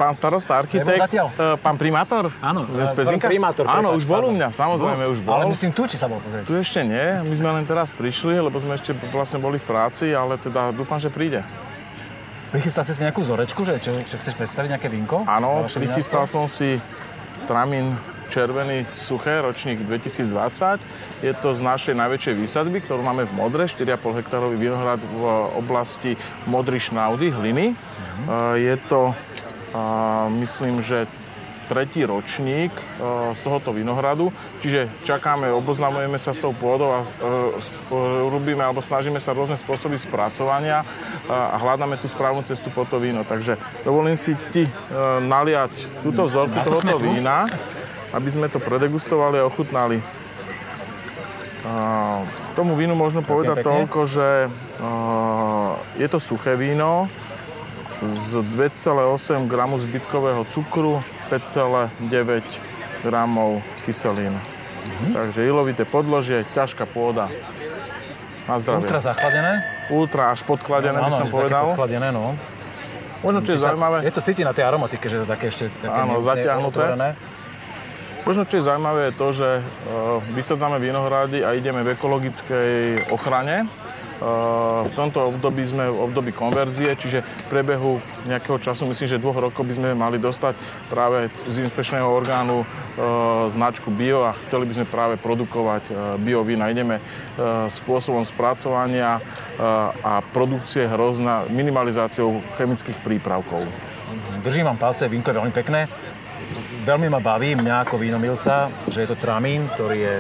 pán 0.01 0.13
starosta, 0.17 0.57
architekt, 0.57 1.17
e, 1.17 1.21
pán 1.61 1.77
primátor? 1.77 2.33
Áno, 2.41 2.65
z 2.65 2.93
Pezinka? 2.97 3.29
primátor, 3.29 3.69
Áno, 3.69 3.93
prepáč, 3.93 4.01
už 4.01 4.05
bol 4.09 4.23
u 4.29 4.33
mňa, 4.33 4.49
samozrejme 4.57 5.05
už 5.05 5.19
bol. 5.25 5.33
Ale 5.37 5.45
myslím 5.53 5.73
tu, 5.77 5.85
či 5.85 6.01
sa 6.01 6.09
bol 6.09 6.17
pozrieť. 6.21 6.49
Tu 6.49 6.57
ešte 6.57 6.81
nie, 6.81 7.25
my 7.29 7.35
sme 7.37 7.49
len 7.61 7.65
teraz 7.69 7.93
prišli, 7.93 8.41
lebo 8.41 8.57
sme 8.57 8.81
ešte 8.81 8.97
vlastne 9.13 9.41
boli 9.41 9.61
v 9.61 9.65
práci, 9.69 10.13
ale 10.17 10.41
teda 10.41 10.73
dúfam, 10.73 10.97
že 10.97 11.13
príde. 11.13 11.45
Prichystal 12.53 12.85
si 12.89 12.97
si 12.97 13.05
nejakú 13.05 13.21
vzorečku, 13.21 13.65
že 13.69 13.77
čo, 13.81 13.93
čo 14.09 14.17
chceš 14.17 14.33
predstaviť, 14.37 14.77
nejaké 14.77 14.89
vínko? 14.89 15.29
Áno, 15.29 15.69
prichystal 15.69 16.25
som 16.25 16.49
si 16.49 16.81
Tramin 17.45 17.93
červený 18.33 18.89
suché, 18.97 19.45
ročník 19.45 19.85
2020. 19.85 20.81
Je 21.21 21.33
to 21.37 21.53
z 21.53 21.61
našej 21.61 21.93
najväčšej 21.93 22.35
výsadby, 22.41 22.81
ktorú 22.81 23.05
máme 23.05 23.29
v 23.29 23.33
Modre, 23.37 23.69
4,5 23.69 24.25
hektárový 24.25 24.57
vinohrad 24.57 25.05
v 25.05 25.23
oblasti 25.61 26.17
Modry 26.49 26.81
Šnaudy, 26.81 27.29
hliny. 27.29 27.77
Mhm. 27.77 28.23
E, 28.25 28.73
Je 28.73 28.75
to, 28.89 29.13
a, 29.77 30.33
myslím, 30.33 30.81
že 30.81 31.05
tretí 31.69 32.09
ročník 32.09 32.73
e, 32.73 32.83
z 33.37 33.41
tohoto 33.45 33.77
vinohradu, 33.77 34.33
čiže 34.65 34.89
čakáme, 35.05 35.53
oboznamujeme 35.53 36.17
sa 36.17 36.33
s 36.33 36.41
tou 36.41 36.57
pôdou 36.57 36.89
a 36.89 37.05
robíme 38.33 38.65
alebo 38.65 38.81
snažíme 38.81 39.21
sa 39.21 39.37
rôzne 39.37 39.61
spôsoby 39.61 40.01
spracovania 40.01 40.89
a, 41.29 41.61
hľadáme 41.61 42.01
tú 42.01 42.09
správnu 42.09 42.49
cestu 42.49 42.73
po 42.73 42.89
to 42.89 42.97
víno. 42.97 43.29
Takže 43.29 43.61
dovolím 43.85 44.17
si 44.17 44.33
ti 44.57 44.65
naliať 45.21 46.01
túto 46.01 46.25
vzorku 46.25 46.57
tohoto 46.65 46.97
tu. 46.97 47.45
Aby 48.13 48.29
sme 48.29 48.47
to 48.49 48.61
predegustovali 48.61 49.41
a 49.41 49.49
ochutnali. 49.49 49.99
K 52.23 52.51
tomu 52.59 52.77
vínu 52.77 52.93
možno 52.93 53.23
povedať 53.23 53.65
toľko, 53.65 54.01
že 54.05 54.29
je 55.97 56.09
to 56.11 56.19
suché 56.19 56.59
víno 56.59 57.07
z 58.03 58.43
2,8 58.59 59.47
gramu 59.47 59.79
zbytkového 59.79 60.43
cukru, 60.51 60.99
5,9 61.31 62.43
gramov 63.07 63.63
kyselín. 63.87 64.35
Mhm. 64.83 65.15
Takže 65.15 65.47
ilovité 65.47 65.87
podložie, 65.87 66.43
ťažká 66.53 66.91
pôda. 66.91 67.31
Na 68.51 68.59
zdravie. 68.59 68.91
Ultra 68.91 68.99
zachladené? 68.99 69.53
Ultra 69.95 70.23
až 70.35 70.43
podkladené 70.43 70.99
by 70.99 71.13
som 71.15 71.31
také 71.31 71.35
povedal. 71.39 71.65
podchladené, 71.71 72.11
no. 72.11 72.35
Možno 73.23 73.39
čo 73.47 73.55
je 73.55 73.61
zaujímavé, 73.63 74.03
Je 74.03 74.11
to 74.11 74.19
cítiť 74.19 74.43
na 74.43 74.51
tej 74.51 74.67
aromatike, 74.67 75.07
že 75.07 75.23
to 75.23 75.27
také 75.31 75.47
ešte 75.47 75.71
také 75.79 75.95
Áno, 75.95 76.19
ne- 76.19 76.27
zatiahnuté. 76.27 76.85
Možno 78.23 78.47
čo 78.47 78.63
je 78.63 78.69
zaujímavé 78.71 79.11
je 79.11 79.19
to, 79.19 79.29
že 79.35 79.49
e, 79.59 79.63
vysádzame 80.39 80.79
vinohrady 80.79 81.43
a 81.43 81.59
ideme 81.59 81.83
v 81.83 81.99
ekologickej 81.99 83.11
ochrane. 83.11 83.67
E, 83.67 83.67
v 84.87 84.93
tomto 84.95 85.27
období 85.35 85.67
sme 85.67 85.91
v 85.91 85.99
období 86.07 86.31
konverzie, 86.31 86.95
čiže 86.95 87.27
v 87.27 87.45
priebehu 87.51 87.99
nejakého 88.31 88.63
času, 88.63 88.87
myslím, 88.87 89.11
že 89.11 89.19
dvoch 89.19 89.43
rokov 89.43 89.67
by 89.67 89.75
sme 89.75 89.99
mali 89.99 90.23
dostať 90.23 90.55
práve 90.87 91.35
z 91.51 91.67
inspečného 91.67 92.07
orgánu 92.07 92.63
e, 92.63 92.67
značku 93.51 93.91
bio 93.91 94.23
a 94.23 94.39
chceli 94.47 94.71
by 94.71 94.75
sme 94.79 94.87
práve 94.87 95.15
produkovať 95.19 96.15
bio 96.23 96.47
vína. 96.47 96.71
Ideme 96.71 97.03
spôsobom 97.75 98.23
spracovania 98.23 99.19
a 100.05 100.21
produkcie 100.31 100.85
hrozna 100.85 101.49
minimalizáciou 101.51 102.39
chemických 102.61 103.03
prípravkov. 103.03 103.67
Držím 104.45 104.69
vám 104.69 104.79
palce, 104.79 105.09
vínko 105.09 105.33
je 105.33 105.39
veľmi 105.41 105.55
pekné. 105.55 105.89
Veľmi 106.83 107.07
ma 107.07 107.23
baví, 107.23 107.55
mňa 107.55 107.87
ako 107.87 107.95
vínomilca, 107.95 108.67
že 108.91 109.07
je 109.07 109.09
to 109.09 109.17
tramín, 109.17 109.71
ktorý 109.79 109.99
je 110.03 110.15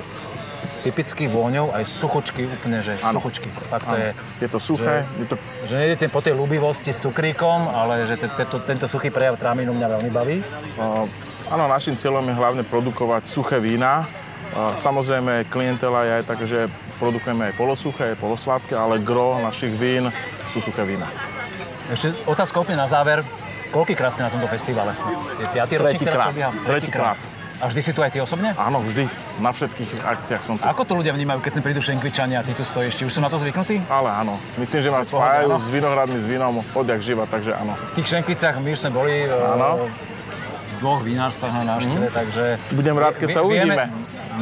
typický 0.82 1.30
vôňou, 1.30 1.70
aj 1.70 1.86
suchočky 1.86 2.46
úplne, 2.46 2.82
že 2.82 2.98
Áno. 3.02 3.18
suchočky. 3.18 3.50
Fakt 3.70 3.86
to 3.86 3.94
je, 3.98 4.10
Je 4.42 4.48
to 4.50 4.58
suché, 4.58 5.06
je 5.18 5.26
to 5.30 5.38
že 5.66 5.74
nejde 5.78 6.06
po 6.10 6.18
tej 6.18 6.34
ľúbivosti 6.34 6.90
s 6.90 6.98
cukríkom, 7.02 7.70
ale 7.70 8.06
že 8.06 8.18
te- 8.18 8.30
tento, 8.34 8.58
tento 8.62 8.86
suchý 8.90 9.14
prejav 9.14 9.38
tramínu 9.38 9.70
mňa 9.74 9.88
veľmi 9.98 10.10
baví. 10.10 10.36
Uh, 10.78 11.06
Áno, 11.52 11.68
našim 11.68 11.94
cieľom 12.00 12.24
je 12.24 12.34
hlavne 12.34 12.62
produkovať 12.66 13.28
suché 13.28 13.60
vína. 13.62 14.08
Uh, 14.56 14.72
Samozrejme, 14.80 15.46
klientela 15.52 16.02
je 16.06 16.12
aj 16.18 16.24
tak, 16.26 16.38
že 16.48 16.66
produkujeme 16.98 17.52
aj 17.52 17.54
polosuché, 17.58 18.14
aj 18.14 18.22
polosladké, 18.22 18.74
ale 18.74 19.02
gro 19.02 19.38
našich 19.42 19.74
vín 19.74 20.10
sú 20.50 20.58
suché 20.64 20.82
vína. 20.86 21.06
Ešte 21.90 22.14
otázka 22.24 22.62
úplne 22.62 22.80
na 22.80 22.88
záver. 22.88 23.20
Koľkýkrát 23.72 24.12
ste 24.12 24.22
na 24.22 24.30
tomto 24.30 24.46
festivale? 24.46 24.92
Je 25.40 25.46
piatý 25.48 25.80
ročník 25.80 26.04
teraz 26.04 26.28
Tretíkrát. 26.28 26.28
prebieha? 26.28 26.50
Tretíkrát. 26.62 27.18
A 27.62 27.70
vždy 27.70 27.80
si 27.80 27.92
tu 27.94 28.02
aj 28.02 28.10
ty 28.10 28.18
osobne? 28.18 28.50
Áno, 28.58 28.82
vždy. 28.82 29.06
Na 29.38 29.54
všetkých 29.54 30.02
akciách 30.02 30.42
som 30.42 30.58
tu. 30.58 30.66
Ako 30.66 30.82
to 30.82 30.98
ľudia 30.98 31.14
vnímajú, 31.14 31.38
keď 31.40 31.52
sem 31.56 31.62
prídu 31.62 31.78
šenkvičania 31.78 32.42
a 32.42 32.44
ty 32.44 32.52
tu 32.52 32.66
stojíš? 32.66 32.98
Či 32.98 33.04
už 33.06 33.12
sú 33.14 33.20
na 33.22 33.30
to 33.30 33.38
zvyknutí? 33.38 33.86
Ale 33.86 34.10
áno, 34.10 34.34
myslím, 34.58 34.82
že 34.82 34.90
ma 34.90 35.06
spájajú 35.06 35.62
s 35.62 35.70
vinohradmi, 35.70 36.18
s 36.18 36.26
vínom 36.26 36.58
odjak 36.74 36.98
živa, 37.00 37.22
takže 37.24 37.54
áno. 37.54 37.78
V 37.94 38.02
tých 38.02 38.08
šenkvicách 38.12 38.58
my 38.58 38.68
už 38.68 38.78
sme 38.82 38.90
boli 38.90 39.14
e, 39.24 39.30
Áno. 39.30 39.78
v 39.78 40.74
dvoch 40.82 41.06
vinárstvách 41.06 41.54
na 41.54 41.64
návšteve, 41.64 42.06
takže... 42.10 42.44
Budem 42.74 42.96
rád, 42.98 43.14
keď 43.14 43.28
sa 43.30 43.40
uvidíme. 43.46 43.84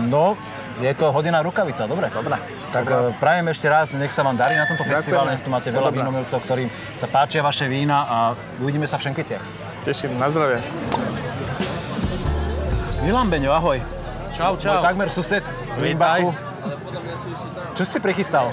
No, 0.09 0.33
je 0.81 0.95
to 0.95 1.11
hodina 1.11 1.38
rukavica, 1.38 1.85
dobre. 1.85 2.09
Dobre. 2.09 2.37
Tak 2.71 2.85
e, 2.85 2.95
prajem 3.16 3.47
ešte 3.49 3.66
raz, 3.66 3.93
nech 3.93 4.11
sa 4.11 4.23
vám 4.23 4.35
darí 4.35 4.55
na 4.55 4.64
tomto 4.64 4.83
festivale, 4.83 5.35
nech 5.35 5.43
tu 5.43 5.49
máte 5.49 5.69
veľa 5.69 5.88
Dobre. 5.88 6.01
vínomilcov, 6.01 6.38
ktorým 6.40 6.69
sa 6.97 7.07
páčia 7.07 7.40
vaše 7.40 7.66
vína 7.66 7.99
a 8.03 8.16
uvidíme 8.59 8.85
sa 8.85 8.97
v 8.97 9.11
Šenkviciach. 9.11 9.45
Teším, 9.83 10.16
na 10.16 10.29
zdravie. 10.29 10.61
Milan 13.01 13.29
Beňo, 13.29 13.51
ahoj. 13.51 13.81
Čau, 14.31 14.57
Môj 14.57 14.81
takmer 14.81 15.09
sused 15.09 15.45
z. 15.73 15.79
Limbachu. 15.81 16.33
Čo 17.73 17.83
si 17.85 17.99
prichystal? 17.99 18.53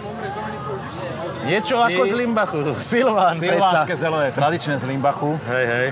Je 1.46 1.60
čo 1.60 1.80
Si- 1.80 1.86
ako 1.86 2.02
z 2.04 2.14
Limbachu? 2.16 2.60
Silván, 2.82 3.36
Silvánske 3.36 3.96
zelové, 3.96 4.32
tradičné 4.32 4.76
z 4.76 4.84
Limbachu. 4.84 5.36
Hej, 5.48 5.66
hej. 5.66 5.88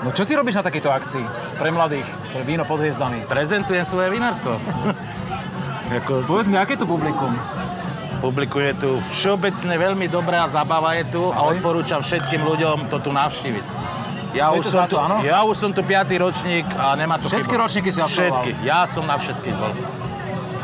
No 0.00 0.08
čo 0.12 0.24
ty 0.24 0.32
robíš 0.32 0.56
na 0.56 0.64
takejto 0.64 0.88
akcii? 0.88 1.24
Pre 1.60 1.68
mladých, 1.68 2.08
pre 2.32 2.40
víno 2.40 2.64
pod 2.64 2.80
hviezdami. 2.80 3.28
Prezentujem 3.28 3.84
svoje 3.84 4.08
vinárstvo. 4.08 4.56
Ako, 5.92 6.22
povedz 6.22 6.46
mi, 6.46 6.54
aké 6.54 6.74
je 6.74 6.80
tu 6.80 6.86
publikum? 6.86 7.34
Publikum 8.20 8.62
je 8.62 8.74
tu 8.76 8.90
všeobecne 9.10 9.74
veľmi 9.74 10.06
dobrá, 10.06 10.46
zabava 10.46 10.94
je 10.94 11.08
tu 11.08 11.22
a 11.28 11.40
odporúčam 11.42 11.98
všetkým 11.98 12.42
ľuďom 12.42 12.86
to 12.86 13.00
tu 13.00 13.10
navštíviť. 13.10 13.64
Ja 14.30 14.54
Stojí 14.54 14.60
už, 14.60 14.64
som 14.64 14.86
tu, 14.86 14.94
áno? 14.94 15.18
ja 15.20 15.42
už 15.42 15.56
som 15.56 15.70
tu 15.72 15.82
piatý 15.82 16.14
ročník 16.16 16.62
a 16.72 16.94
nemá 16.94 17.18
to 17.18 17.26
Všetky 17.26 17.50
chybu. 17.50 17.62
ročníky 17.66 17.90
si 17.90 17.98
absolvoval? 17.98 18.46
Všetky. 18.46 18.50
Ja 18.62 18.86
som 18.86 19.02
na 19.02 19.18
všetkých 19.18 19.56
bol. 19.56 19.72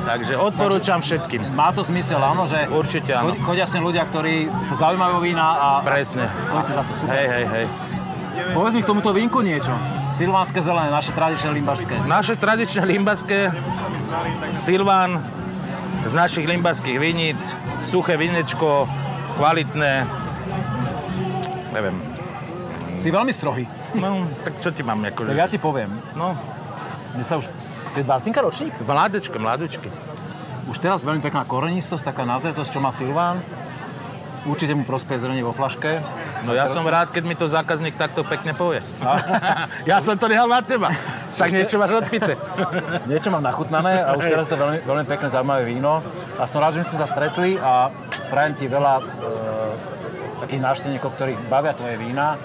Takže 0.07 0.35
odporúčam 0.39 1.03
všetkým. 1.03 1.43
Má 1.51 1.75
to 1.75 1.83
zmysel, 1.83 2.23
áno, 2.23 2.47
že 2.47 2.63
Určite 2.71 3.11
áno. 3.11 3.35
chod- 3.35 3.43
chodia 3.43 3.67
sem 3.67 3.83
ľudia, 3.83 4.07
ktorí 4.07 4.47
sa 4.63 4.79
zaujímajú 4.79 5.19
o 5.19 5.21
vína 5.21 5.43
a... 5.43 5.69
Presne. 5.83 6.31
A 6.47 6.63
za 6.63 6.83
to, 6.87 6.93
super. 6.95 7.11
Hej, 7.11 7.27
hej, 7.27 7.45
hej. 7.51 7.67
Povedz 8.55 8.79
mi 8.79 8.83
k 8.83 8.87
tomuto 8.87 9.11
vínku 9.11 9.43
niečo. 9.43 9.75
Silvánske 10.07 10.63
zelené, 10.63 10.87
naše 10.89 11.11
tradičné 11.11 11.51
limbašské. 11.51 12.07
Naše 12.07 12.39
tradičné 12.39 12.87
limbaské 12.87 13.51
Silván 14.55 15.19
z 16.07 16.13
našich 16.15 16.47
limbaských 16.47 16.99
viníc, 17.03 17.59
suché 17.83 18.15
vinečko, 18.15 18.87
kvalitné, 19.37 20.07
neviem. 21.75 21.97
Si 22.97 23.13
veľmi 23.13 23.33
strohý. 23.35 23.67
No, 23.99 24.25
tak 24.47 24.63
čo 24.63 24.73
ti 24.73 24.81
mám 24.81 25.05
akože? 25.05 25.35
Tak 25.35 25.39
ja 25.39 25.49
ti 25.51 25.59
poviem. 25.61 25.93
No, 26.17 26.33
Mne 27.17 27.25
sa 27.25 27.41
už... 27.41 27.49
To 27.93 27.97
je 28.01 28.05
20 28.05 28.29
ročník? 28.45 28.73
mládečko, 28.85 29.37
mládučky. 29.41 29.89
Už 30.69 30.77
teraz 30.77 31.01
veľmi 31.01 31.25
pekná 31.25 31.49
korenistosť, 31.49 32.13
taká 32.13 32.29
nazretosť, 32.29 32.77
čo 32.77 32.81
má 32.85 32.93
Silván. 32.93 33.41
Určite 34.45 34.77
mu 34.77 34.85
prospeje 34.85 35.25
zrenie 35.25 35.41
vo 35.41 35.57
flaške. 35.57 36.05
No 36.45 36.53
ja 36.53 36.67
som 36.69 36.85
rád, 36.85 37.15
keď 37.15 37.25
mi 37.25 37.35
to 37.39 37.49
zákazník 37.49 37.97
takto 37.97 38.27
pekne 38.27 38.53
povie. 38.53 38.85
ja 39.91 40.03
som 40.03 40.19
to 40.19 40.27
nehal 40.29 40.51
na 40.51 40.61
teba. 40.61 40.93
Však 41.33 41.49
niečo 41.53 41.77
máš 41.81 42.01
odpité. 42.01 42.37
Niečo 43.11 43.29
mám 43.29 43.45
nachutnané 43.45 44.01
a 44.01 44.15
už 44.17 44.31
teraz 44.31 44.47
je 44.49 44.53
to 44.55 44.59
veľmi, 44.59 44.79
veľmi 44.87 45.05
pekné, 45.05 45.27
zaujímavé 45.29 45.63
víno. 45.69 46.01
A 46.41 46.49
som 46.49 46.63
rád, 46.63 46.79
že 46.79 46.87
sme 46.87 47.03
sa 47.03 47.09
stretli 47.09 47.61
a 47.61 47.93
prajem 48.31 48.55
ti 48.57 48.65
veľa 48.71 48.95
e, 48.99 49.03
takých 50.47 50.61
návštevníkov, 50.63 51.11
ktorých 51.19 51.39
bavia 51.51 51.75
tvoje 51.77 51.99
vína 52.01 52.39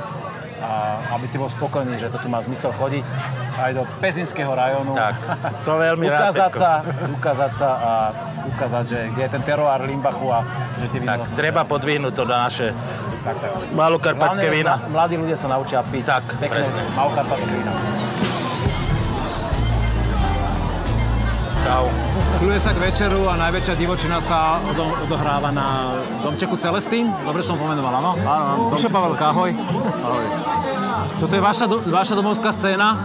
a 0.62 1.02
aby 1.18 1.26
si 1.26 1.42
bol 1.42 1.50
spokojný, 1.50 1.98
že 1.98 2.14
to 2.14 2.22
tu 2.22 2.30
má 2.30 2.38
zmysel 2.38 2.70
chodiť 2.78 3.06
aj 3.58 3.72
do 3.74 3.84
Pezinského 3.98 4.54
rajónu. 4.54 4.94
Tak, 4.94 5.16
som 5.66 5.82
veľmi 5.82 6.06
rád. 6.06 6.30
ukázať 6.30 6.52
sa, 6.54 6.72
ukázať 7.18 7.52
sa 7.58 7.70
a 7.82 7.92
ukázať, 8.46 8.84
že 8.86 9.00
kde 9.18 9.22
je 9.26 9.32
ten 9.34 9.44
teroár 9.44 9.82
Limbachu 9.82 10.28
a 10.30 10.46
že 10.78 10.88
tie. 10.94 11.02
Tak, 11.02 11.34
treba 11.34 11.66
podvihnúť 11.66 12.14
to 12.14 12.24
na 12.30 12.46
naše 12.46 12.70
tak, 13.22 13.36
tak. 13.38 13.50
malokarpatské 13.72 14.48
vína. 14.50 14.78
mla- 14.78 14.90
Mladí 14.92 15.16
ľudia 15.16 15.38
sa 15.38 15.48
naučia 15.48 15.80
piť 15.84 16.04
Tak, 16.04 16.24
pekné 16.38 16.62
presne. 16.62 16.82
malokarpatské 16.92 17.52
vína. 17.52 17.72
Čau. 21.62 21.86
Skľuje 22.32 22.58
sa 22.58 22.74
k 22.74 22.80
večeru 22.82 23.30
a 23.30 23.38
najväčšia 23.38 23.76
divočina 23.78 24.18
sa 24.18 24.58
odo- 24.66 24.98
odohráva 25.00 25.54
na 25.54 25.94
domčeku 26.20 26.58
Celestín. 26.58 27.14
Dobre 27.22 27.46
som 27.46 27.54
pomenoval, 27.54 28.02
áno? 28.02 28.12
Áno, 28.18 28.74
domček 28.74 28.90
Pavelka, 28.90 29.30
ahoj. 29.30 29.54
Ahoj. 29.54 30.26
Toto 31.22 31.34
je 31.34 31.42
vaša, 31.42 31.66
do- 31.70 31.86
vaša 31.86 32.14
domovská 32.18 32.50
scéna. 32.50 32.98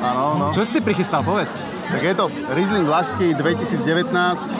Áno, 0.00 0.24
no. 0.38 0.46
Čo 0.54 0.62
si 0.62 0.78
si 0.78 0.80
prichystal, 0.80 1.26
povedz? 1.26 1.58
Tak 1.90 2.02
je 2.02 2.14
to 2.14 2.24
Riesling 2.48 2.86
Vlašský 2.86 3.34
2019, 3.34 4.06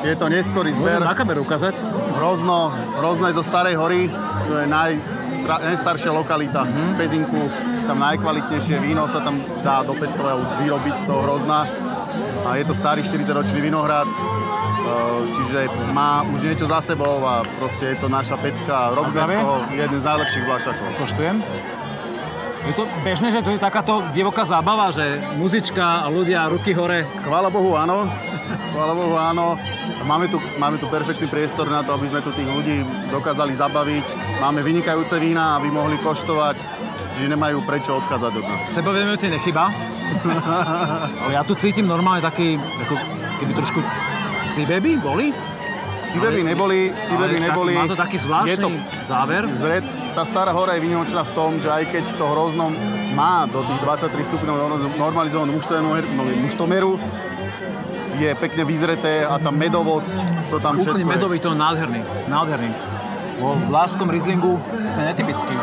je 0.03 0.15
to 0.15 0.27
neskorý 0.27 0.71
Môžem 0.73 0.83
zber. 0.83 0.99
na 1.01 1.15
kameru 1.15 1.41
ukázať? 1.41 1.79
Hrozno, 2.13 2.75
Hrozno 2.97 3.27
je 3.27 3.35
zo 3.35 3.45
Starej 3.45 3.75
hory, 3.75 4.11
to 4.45 4.57
je 4.57 4.67
naj, 4.67 4.99
stra, 5.33 5.57
najstaršia 5.63 6.11
lokalita 6.11 6.67
Mhm. 6.67 6.83
v 6.85 6.97
Pezinku. 6.97 7.43
Tam 7.87 7.97
najkvalitnejšie 7.99 8.77
víno 8.79 9.07
sa 9.07 9.19
tam 9.19 9.39
dá 9.63 9.83
do 9.83 9.95
pestového 9.95 10.43
vyrobiť 10.59 10.95
z 10.97 11.05
toho 11.07 11.23
Hrozna. 11.23 11.67
A 12.43 12.57
je 12.57 12.65
to 12.65 12.73
starý 12.73 13.01
40-ročný 13.01 13.61
vinohrad, 13.61 14.07
e, 14.07 14.15
čiže 15.33 15.61
má 15.91 16.23
už 16.25 16.43
niečo 16.45 16.67
za 16.67 16.79
sebou 16.81 17.23
a 17.23 17.47
proste 17.57 17.95
je 17.95 17.97
to 17.97 18.09
naša 18.09 18.35
pecka. 18.37 18.91
Robíme 18.93 19.23
z 19.23 19.33
toho 19.33 19.55
jeden 19.71 19.97
z 19.97 20.05
najlepších 20.05 20.45
vlašakov. 20.45 20.89
Koštujem. 20.99 21.37
Je 22.61 22.77
to 22.77 22.85
bežné, 23.01 23.33
že 23.33 23.41
to 23.41 23.57
je 23.57 23.61
takáto 23.61 24.05
divoká 24.13 24.45
zábava, 24.45 24.93
že 24.93 25.17
muzička 25.41 26.05
a 26.05 26.13
ľudia 26.13 26.45
ruky 26.53 26.77
hore. 26.77 27.09
Chvála 27.25 27.49
Bohu, 27.49 27.73
áno. 27.73 28.05
Chvála 28.77 28.93
Bohu, 28.93 29.17
áno. 29.17 29.57
Máme 30.05 30.29
tu, 30.29 30.37
máme 30.61 30.77
tu 30.77 30.85
perfektný 30.93 31.25
priestor 31.33 31.69
na 31.73 31.81
to, 31.81 31.97
aby 31.97 32.13
sme 32.13 32.21
tu 32.21 32.29
tých 32.37 32.49
ľudí 32.49 32.85
dokázali 33.09 33.57
zabaviť. 33.57 34.07
Máme 34.45 34.61
vynikajúce 34.61 35.17
vína, 35.17 35.57
aby 35.57 35.73
mohli 35.73 35.97
koštovať, 36.05 36.57
že 37.17 37.33
nemajú 37.33 37.65
prečo 37.65 37.97
odchádzať 37.97 38.33
od 38.37 38.45
nás. 38.45 38.61
Sebavedomie 38.69 39.17
ti 39.17 39.33
nechyba. 39.33 39.73
Ale 41.25 41.33
ja 41.33 41.43
tu 41.47 41.57
cítim 41.57 41.89
normálne 41.89 42.21
taký, 42.21 42.61
ako 42.61 42.95
keby 43.41 43.53
trošku 43.57 43.81
cibeby 44.53 45.01
boli. 45.01 45.33
Cibeby 46.11 46.43
neboli, 46.43 46.91
cibeby 47.07 47.39
neboli. 47.39 47.73
má 47.79 47.87
to 47.87 47.95
taký 47.95 48.19
zvláštny 48.19 48.51
Je 48.51 48.57
to 48.59 48.69
záver. 49.07 49.47
Zred, 49.55 49.87
tá 50.15 50.23
stará 50.27 50.51
hora 50.51 50.75
je 50.77 50.85
výnimočná 50.85 51.23
v 51.23 51.33
tom, 51.33 51.51
že 51.63 51.71
aj 51.71 51.87
keď 51.91 52.05
to 52.19 52.25
hroznom 52.27 52.75
má 53.15 53.47
do 53.47 53.63
tých 53.63 53.81
23 53.83 54.31
stupňov 54.31 54.55
nor- 54.57 54.95
normalizovanú 54.99 55.55
muštomeru, 56.43 56.99
je 58.21 58.31
pekne 58.37 58.63
vyzreté 58.69 59.25
a 59.25 59.41
tá 59.41 59.49
medovosť, 59.49 60.17
to 60.53 60.61
tam 60.61 60.77
všetko 60.77 61.01
Úplne 61.01 61.09
je. 61.09 61.15
medový, 61.17 61.37
to 61.41 61.51
je 61.51 61.57
nádherný. 61.57 62.01
Nádherný. 62.29 62.71
Vo 63.41 63.57
vláskom 63.73 64.13
Rieslingu 64.13 64.61
to 64.61 64.99
je 65.01 65.07
netypický. 65.09 65.55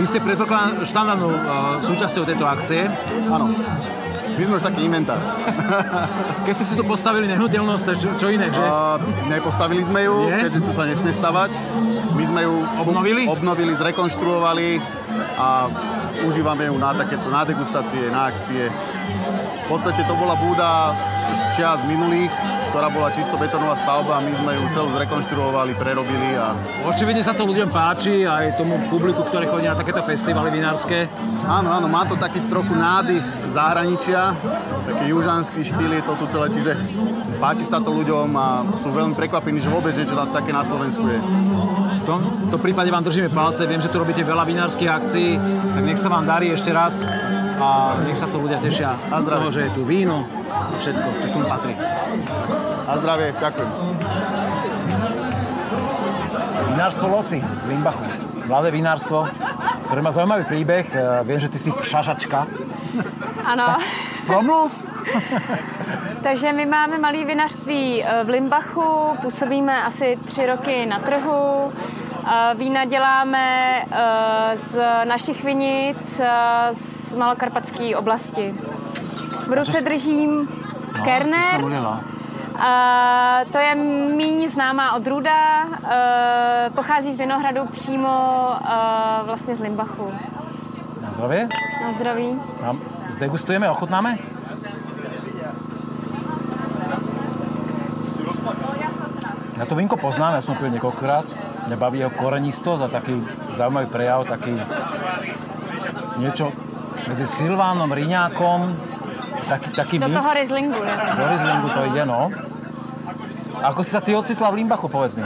Vy 0.00 0.04
ste 0.08 0.18
predpokladám 0.24 0.82
štandardnou 0.88 1.30
uh, 1.30 1.38
súčasťou 1.84 2.24
tejto 2.24 2.48
akcie. 2.48 2.88
Áno. 3.28 3.52
My 4.32 4.42
sme 4.42 4.54
už 4.54 4.64
taký 4.64 4.80
inventár. 4.82 5.20
Keď 6.46 6.52
ste 6.52 6.64
si 6.64 6.74
tu 6.74 6.82
postavili 6.82 7.26
nehnuteľnosť, 7.26 7.86
čo, 7.94 8.08
čo 8.16 8.26
iné, 8.28 8.48
že? 8.48 8.58
A 8.58 8.96
nepostavili 9.26 9.80
sme 9.80 10.02
ju, 10.02 10.26
Nie? 10.26 10.42
keďže 10.42 10.60
tu 10.62 10.70
sa 10.70 10.82
nesmie 10.82 11.10
stavať. 11.10 11.50
My 12.12 12.24
sme 12.24 12.40
ju 12.42 12.54
Obnovili? 12.78 13.24
obnovili 13.24 13.72
zrekonštruovali 13.72 14.80
a 15.34 15.68
užívame 16.22 16.66
ju 16.66 16.76
na 16.76 16.92
takéto 16.92 17.28
na 17.28 17.42
degustácie, 17.42 18.08
na 18.08 18.28
akcie. 18.28 18.68
V 19.62 19.66
podstate 19.70 20.02
to 20.02 20.14
bola 20.14 20.34
búda 20.34 20.92
z 21.30 21.56
čias 21.56 21.80
minulých, 21.82 22.28
ktorá 22.68 22.88
bola 22.88 23.08
čisto 23.08 23.36
betónová 23.36 23.72
stavba 23.74 24.16
a 24.16 24.20
my 24.20 24.32
sme 24.34 24.52
ju 24.52 24.64
celú 24.70 24.88
zrekonštruovali, 24.92 25.72
prerobili 25.74 26.34
a 26.34 26.52
Očividne 26.84 27.20
sa 27.20 27.32
to 27.32 27.44
ľuďom 27.44 27.68
páči, 27.68 28.24
aj 28.24 28.56
tomu 28.56 28.76
publiku, 28.88 29.24
ktoré 29.24 29.44
chodí 29.46 29.64
na 29.64 29.74
takéto 29.74 30.00
festivaly 30.00 30.52
vinárske. 30.52 31.08
áno, 31.42 31.68
áno, 31.70 31.86
má 31.86 32.04
to 32.04 32.16
taký 32.16 32.44
trochu 32.46 32.72
nádych 32.72 33.24
zahraničia, 33.52 34.32
taký 34.88 35.12
južanský 35.12 35.60
štýl 35.60 35.92
je 35.92 36.02
to 36.02 36.12
tu 36.16 36.24
celé, 36.26 36.46
čiže 36.48 36.72
páči 37.36 37.68
sa 37.68 37.78
to 37.78 37.92
ľuďom 37.92 38.28
a 38.32 38.46
sú 38.80 38.88
veľmi 38.88 39.12
prekvapení, 39.12 39.60
že 39.60 39.68
vôbec 39.68 39.92
niečo 39.92 40.16
na- 40.16 40.26
také 40.26 40.50
na 40.50 40.64
Slovensku 40.64 41.04
je. 41.04 41.20
V 42.02 42.04
tom, 42.08 42.18
v 42.18 42.48
tom 42.50 42.60
prípade 42.60 42.90
vám 42.90 43.04
držíme 43.04 43.30
palce, 43.30 43.62
viem, 43.62 43.78
že 43.78 43.86
tu 43.86 44.00
robíte 44.00 44.24
veľa 44.24 44.42
vinárskych 44.42 44.90
akcií, 44.90 45.38
tak 45.76 45.82
nech 45.84 46.00
sa 46.00 46.10
vám 46.10 46.26
darí 46.26 46.50
ešte 46.50 46.74
raz 46.74 47.04
a 47.62 47.94
nech 48.02 48.18
sa 48.18 48.26
to 48.26 48.42
ľudia 48.42 48.58
tešia 48.58 48.98
A 49.06 49.22
z 49.22 49.30
toho, 49.30 49.46
že 49.54 49.70
je 49.70 49.70
tu 49.70 49.86
víno 49.86 50.26
a 50.50 50.74
všetko, 50.82 51.08
čo 51.22 51.26
k 51.30 51.34
tomu 51.36 51.46
patrí. 51.46 51.74
A 52.82 52.92
zdravie, 52.98 53.30
ďakujem. 53.38 53.70
Vinárstvo 56.72 57.06
Loci 57.06 57.38
z 57.38 57.64
Limbachu. 57.68 58.02
Mladé 58.50 58.74
vinárstvo, 58.74 59.28
ktoré 59.86 60.00
má 60.02 60.10
zaujímavý 60.10 60.44
príbeh. 60.48 60.86
E, 60.90 60.98
Viem, 61.22 61.38
že 61.38 61.46
ty 61.46 61.58
si 61.62 61.70
šašačka. 61.70 62.48
Ano. 63.52 63.76
Promluv! 64.26 64.86
Takže 66.22 66.52
my 66.52 66.66
máme 66.66 66.98
malé 66.98 67.24
vinařství 67.24 68.04
eh, 68.04 68.24
v 68.24 68.28
Limbachu, 68.28 69.18
působíme 69.22 69.82
asi 69.82 70.18
tři 70.24 70.46
roky 70.46 70.86
na 70.86 70.98
trhu. 70.98 71.72
Eh, 72.26 72.54
Vína 72.54 72.84
děláme 72.84 73.72
eh, 73.90 74.56
z 74.56 74.80
našich 75.04 75.44
vinic 75.44 76.20
z 76.72 77.14
Malokarpatské 77.14 77.96
oblasti. 77.96 78.54
V 79.48 79.52
ruce 79.52 79.80
držím 79.80 80.48
Kerner. 81.04 81.60
Eh, 82.58 83.44
to 83.52 83.58
je 83.58 83.74
míň 84.14 84.48
známá 84.48 84.92
odrůda, 84.92 85.64
eh, 85.90 86.70
pochází 86.74 87.12
z 87.12 87.16
Vinohradu 87.16 87.66
přímo 87.66 88.46
eh, 88.64 88.68
vlastně 89.24 89.54
z 89.56 89.60
Limbachu. 89.60 90.12
Na 91.02 91.12
zdravie. 91.12 91.48
Na 91.82 91.92
zdraví. 91.92 92.40
Mám- 92.62 92.80
Zdegustujeme, 93.12 93.68
ochutnáme? 93.68 94.16
Ja 99.60 99.64
to 99.68 99.76
vínko 99.76 100.00
poznám, 100.00 100.40
ja 100.40 100.42
som 100.42 100.56
pil 100.56 100.72
niekoľkokrát. 100.72 101.24
Mňa 101.70 101.76
baví 101.78 102.02
jeho 102.02 102.10
korenistosť 102.10 102.82
a 102.82 102.88
taký 102.90 103.22
zaujímavý 103.54 103.86
prejav, 103.86 104.26
taký 104.26 104.58
niečo 106.18 106.50
medzi 107.06 107.28
Silvánom, 107.28 107.86
Riňákom, 107.86 108.60
taký, 109.46 109.68
taký 109.70 109.96
Do 110.02 110.10
mix. 110.10 110.18
toho 110.18 110.30
Rieslingu. 110.34 110.80
ne? 110.82 110.94
Do 111.14 111.24
Rieslingu 111.28 111.68
to 111.70 111.80
ide, 111.94 112.02
no. 112.02 112.20
Ako 113.62 113.86
si 113.86 113.94
sa 113.94 114.02
ty 114.02 114.10
ocitla 114.16 114.50
v 114.50 114.66
Limbachu, 114.66 114.90
povedz 114.90 115.14
mi? 115.14 115.22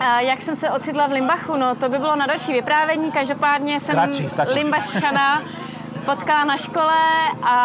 A 0.00 0.20
jak 0.20 0.42
jsem 0.42 0.56
se 0.56 0.70
ocitla 0.70 1.06
v 1.06 1.12
Limbachu, 1.22 1.56
no 1.56 1.74
to 1.78 1.88
by 1.88 1.98
bylo 1.98 2.16
na 2.16 2.26
další 2.26 2.52
vyprávění, 2.52 3.12
každopádně 3.12 3.80
jsem 3.80 3.94
Kratší. 3.94 4.26
Limbašana 4.54 5.42
potkala 6.04 6.44
na 6.44 6.56
škole 6.56 7.00
a 7.42 7.56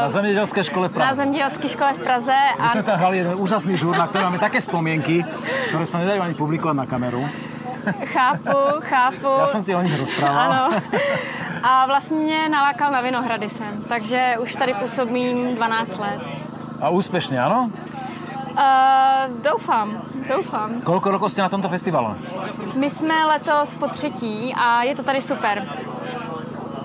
Na 0.00 0.08
zemědělské 0.08 0.64
škole 0.64 0.88
v 0.88 0.92
uh, 0.92 0.98
na 0.98 1.04
Praze. 1.04 1.16
zemědělské 1.16 1.68
škole 1.68 1.92
v 1.92 2.00
Praze 2.02 2.36
My 2.62 2.68
sme 2.70 2.80
a 2.80 2.86
tam 2.86 2.96
hrali 2.98 3.16
jeden 3.18 3.34
úžasný 3.34 3.74
žúr, 3.76 3.98
na 3.98 4.06
ktorom 4.06 4.30
máme 4.32 4.38
také 4.38 4.62
spomienky, 4.62 5.26
ktoré 5.68 5.84
sa 5.86 5.98
nedajú 5.98 6.22
ani 6.22 6.34
publikovať 6.38 6.76
na 6.78 6.86
kameru. 6.86 7.22
chápu, 7.84 8.56
chápu. 8.80 9.28
Ja 9.28 9.46
som 9.46 9.60
ti 9.60 9.74
o 9.76 9.82
nich 9.82 9.92
rozprával. 9.98 10.52
Ano. 10.52 10.62
A 11.62 11.86
vlastně 11.86 12.16
mě 12.16 12.48
nalákal 12.48 12.92
na 12.92 13.00
Vinohrady 13.00 13.48
sem, 13.48 13.84
takže 13.88 14.36
už 14.40 14.54
tady 14.56 14.74
působím 14.74 15.54
12 15.54 15.98
let. 15.98 16.20
A 16.80 16.88
úspešne, 16.92 17.40
áno? 17.40 17.72
Uh, 18.54 19.30
doufám, 19.42 20.02
doufám. 20.28 20.84
Koľko 20.84 21.08
rokov 21.10 21.32
ste 21.32 21.42
na 21.42 21.48
tomto 21.48 21.66
festivale? 21.72 22.14
My 22.76 22.90
jsme 22.90 23.14
letos 23.26 23.74
po 23.74 23.88
třetí 23.88 24.54
a 24.54 24.82
je 24.82 24.94
to 24.94 25.02
tady 25.02 25.20
super. 25.20 25.64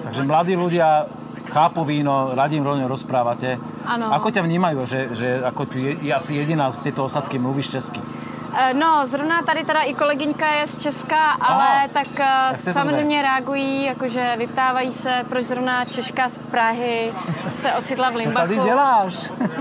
Takže 0.09 0.25
mladí 0.25 0.57
ľudia 0.57 1.05
chápu 1.53 1.85
víno, 1.85 2.33
radi 2.33 2.57
im 2.57 2.65
rovne 2.65 2.89
rozprávate. 2.89 3.61
Ano. 3.85 4.09
Ako 4.09 4.33
ťa 4.33 4.41
vnímajú, 4.41 4.89
že, 4.89 5.13
že 5.13 5.37
ako 5.45 5.69
tu 5.69 5.77
je, 5.77 6.01
je 6.01 6.09
asi 6.09 6.33
jediná 6.33 6.65
z 6.73 6.89
tejto 6.89 7.05
osadky 7.05 7.37
mluvíš 7.37 7.69
česky? 7.77 8.01
Eh, 8.01 8.73
No, 8.73 9.05
zrovna 9.05 9.45
tady 9.45 9.61
teda 9.63 9.85
i 9.85 9.93
kolegyňka 9.93 10.47
je 10.49 10.67
z 10.67 10.75
Česka, 10.89 11.37
ale 11.37 11.85
tak 11.93 12.09
eh, 12.17 12.49
Jak 12.49 12.57
se 12.61 12.73
to 12.73 12.79
samozřejmě 12.79 13.21
reagují, 13.21 13.85
jakože 13.85 14.33
vyptávají 14.37 14.93
se, 14.93 15.13
proč 15.29 15.45
zrovna 15.45 15.85
Češka 15.85 16.29
z 16.29 16.37
Prahy 16.37 17.13
se 17.53 17.73
ocitla 17.73 18.09
v 18.09 18.13
Co 18.13 18.17
Limbachu. 18.17 18.47
tady 18.47 18.59
děláš? 18.59 19.13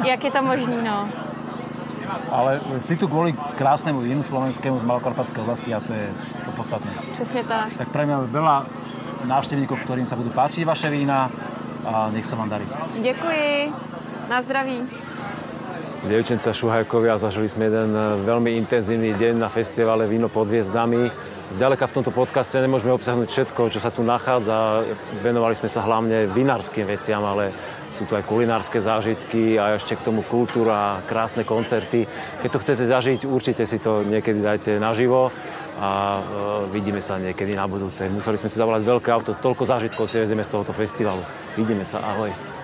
Jak 0.05 0.25
je 0.25 0.31
to 0.31 0.43
možný, 0.43 0.77
no? 0.85 1.09
Ale 2.33 2.61
si 2.81 2.97
tu 2.97 3.05
kvôli 3.05 3.37
krásnemu 3.61 4.01
vínu 4.01 4.25
slovenskému 4.25 4.81
z 4.81 4.85
Malokarpatskej 4.89 5.45
oblasti 5.45 5.77
a 5.77 5.81
to 5.85 5.93
je 5.93 6.09
to 6.45 6.51
podstatné. 6.57 6.89
Přesně 7.13 7.45
tak. 7.45 7.69
Tak 7.77 7.89
pre 7.93 8.09
mňa 8.09 8.17
veľa 8.33 8.57
návštevníkov, 9.27 9.83
ktorým 9.83 10.07
sa 10.07 10.15
budú 10.15 10.31
páčiť 10.31 10.63
vaše 10.63 10.93
vína 10.93 11.33
a 11.89 12.13
nech 12.13 12.27
sa 12.27 12.37
vám 12.37 12.53
darí. 12.53 12.67
Děkuji. 13.03 13.73
Na 14.29 14.43
zdraví. 14.43 14.85
Dievčenca 15.99 16.55
Šuhajkovia, 16.55 17.19
zažili 17.19 17.51
sme 17.51 17.67
jeden 17.67 17.91
e, 17.91 18.23
veľmi 18.23 18.55
intenzívny 18.55 19.19
deň 19.19 19.35
na 19.43 19.51
festivale 19.51 20.07
Víno 20.07 20.31
pod 20.31 20.47
hviezdami. 20.47 21.11
Zďaleka 21.51 21.89
v 21.91 21.95
tomto 21.99 22.13
podcaste 22.13 22.61
nemôžeme 22.61 22.93
obsahnuť 22.95 23.27
všetko, 23.27 23.73
čo 23.73 23.81
sa 23.81 23.91
tu 23.91 24.07
nachádza. 24.07 24.85
Venovali 25.25 25.57
sme 25.57 25.67
sa 25.67 25.83
hlavne 25.83 26.29
vinárskym 26.29 26.87
veciam, 26.87 27.25
ale 27.25 27.51
sú 27.91 28.05
tu 28.05 28.15
aj 28.15 28.23
kulinárske 28.29 28.79
zážitky 28.79 29.57
a 29.57 29.75
ešte 29.75 29.97
k 29.97 30.05
tomu 30.07 30.23
kultúra, 30.23 31.01
krásne 31.09 31.43
koncerty. 31.43 32.05
Keď 32.45 32.49
to 32.53 32.63
chcete 32.63 32.85
zažiť, 32.85 33.21
určite 33.27 33.65
si 33.65 33.81
to 33.81 34.05
niekedy 34.05 34.39
dajte 34.45 34.77
naživo 34.77 35.33
a 35.79 35.91
e, 36.19 36.23
vidíme 36.75 36.99
sa 36.99 37.23
niekedy 37.23 37.55
na 37.55 37.71
budúce. 37.71 38.11
Museli 38.11 38.35
sme 38.35 38.51
si 38.51 38.59
zavolať 38.59 38.83
veľké 38.83 39.09
auto, 39.15 39.39
toľko 39.39 39.63
zážitkov 39.63 40.11
si 40.11 40.19
vezieme 40.19 40.43
z 40.43 40.51
tohoto 40.51 40.75
festivalu. 40.75 41.23
Vidíme 41.55 41.87
sa, 41.87 42.03
ahoj. 42.03 42.58